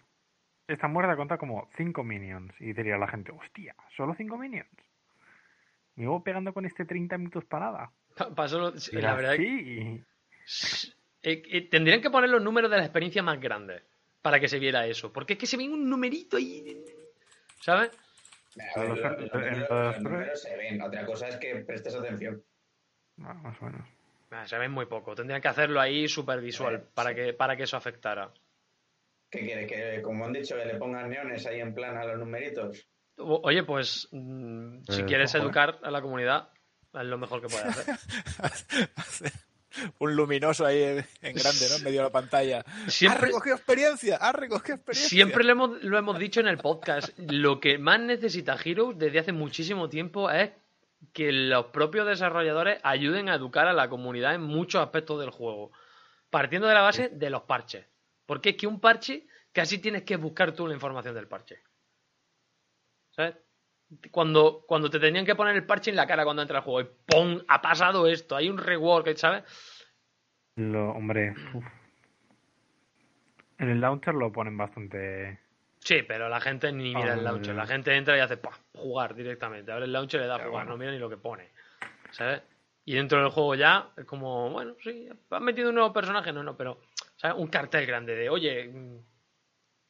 [0.68, 2.54] Esta muerte cuenta como 5 minions.
[2.60, 4.70] Y diría la gente, hostia, ¿solo 5 minions?
[5.96, 7.92] ¿Me llevo pegando con este 30 minutos parada?
[8.16, 10.04] Pa- pa solo- sí, Y la verdad sí.
[11.22, 13.84] Eh, eh, tendrían que poner los números de la experiencia más grandes
[14.22, 15.12] para que se viera eso.
[15.12, 16.84] Porque es que se ve un numerito ahí.
[17.62, 17.92] ¿Sabes?
[18.76, 20.82] A ver, Los- los, los en números, los los tres- números se ven.
[20.82, 22.44] Otra cosa es que prestes atención.
[23.22, 23.88] Ah, más o menos.
[24.32, 25.16] Ah, Se ven muy poco.
[25.16, 27.16] Tendrían que hacerlo ahí super visual Eh, para, sí.
[27.16, 28.32] que, para que eso afectara.
[29.30, 29.68] ¿Qué quiere?
[29.68, 32.88] Que, como han dicho, que le pongan neones ahí en plan a los numeritos.
[33.18, 35.46] O- Oye, pues mm, si Eh, quieres ojo, eh.
[35.46, 36.50] educar a la comunidad,
[36.94, 37.66] es lo mejor que puedes
[38.40, 39.32] hacer.
[40.00, 41.76] Un luminoso ahí en, en grande, ¿no?
[41.76, 42.66] En medio de la pantalla.
[42.88, 44.16] Siempre- ¡Has recogido experiencia!
[44.18, 45.10] ¡Has recogido experiencia!
[45.10, 47.10] Siempre lo hemos, lo hemos dicho en el podcast.
[47.18, 50.52] Lo que más necesita Heroes desde hace muchísimo tiempo es
[51.14, 55.72] que los propios desarrolladores ayuden a educar a la comunidad en muchos aspectos del juego.
[56.30, 57.86] Partiendo de la base de los parches.
[58.26, 61.60] Porque es que un parche casi tienes que buscar tú la información del parche.
[63.16, 63.36] ¿Sabes?
[64.12, 66.82] Cuando, cuando te tenían que poner el parche en la cara cuando entra el juego
[66.82, 67.42] y ¡pum!
[67.48, 69.44] Ha pasado esto, hay un rework, ¿sabes?
[70.56, 71.66] Lo, hombre, uf.
[73.58, 75.40] En el launcher lo ponen bastante...
[75.80, 77.56] Sí, pero la gente ni mira el Ah, launcher.
[77.56, 78.58] La gente entra y hace ¡pah!
[78.74, 79.72] jugar directamente.
[79.72, 80.72] Abre el launcher le da a jugar, bueno.
[80.72, 81.50] no mira ni lo que pone.
[82.12, 82.42] ¿Sabes?
[82.86, 86.44] Y dentro del juego ya es como, bueno, sí, han metido un nuevo personaje, no,
[86.44, 86.82] no, pero,
[87.16, 87.38] ¿sabes?
[87.38, 88.98] Un cartel grande de, oye, mm,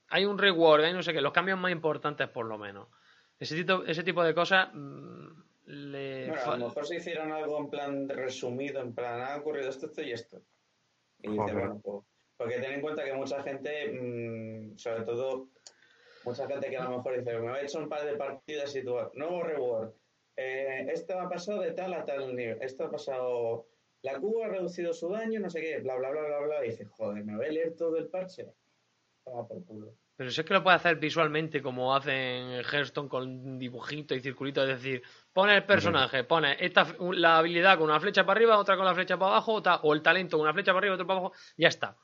[0.10, 2.88] hay un reward, hay no sé qué, los cambios más importantes por lo menos.
[3.40, 5.28] Ese tipo, ese tipo de cosas mm,
[5.66, 9.70] le Bueno, a lo mejor se hicieron algo en plan resumido, en plan, ha ocurrido
[9.70, 10.42] esto, esto y esto.
[11.20, 11.56] Y dice, Joder.
[11.56, 12.04] bueno, pues,
[12.36, 15.50] porque ten en cuenta que mucha gente, mm, sobre todo,
[16.26, 18.84] mucha gente que a lo mejor dice, me he hecho un par de partidas y
[18.84, 19.94] tú, nuevo reward,
[20.36, 23.68] eh, esto ha pasado de tal a tal nivel, esto ha pasado,
[24.02, 26.70] la Q ha reducido su daño, no sé qué, bla, bla, bla, bla, bla, y
[26.70, 28.48] dice, joder, me voy a leer todo el parche.
[29.24, 29.94] Toma por culo.
[30.20, 34.20] Pero si es que lo puede hacer visualmente como hacen en Hearthstone con dibujitos y
[34.20, 35.02] circulitos, es decir,
[35.32, 38.94] pone el personaje, pone esta, la habilidad con una flecha para arriba, otra con la
[38.94, 41.20] flecha para abajo, o ta- o el talento con una flecha para arriba, otro para
[41.22, 41.96] abajo, ya está.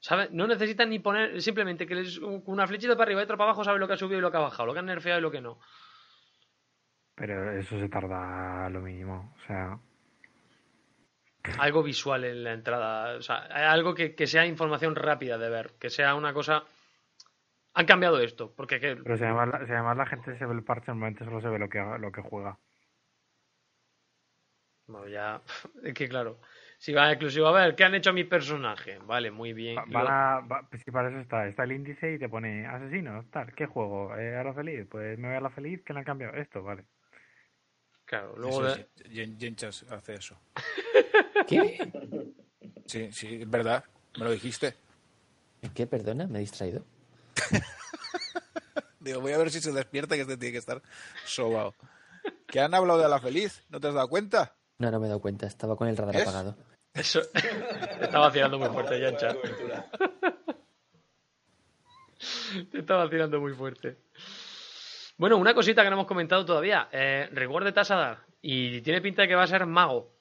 [0.00, 0.32] ¿Sabes?
[0.32, 3.50] No necesitan ni poner, simplemente que les, con una flechita para arriba y otra para
[3.50, 5.20] abajo sabe lo que ha subido y lo que ha bajado, lo que han nerfeado
[5.20, 5.60] y lo que no.
[7.14, 9.32] Pero eso se tarda lo mínimo.
[9.36, 9.78] O sea,
[11.60, 13.36] Algo visual en la entrada, o sea,
[13.70, 16.64] algo que, que sea información rápida de ver, que sea una cosa...
[17.78, 20.54] Han cambiado esto, porque que, pero si además, la- si además la gente se ve
[20.54, 22.58] el parche, normalmente solo se ve lo que, lo que juega.
[24.86, 25.42] Bueno, ya.
[25.84, 26.40] Es que claro.
[26.78, 28.98] Si va exclusivo, a ver, ¿qué han hecho a mi personaje?
[28.98, 29.76] Vale, muy bien.
[29.76, 32.28] Va- Lo- Van a, va- pues si para eso está, está el índice y te
[32.28, 34.16] pone asesinos, tal, ¿qué juego?
[34.16, 34.86] Eh, ¿A la feliz?
[34.90, 36.34] Pues me voy a la feliz, ¿qué le han cambiado?
[36.34, 36.84] Esto, vale.
[38.06, 38.64] Claro, luego.
[38.66, 40.38] Eso de- sí, Jenchas hace eso.
[41.46, 41.92] ¿Qué?
[42.86, 43.84] Sí, sí, es verdad.
[44.18, 44.74] Me lo dijiste.
[45.74, 45.86] ¿Qué?
[45.86, 46.84] Perdona, me he distraído.
[49.00, 50.82] Digo, voy a ver si se despierta que este tiene que estar
[51.24, 51.74] sobao.
[52.46, 53.64] ¿Que han hablado de la feliz?
[53.68, 54.56] ¿No te has dado cuenta?
[54.78, 56.56] No, no me he dado cuenta, estaba con el radar apagado.
[56.92, 57.20] Eso.
[57.32, 59.36] Te está vacilando muy fuerte, Yancha.
[62.70, 63.98] Te está vacilando muy fuerte.
[65.18, 66.88] Bueno, una cosita que no hemos comentado todavía.
[66.92, 68.24] Eh, reward de Tasadar.
[68.42, 70.15] Y tiene pinta de que va a ser mago.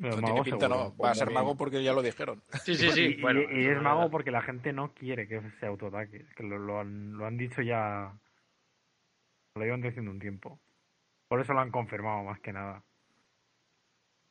[0.00, 0.90] Pero No mago tiene pinta, seguro.
[0.90, 0.96] no.
[0.98, 2.42] Va a ser mago porque ya lo dijeron.
[2.64, 3.16] Sí, sí, sí.
[3.18, 6.18] Y, bueno, y- y eso es mago porque la gente no quiere que se autoataque.
[6.18, 8.12] Es que lo, lo han, lo han dicho ya.
[9.54, 10.60] Lo llevan diciendo un tiempo.
[11.28, 12.82] Por eso lo han confirmado más que nada.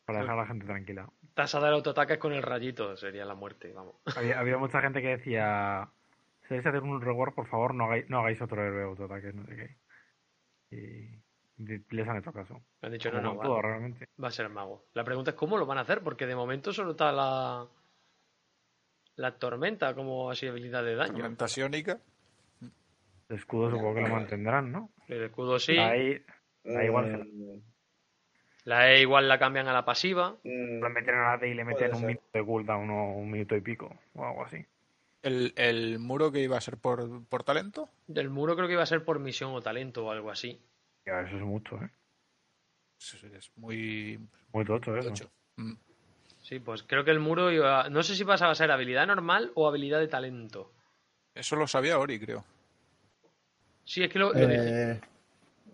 [0.06, 1.10] Para dejar a la gente tranquila.
[1.34, 2.96] Tasadar autoataques con el rayito.
[2.96, 3.96] Sería la muerte, vamos.
[4.16, 5.90] Había, había mucha gente que decía:
[6.48, 8.84] Si vais a hacer un reward, por favor, no hagáis, no hagáis otro héroe de
[8.86, 10.76] autoataques, no sé qué.
[10.76, 11.24] Y
[11.58, 12.56] les han hecho caso.
[12.82, 14.08] Me han dicho, no, Como no, todo, va, realmente.
[14.22, 14.86] va a ser mago.
[14.94, 17.66] La pregunta es cómo lo van a hacer, porque de momento solo está la.
[19.18, 21.14] La tormenta como así habilidad de daño.
[21.14, 22.00] Tormenta siónica.
[23.30, 24.92] El escudo supongo que lo mantendrán, ¿no?
[25.08, 25.78] El escudo sí.
[25.78, 26.22] Ahí
[26.64, 27.62] Da igual, se- Mm,
[28.66, 30.36] La E igual la cambian a la pasiva.
[30.44, 32.08] mm, le meten a la D y le Puede meten un ser.
[32.08, 34.66] minuto de cooldown o un minuto y pico o algo así.
[35.22, 37.90] El, el muro que iba a ser por, por talento.
[38.08, 40.60] Del muro creo que iba a ser por misión o talento o algo así.
[41.06, 41.90] Ya, eso es mucho, ¿eh?
[43.00, 44.20] Es, es muy
[44.54, 45.10] Muy tocho eso.
[45.10, 45.32] tocho.
[45.58, 45.74] Mm.
[46.42, 47.90] Sí, pues creo que el muro iba...
[47.90, 50.72] No sé si pasaba a ser habilidad normal o habilidad de talento.
[51.34, 52.44] Eso lo sabía Ori, creo.
[53.84, 54.92] Sí, es que lo, lo dije.
[54.92, 55.02] Eh,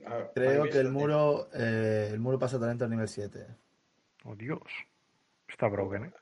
[0.06, 3.46] a ver, creo que el muro, eh, el muro pasa talento al nivel 7.
[4.26, 4.62] Oh, Dios.
[5.48, 6.14] Está broken, ¿eh?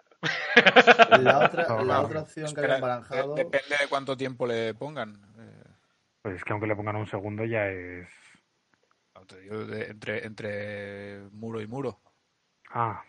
[1.21, 2.01] La otra, No, la no.
[2.01, 3.35] otra opción que Espera, barajado.
[3.35, 5.15] de- depende de cuánto tiempo le pongan.
[5.39, 5.63] Eh,
[6.23, 8.07] Pues es que aunque le pongan un segundo ya es...
[9.29, 11.99] no te digo, de- entre, entre muro y muro.
[12.71, 13.03] Ah,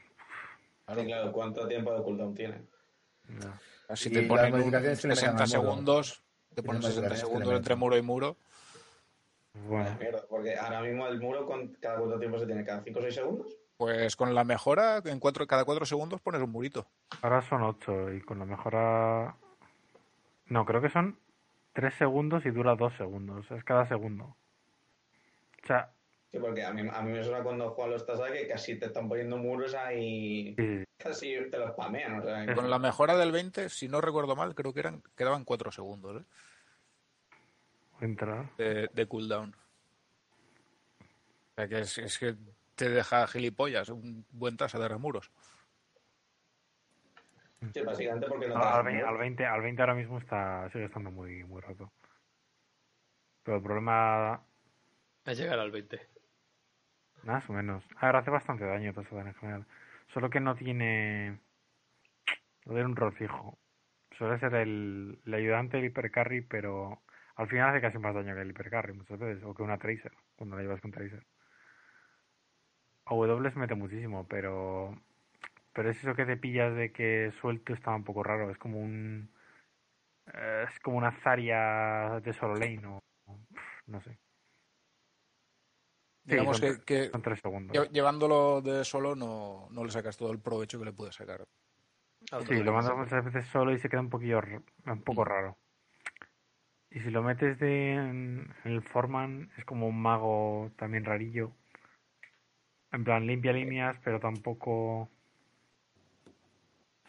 [0.94, 2.62] Sí, claro, ¿cuánto tiempo de cooldown tiene?
[3.28, 3.60] no.
[3.94, 5.60] Si Y te ponen un modificaciones que le metan 60 al modo.
[5.60, 6.22] segundos,
[6.54, 8.36] te ponen las 60 modificaciones que le segundos entre muro y muro.
[9.68, 12.64] Bueno, mierda, porque ahora mismo el muro, con cada cuánto tiempo se tiene?
[12.64, 13.56] ¿Cada 5 o 6 segundos?
[13.76, 16.86] Pues con la mejora, en cuatro, cada cuatro segundos pones un murito.
[17.22, 19.36] ahora son 8 y con la mejora...
[20.46, 21.18] No, creo que son
[21.72, 23.48] 3 segundos y dura 2 segundos.
[23.50, 24.36] Es cada segundo.
[25.62, 25.92] O sea,
[26.32, 28.86] Sí, porque a mí, a mí me suena cuando juegan los Tasa que casi te
[28.86, 32.20] están poniendo muros ahí, sí, sí, casi te los spamean.
[32.20, 35.02] O sea, Es- Con la mejora del 20, si no recuerdo mal, creo que eran
[35.16, 36.24] quedaban cuatro segundos ¿eh?
[37.94, 38.56] voy a entrar.
[38.56, 39.54] de, de cooldown.
[41.00, 42.36] O sea que es, es que
[42.76, 45.30] te deja gilipollas un buen tasa de remuros.
[47.74, 49.08] sí, básicamente porque no te al, dejan vein- mover.
[49.08, 51.92] al 20, al 20 ahora mismo está sigue estando muy, muy roto.
[53.42, 54.34] Pero el problema,
[55.24, 56.00] A llegar al 20.
[57.24, 57.84] Más o menos.
[57.96, 59.66] A ver, hace bastante daño Tassada en general.
[60.12, 61.38] Solo que no tiene.
[62.66, 63.58] No tiene un rol fijo.
[64.16, 67.00] Suele ser el, el ayudante del hipercarry, pero
[67.36, 69.44] al final hace casi más daño que el hipercarry muchas veces.
[69.44, 71.24] O que una Tracer, cuando la llevas con Tracer.
[73.06, 74.96] A W se mete muchísimo, pero.
[75.72, 78.50] Pero es eso que te pillas de que suelto está un poco raro.
[78.50, 79.30] Es como un.
[80.66, 83.00] Es como una Zarya de solo lane o.
[83.86, 84.18] No sé.
[86.30, 87.76] Sí, Digamos son, que, que son tres segundos.
[87.76, 91.44] lle- llevándolo de solo no, no le sacas todo el provecho que le puedes sacar.
[92.46, 94.40] Sí, lo mandas muchas veces solo y se queda un poquillo
[94.86, 95.56] un poco raro.
[96.90, 101.52] Y si lo metes de, en, en el Foreman, es como un mago también rarillo.
[102.92, 105.08] En plan, limpia líneas, pero tampoco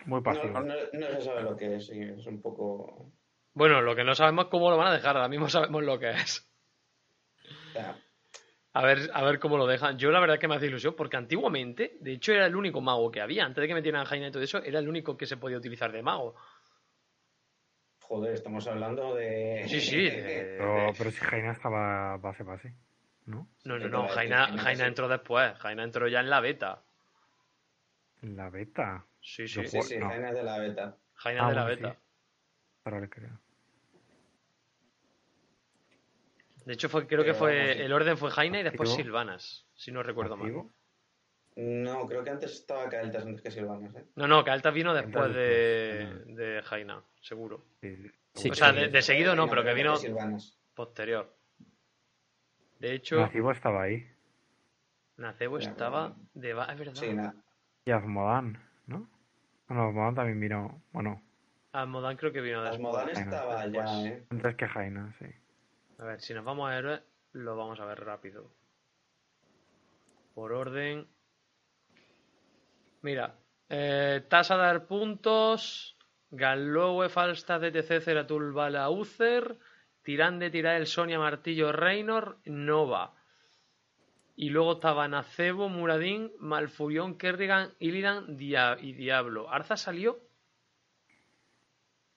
[0.06, 0.54] muy pasivo.
[0.54, 3.12] No, no, no se sabe lo que es, sí, es un poco...
[3.54, 5.16] Bueno, lo que no sabemos es cómo lo van a dejar.
[5.16, 6.48] Ahora mismo sabemos lo que es.
[7.74, 8.00] sea,
[8.74, 9.98] A ver, a ver cómo lo dejan.
[9.98, 13.12] Yo la verdad que me hace ilusión porque antiguamente, de hecho, era el único mago
[13.12, 13.44] que había.
[13.46, 15.58] Antes de que metieran a Jaina y todo eso, era el único que se podía
[15.58, 16.36] utilizar de mago.
[18.02, 19.66] joder, estamos hablando de...
[19.70, 19.96] Sí, sí.
[20.10, 22.74] de- Pero, de- pero si Jaina estaba base base,
[23.26, 23.48] ¿no?
[23.64, 24.08] No, no, no.
[24.10, 25.58] Jaina, entró después.
[25.60, 26.82] Jaina entró ya en la beta.
[28.22, 29.06] En la beta.
[29.22, 29.66] Sí, sí.
[29.66, 30.10] Sí, sí, No.
[30.10, 30.98] Jaina es de la beta.
[31.16, 31.84] Jaina Ah, de la bueno, sí.
[31.84, 32.00] beta.
[32.86, 33.40] Ahora le creo.
[36.66, 38.94] De hecho, fue, creo que Pero fue el orden fue Jaina y después.
[38.94, 40.66] Silvanas, si no recuerdo mal.
[41.56, 44.06] No, creo que antes estaba Kael'thas antes que Silvanas, ¿eh?
[44.16, 47.66] No, no, Kael'thas vino después de, después, de Jaina, seguro.
[48.34, 49.96] Sí, O sea, de, de seguido no, pero que vino
[50.74, 51.36] posterior.
[52.80, 54.08] De hecho, Nativo estaba ahí.
[55.18, 56.52] Nacebo estaba de...
[56.52, 56.94] Es verdad.
[56.96, 57.16] Sí.
[57.86, 58.58] Y Azmodan,
[58.88, 59.08] ¿no?
[59.68, 60.82] Bueno, Azmodan también vino.
[60.92, 61.22] Bueno,
[61.74, 62.62] Almodán creo que vino.
[62.62, 64.26] Asmodán estaba ya, ¿eh?
[64.30, 65.26] antes que Jaina, sí.
[66.02, 67.00] A ver, si nos vamos a héroes,
[67.34, 68.52] lo vamos a ver rápido.
[70.34, 71.08] Por orden.
[73.04, 73.36] Mira,
[73.70, 75.96] eh, tasa dar puntos.
[76.32, 79.60] Gallowe, Falstad, DTC, Ceratul, Bala, Uther.
[80.02, 83.14] Tirande, Tirael, Sonia, Martillo, Reynor, Nova.
[84.36, 89.52] Y luego estaba Nacebo, Muradín, Malfurión, Kerrigan, Illidan y Diablo.
[89.52, 90.20] ¿Arza salió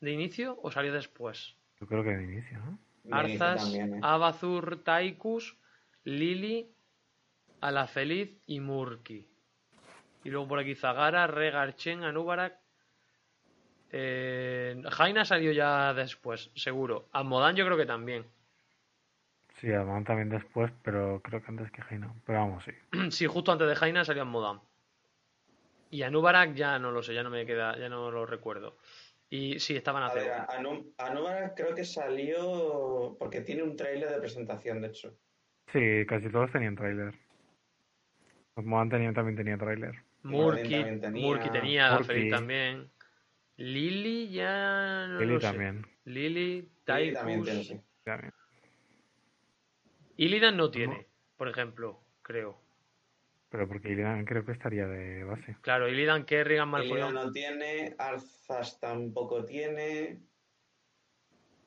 [0.00, 1.58] de inicio o salió después?
[1.78, 2.78] Yo creo que de inicio, ¿no?
[3.10, 4.00] Arzas, también, ¿eh?
[4.02, 5.56] Abazur, Taikus,
[6.04, 6.70] Lili,
[7.60, 9.28] Alafeliz y Murki.
[10.24, 12.58] Y luego por aquí Zagara, Regar, Chen, Anúbarak.
[13.92, 17.08] Eh, Jaina salió ya después, seguro.
[17.12, 18.24] Almodán yo creo que también.
[19.60, 22.12] Sí, Azmodan también después, pero creo que antes que Jaina.
[22.26, 22.72] Pero vamos, sí.
[23.10, 24.60] sí, justo antes de Jaina salió Almodán.
[25.90, 28.76] Y Anúbarak ya no lo sé, ya no me queda, ya no lo recuerdo.
[29.34, 30.32] Y sí, estaban a A ver,
[30.96, 35.18] Anúbara creo que salió porque tiene un tráiler de presentación, de hecho.
[35.72, 37.12] Sí, casi todos tenían tráiler.
[38.54, 40.04] Azmodan tenía, también tenía tráiler.
[40.22, 41.94] Murki, también tenía-.
[41.96, 42.92] Alafeliz también.
[43.56, 45.46] Lili ya no Lily lo sé.
[45.48, 45.86] también.
[46.04, 47.44] Lili, Sí, también Taikus.
[47.44, 47.80] tiene, sí.
[48.04, 48.32] también.
[50.16, 52.63] Illidan no tiene, por ejemplo, creo.
[53.54, 55.56] Pero porque Illidan creo que estaría de base.
[55.60, 57.14] Claro, Illidan, Kerrigan, Illidan Malfurion.
[57.14, 60.18] no tiene, Arzas tampoco tiene.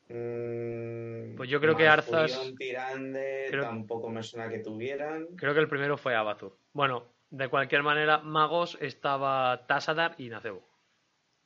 [0.10, 5.28] Mm, Pues yo creo que Arzas- Tirande creo- tampoco me suena que tuvieran.
[5.38, 6.58] Creo que el primero fue Abathur.
[6.74, 10.68] Bueno, de cualquier manera, magos estaba Tassadar y Nacebo.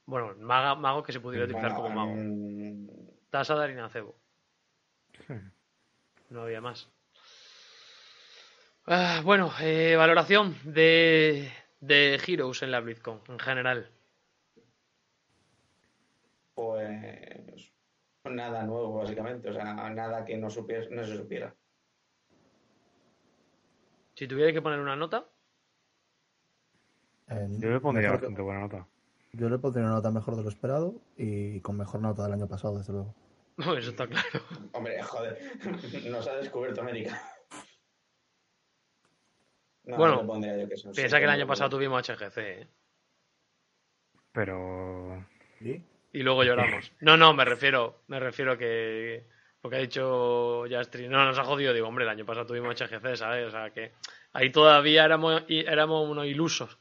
[0.07, 2.15] Bueno, maga- mago que se pudiera utilizar Bueno, como mago.
[2.17, 2.87] mm,
[3.29, 4.15] Tassadar y Nacebo.
[5.27, 5.33] Sí.
[6.31, 6.91] No había más.
[8.87, 13.89] Ah, bueno, eh, valoración de, de Heroes en la BlizzCon en general.
[16.53, 17.73] pues
[18.25, 21.55] nada nuevo básicamente, o sea, nada que no, supiera, no se supiera.
[24.13, 25.25] Si tuviera que poner una nota,
[27.29, 28.85] Eh, Yo le pondría que- bastante buena nota.
[29.31, 32.47] Yo le pondría una nota mejor de lo esperado y con mejor nota del año
[32.47, 33.15] pasado, desde luego.
[33.79, 34.41] eso está claro.
[34.73, 35.39] Hombre, joder,
[36.11, 37.21] nos ha descubierto América.
[39.85, 41.47] No, Bueno, le pondría yo que son Piensa que el año ¿no?
[41.47, 42.67] pasado tuvimos HGC ¿eh?
[44.31, 45.25] Pero.
[45.59, 45.81] ¿Y?
[46.13, 46.91] y luego lloramos.
[47.01, 49.25] No, no, me refiero, me refiero que
[49.61, 53.15] porque ha dicho Jastri, no, nos ha jodido, digo, hombre, el año pasado tuvimos HGC,
[53.15, 53.47] ¿sabes?
[53.47, 53.91] O sea que
[54.33, 56.79] ahí todavía éramos, y- éramos unos ilusos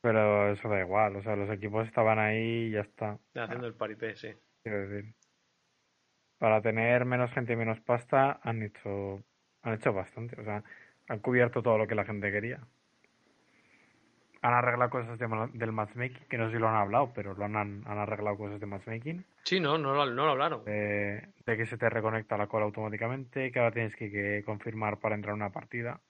[0.00, 1.16] Pero eso da igual.
[1.16, 3.18] O sea, los equipos estaban ahí y ya está.
[3.34, 4.32] haciendo el paripé, sí.
[4.62, 5.12] Quiero decir.
[6.38, 9.24] Para tener menos gente y menos pasta, han hecho,
[9.62, 10.40] han hecho bastante.
[10.40, 10.62] O sea,
[11.08, 12.60] han cubierto todo lo que la gente quería.
[14.40, 17.44] Han arreglado cosas de del matchmaking, que no sé si lo han hablado, pero lo
[17.44, 19.24] han, han arreglado cosas de matchmaking.
[19.42, 20.64] Sí, no, no, lo- no lo hablaron.
[20.64, 24.98] De, de que se te reconecta la cola automáticamente, que ahora tienes que, que confirmar
[25.00, 26.00] para entrar a una partida.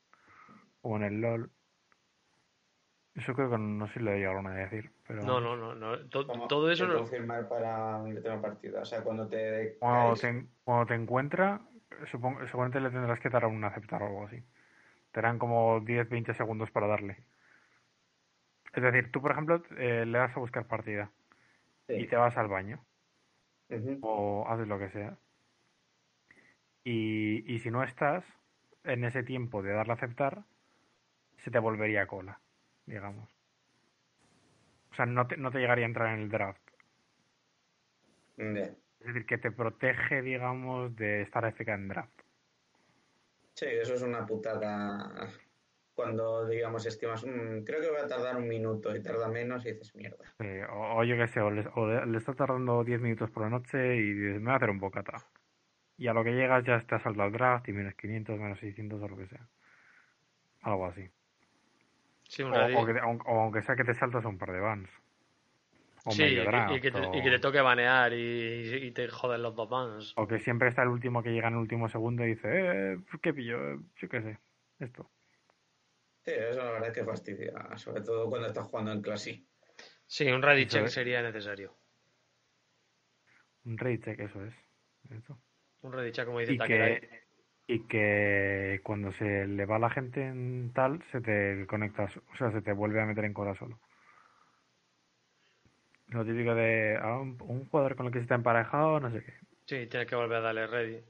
[0.82, 1.50] O en el LOL.
[3.14, 4.90] Eso creo que no sé si lo llegaron a decir.
[5.06, 5.98] Pero No, no, no, no.
[6.08, 8.82] to- Como todo eso no- confirmar para un tema partida.
[8.82, 11.60] O sea, cuando te Cuando caes- te, cuando te encuentra,
[12.10, 14.42] supongo, seguramente le tendrás que dar a un aceptar o algo así.
[15.12, 17.24] Te dan como 10-20 segundos para darle.
[18.74, 21.10] Es decir, tú, por ejemplo, eh, le das a buscar partida
[21.86, 21.94] Sí.
[21.94, 22.84] y te vas al baño
[24.02, 25.16] o haces lo que sea.
[26.84, 28.24] Y, y si no estás
[28.84, 30.44] en ese tiempo de darle a aceptar,
[31.38, 32.40] se te volvería cola,
[32.86, 33.28] digamos.
[34.90, 36.60] O sea, no te, no te llegaría a entrar en el draft.
[39.00, 42.17] Es decir, que te protege, digamos, de estar AFK en draft.
[43.58, 45.30] Sí, eso es una putada.
[45.92, 49.72] Cuando, digamos, estimas, "Mm, creo que voy a tardar un minuto y tarda menos y
[49.72, 50.24] dices, mierda.
[50.38, 53.42] Sí, o, o yo qué sé, o le, o le- está tardando 10 minutos por
[53.42, 55.26] la noche y dices, me voy a hacer un bocata.
[55.96, 58.60] Y a lo que llegas ya te has saltado el draft y menos 500, menos
[58.60, 59.48] 600 o lo que sea.
[60.62, 61.10] Algo así.
[62.28, 64.90] Sí, O, o que o aunque sea que te saltas un par de bans.
[66.08, 66.76] O Sí, medio y que, draft.
[66.76, 69.68] y que te, o, y que te toque banear y, y te joden los dos
[69.68, 70.14] bans.
[70.16, 72.48] o que siempre está el último que llega en el último segundo y dice,
[72.94, 73.72] eh, ¿qué pillo?
[73.72, 74.38] Eh, Yo qué sé,
[74.78, 75.10] esto.
[76.24, 79.44] Sí, eso la verdad es que fastidia, sobre todo cuando estás jugando en clase.
[80.06, 80.92] Sí, un ready check es.
[80.92, 81.76] sería necesario.
[83.64, 84.54] Un raid check, eso es.
[85.10, 85.38] Eso.
[85.82, 87.10] Un ready check, como dice y que,
[87.66, 92.36] y que cuando se le va la gente en tal, se te conecta, so- o
[92.36, 93.78] sea, se te vuelve a meter en cola solo.
[96.08, 99.22] Lo típico de ah, un, un jugador con el que se está emparejado, no sé
[99.24, 99.34] qué.
[99.66, 101.02] Sí, tienes que volver a darle ready.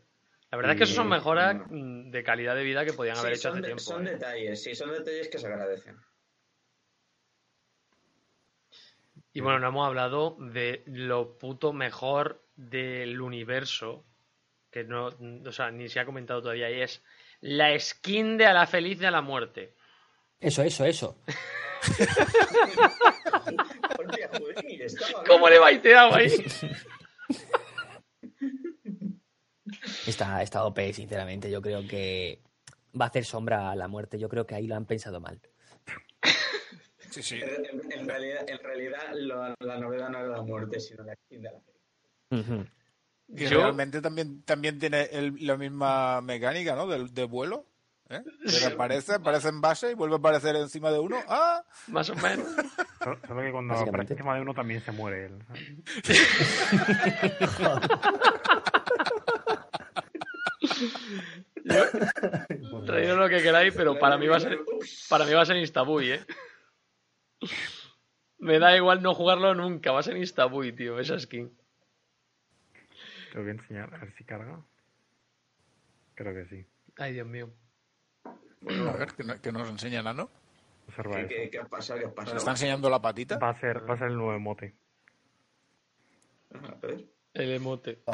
[0.51, 3.35] La verdad es que eso son mejoras mm, de calidad de vida que podían haber
[3.37, 3.83] Sí, hecho hace de- tiempo.
[3.83, 4.13] son ¿eh?
[4.13, 5.97] detalles, sí, son detalles que se agradecen.
[9.33, 14.05] Y bueno, no hemos hablado de lo puto mejor del universo,
[14.71, 15.11] que no,
[15.47, 17.05] o sea, ni se ha comentado todavía, y es
[17.41, 19.75] la skin de a la feliz de a la muerte.
[20.41, 21.19] Eso, eso, eso.
[24.33, 26.31] Hostia, joder, estaba ¿Cómo le he baiteado ahí?
[30.07, 31.51] Está, está OP, sinceramente.
[31.51, 32.41] Yo creo que
[32.99, 34.19] va a hacer sombra a la muerte.
[34.19, 35.41] Yo creo que ahí lo han pensado mal.
[37.11, 37.41] Sí, sí.
[37.41, 41.43] En, en realidad, en realidad lo- la novedad no era la muerte, sino la skin
[41.43, 42.71] de la fe.
[43.29, 46.87] Y Yo- realmente también, también tiene el- la misma mecánica, ¿no?
[46.87, 47.67] De, de vuelo.
[48.11, 48.23] ¿Eh?
[48.45, 51.17] Que reaparece, aparece en base y vuelve a aparecer encima de uno.
[51.29, 51.65] ¡Ah!
[51.89, 52.47] Más o menos.
[53.03, 55.39] Solo, solo que cuando aparece encima de uno también se muere él.
[55.49, 55.69] ¿sabes?
[62.87, 64.59] Traído lo que queráis, pero para mí va a ser,
[65.09, 66.27] para mí va a ser Instabuy, ¿eh?
[68.39, 71.55] Me da igual no jugarlo nunca, va a ser Instabuy, tío, esa skin.
[73.33, 74.65] Tengo que enseñar, a ver si carga.
[76.15, 76.67] Creo que sí.
[76.97, 77.51] Ay, Dios mío.
[78.67, 80.31] A ver, que, no- que nos enseña Nano.
[80.89, 81.29] Observa ¿Qué, eso.
[81.29, 82.01] qué, qué ha pasado?
[82.01, 83.39] ¿Qué ha Nos está enseñando la patita.
[83.39, 84.75] Va a ser, va a ser el nuevo emote.
[86.55, 87.05] A ver.
[87.35, 88.03] El emote.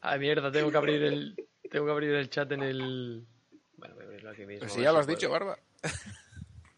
[0.00, 1.34] Ah, mierda, tengo que abrir el.
[1.70, 3.26] Tengo que abrir el chat en el.
[3.78, 4.60] Bueno, voy a abrirlo aquí mismo.
[4.60, 5.30] Pues a si ya lo has dicho.
[5.30, 5.58] Barba.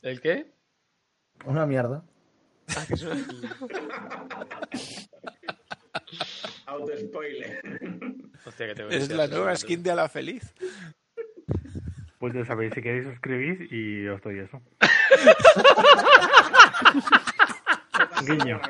[0.03, 0.53] ¿El qué?
[1.45, 2.05] Una mierda.
[2.69, 3.27] Ah, que suena-
[6.67, 7.61] Auto-spoiler.
[8.47, 10.55] Hostia, que Es la nueva skin de la feliz.
[12.19, 14.63] Pues ya sabéis, si queréis suscribís y os doy eso.
[18.27, 18.61] Guiño.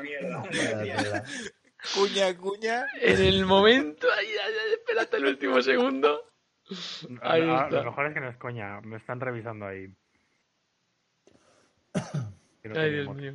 [1.93, 2.85] Cuña, cuña.
[2.99, 4.07] En el momento.
[4.17, 6.23] Ay, ay, ay, espera hasta el último segundo.
[7.21, 7.69] Ahí está.
[7.69, 9.87] Lo mejor es que no es coña, me están revisando ahí.
[12.63, 13.33] No Ay, Dios mío.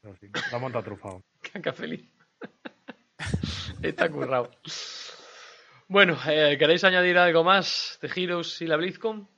[0.00, 0.30] pero sí.
[0.50, 1.22] Lo ha montado trufado.
[1.52, 2.08] Caca feliz.
[3.88, 4.50] Está currado.
[5.88, 9.28] Bueno, eh, ¿queréis añadir algo más de Heroes y la BlizzCon?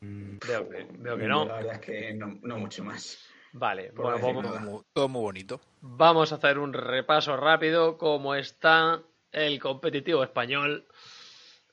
[0.00, 1.44] Mm, Veo que, veo que no.
[1.46, 3.18] La verdad es que no, no mucho más.
[3.52, 4.60] Vale, Por bueno, vamos, Todo nada.
[4.60, 5.60] muy, todo muy bonito.
[5.80, 10.86] vamos a hacer un repaso rápido cómo está el competitivo español.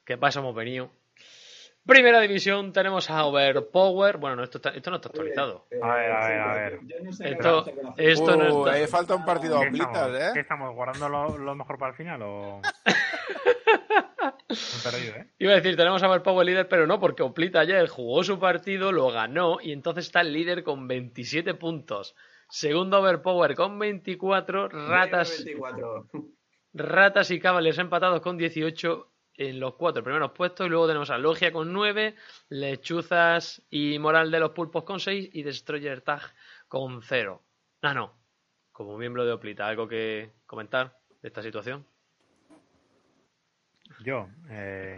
[0.06, 0.92] Que pasa hemos venido.
[1.86, 4.18] Primera división tenemos a Overpower.
[4.18, 5.66] Bueno, no, esto, está- esto no está actualizado.
[5.72, 6.80] Eh, A ver, a sí, ver, a porque ver.
[6.86, 7.66] yo no sé Esto-
[7.98, 10.30] esto no Uh, está- ahí falta un partido ¿Qué a estamos, ¿eh?
[10.34, 10.76] ¿Qué estamos?
[10.76, 12.62] ¿Guardando lo, lo mejor para el final o...?
[14.84, 15.28] Perdido, ¿eh?
[15.40, 18.92] Iba a decir, tenemos a Overpower líder, pero no, porque Oplita ayer jugó su partido,
[18.92, 22.16] lo ganó y entonces está el líder con 27 puntos.
[22.50, 26.08] Segundo Overpower con 24, Ratas, 24.
[26.74, 29.08] Ratas y Cavaliers empatados con 18
[29.40, 30.68] en los cuatro primeros puestos.
[30.68, 32.16] Y luego tenemos a Logia con 9,
[32.49, 36.22] Lechuzas y Moral de los Pulpos con 6 y Destroyer Tag
[36.68, 37.41] con 0.
[37.82, 38.14] Ah, no.
[38.74, 41.86] Como miembro de Oplita, ¿algo que comentar de esta situación?
[44.03, 44.95] Yo, eh,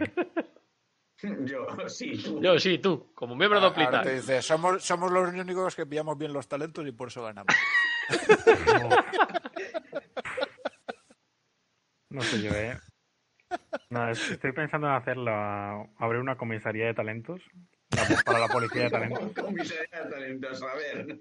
[1.44, 2.42] Yo, sí, tú.
[2.42, 3.98] Yo, sí, tú, como miembro de Oplita.
[3.98, 7.22] Ahora te dice, somos, somos los únicos que pillamos bien los talentos y por eso
[7.22, 7.54] ganamos.
[8.66, 8.88] no.
[12.12, 12.78] No sé yo, ¿eh?
[13.90, 15.32] No, es- estoy pensando en hacerlo,
[15.98, 17.42] abrir una comisaría de talentos
[18.24, 19.32] para la policía de talentos.
[19.34, 21.18] Comisaría de talentos, a ver.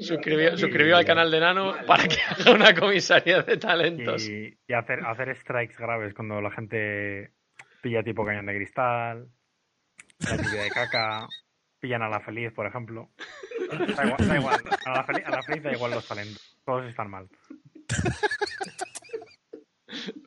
[0.00, 1.86] Suscribió, al canal de Nano Vale.
[1.86, 4.28] para que haga una comisaría de talentos.
[4.28, 7.32] Y, y hacer, hacer strikes graves cuando la gente
[7.82, 9.28] pilla tipo cañón de cristal,
[10.18, 11.28] la lluvia de caca,
[11.78, 13.10] pillan a la feliz, por ejemplo.
[13.70, 14.60] Da igual, da igual.
[14.86, 16.58] A, la feliz, a la feliz da igual los talentos.
[16.64, 17.28] Todos están mal.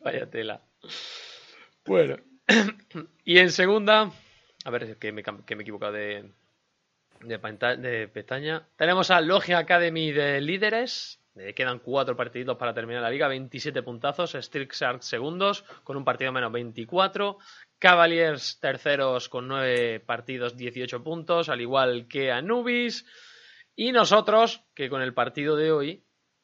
[0.03, 0.61] Vaya tela.
[1.86, 2.18] Bueno.
[3.26, 4.12] y en segunda.
[4.64, 6.32] A ver, que me, que me he equivocado de,
[8.14, 8.68] pestaña.
[8.76, 11.20] Tenemos a Logia Academy de líderes.
[11.36, 13.28] Eh, quedan cuatro partiditos para terminar la liga.
[13.28, 14.38] 27 puntazos.
[14.40, 17.38] Strixart segundos con un partido menos 24.
[17.80, 21.49] Cavaliers terceros con 9 partidos 18 puntos.
[21.49, 23.06] Al igual que Anubis.
[23.76, 26.03] Y nosotros, que con el partido de hoy,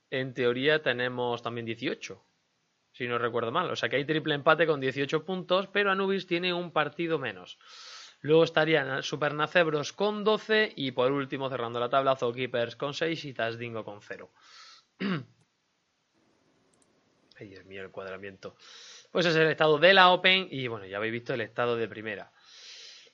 [0.10, 2.27] en teoría tenemos también 18
[2.98, 3.70] si no recuerdo mal.
[3.70, 7.60] O sea que hay triple empate con 18 puntos, pero Anubis tiene un partido menos.
[8.22, 13.34] Luego estarían Supernacebros con 12 y por último cerrando la tabla Zookeepers con 6 y
[13.34, 14.32] Tasdingo con 0.
[17.40, 18.56] Ay, Dios mío, el cuadramiento.
[19.12, 21.88] Pues es el estado de la Open y bueno, ya habéis visto el estado de
[21.88, 22.32] primera.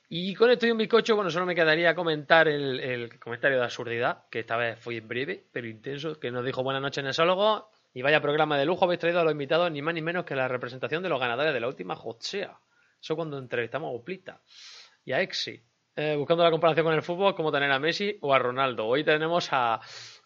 [0.08, 3.66] Y con esto y un bizcocho, bueno, solo me quedaría comentar el, el comentario de
[3.66, 8.02] absurdidad, que esta vez fue breve, pero intenso, que nos dijo buenas noches, Nesólogo, y
[8.02, 10.48] vaya programa de lujo habéis traído a los invitados, ni más ni menos que la
[10.48, 12.60] representación de los ganadores de la última Hotsea.
[13.02, 14.42] Eso cuando entrevistamos a Oplita
[15.06, 15.64] y a Exi.
[15.96, 18.88] Eh, buscando la comparación con el fútbol, como tener a Messi o a Ronaldo.
[18.88, 19.80] Hoy tenemos a,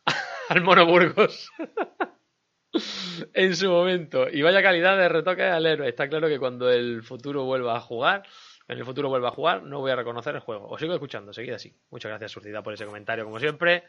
[0.49, 1.49] al Mono Burgos.
[3.33, 4.29] en su momento.
[4.29, 5.89] Y vaya calidad de retoque al héroe.
[5.89, 8.23] Está claro que cuando el futuro vuelva a jugar,
[8.67, 10.67] en el futuro vuelva a jugar, no voy a reconocer el juego.
[10.67, 11.75] Os sigo escuchando, seguid así.
[11.89, 13.83] Muchas gracias, Surdidad, por ese comentario, como siempre,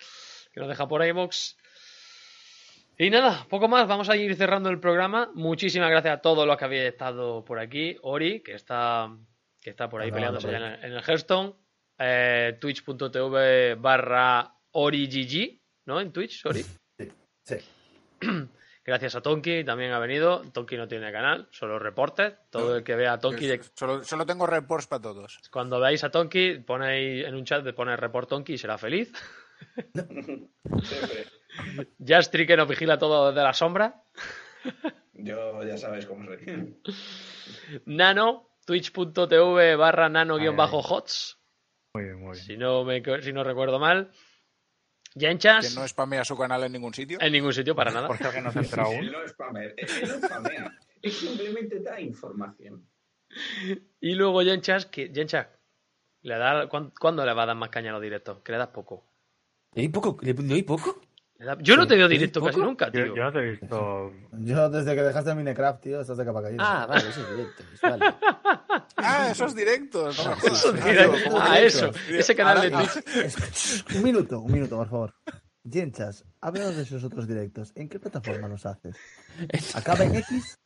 [0.53, 1.57] que nos deja por iVox.
[3.01, 5.31] Y nada, poco más, vamos a ir cerrando el programa.
[5.35, 7.97] Muchísimas gracias a todos los que habéis estado por aquí.
[8.03, 9.09] Ori, que está,
[9.61, 11.55] que está por ahí peleándose en el, en el Hearthstone.
[11.97, 16.01] Eh, Twitch.tv barra OriGG, ¿no?
[16.01, 16.65] En Twitch, Ori.
[17.45, 17.57] Sí.
[18.85, 20.43] Gracias a Tonki, también ha venido.
[20.51, 22.35] Tonki no tiene canal, solo reportes.
[22.51, 25.39] Todo el que vea a Tonki, de- Solo, solo tengo reports para todos.
[25.53, 29.13] cuando veáis a Tonki, ponéis en un chat, pone report Tonki y será feliz.
[29.95, 30.49] Siempre.
[32.05, 34.03] Jastri que nos vigila todo desde la sombra.
[35.15, 36.77] Yo ya sabes cómo soy.
[37.87, 41.39] Nano, twitch.tv barra nano-hots,
[41.95, 42.45] Muy bien, muy bien.
[42.45, 44.11] si no, me, si no recuerdo mal.
[45.15, 47.19] Que Yenchas, no spamea su canal en ningún sitio.
[47.21, 48.07] en ningún sitio para nada.
[48.07, 49.13] Por si alguien no se entra Él aún.
[49.13, 49.73] no spamea.
[49.77, 50.79] Él no spamea.
[51.03, 52.87] Él simplemente da información.
[54.01, 55.49] Y luego Yenchas, que Yenchas,
[56.23, 58.43] ¿le da, ¿cuán- ¿cuándo le va a dar más caña a los directos?
[58.43, 59.07] Que le das poco.
[59.75, 60.19] ¿No hay poco?
[60.23, 61.01] ¿No hay poco?
[61.61, 63.15] Yo no te veo directo casi nunca, tío.
[63.15, 64.13] yo no te he visto.
[64.41, 66.57] Yo desde que dejaste Minecraft, tío, estás de capa caída.
[66.61, 67.63] Ah, vale, eso es directo.
[67.83, 68.15] Vale.
[68.97, 70.19] Ah, esos directos.
[70.19, 70.53] No me jodas.
[70.53, 72.11] Eso, Ah, mira, digo, ¿cómo ah, eso, directos?
[72.11, 73.85] ese canal de Twitch.
[73.97, 75.15] Un minuto, un minuto, por favor.
[75.71, 77.73] Jenchas, háblanos de esos otros directos.
[77.77, 78.97] ¿En qué plataforma los haces?
[79.75, 80.59] ¿Acaba en X?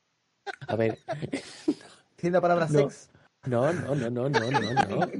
[0.69, 0.99] A ver.
[2.17, 2.79] ¿Tiene la palabra No.
[2.89, 3.11] sex?
[3.45, 5.11] No, no, no, no, no, no, no.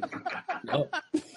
[0.63, 0.87] No.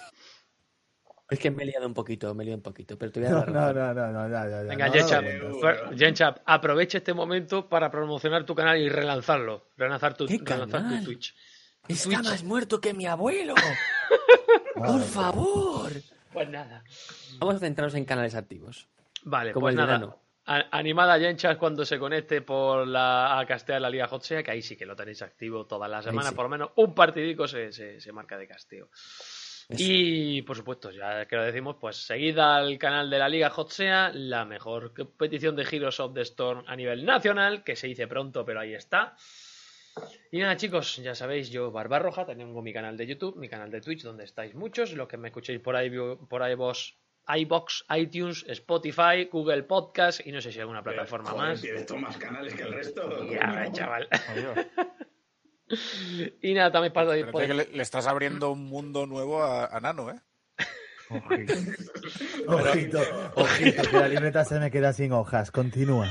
[1.28, 3.28] Es que me he liado un poquito, me he liado un poquito, pero te voy
[3.28, 4.68] a No, dar no, no, no, no, ya, ya, ya.
[4.68, 9.70] Venga, no, Jenchap, no aprovecha este momento para promocionar tu canal y relanzarlo.
[9.76, 11.04] Relanzar tu, ¿Qué relanzar tu canal?
[11.04, 11.34] Twitch.
[11.88, 12.24] Está Twitch.
[12.24, 13.54] más muerto que mi abuelo.
[14.74, 15.90] Por favor.
[16.32, 16.84] Pues nada.
[17.38, 18.88] Vamos a centrarnos en canales activos.
[19.24, 19.92] Vale, Como pues el nada.
[19.94, 20.20] verano.
[20.44, 24.52] A- Animada a Jenchas cuando se conecte por la, a castear la Liga Hotsea, que
[24.52, 26.36] ahí sí que lo tenéis activo todas las semanas, sí.
[26.36, 28.88] por lo menos un partidico se, se, se marca de casteo.
[29.68, 29.82] Eso.
[29.84, 34.12] Y por supuesto, ya que lo decimos, pues seguid al canal de la Liga Hotsea,
[34.14, 38.44] la mejor competición de Heroes of the Storm a nivel nacional, que se dice pronto,
[38.44, 39.16] pero ahí está.
[40.30, 43.80] Y nada, chicos, ya sabéis, yo, Barbarroja, tengo mi canal de YouTube, mi canal de
[43.80, 45.90] Twitch, donde estáis muchos, los que me escuchéis por ahí,
[46.28, 46.98] por ahí vos,
[47.28, 51.60] iBox, iTunes, Spotify, Google Podcast y no sé si alguna plataforma Joder, más.
[51.60, 53.24] Tienes más canales que el resto.
[53.30, 54.08] Ya, chaval.
[54.28, 54.58] Adiós.
[56.42, 59.80] Y nada, también podéis, Espérate que le, le estás abriendo un mundo nuevo a, a
[59.80, 60.20] Nano, ¿eh?
[61.08, 61.52] Ojito.
[62.48, 63.00] Ojito,
[63.36, 65.50] ojito, que la libreta se me queda sin hojas.
[65.50, 66.08] Continúa.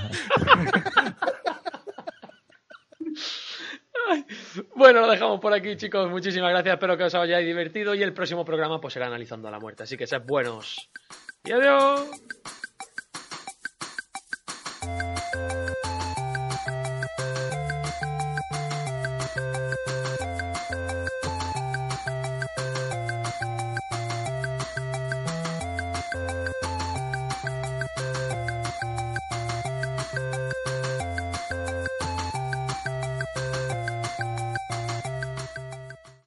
[4.76, 6.10] Bueno, lo dejamos por aquí, chicos.
[6.10, 6.76] Muchísimas gracias.
[6.76, 7.94] Espero que os hayáis divertido.
[7.96, 9.84] Y el próximo programa pues será analizando a la muerte.
[9.84, 10.90] Así que sed buenos.
[11.44, 12.08] Y adiós.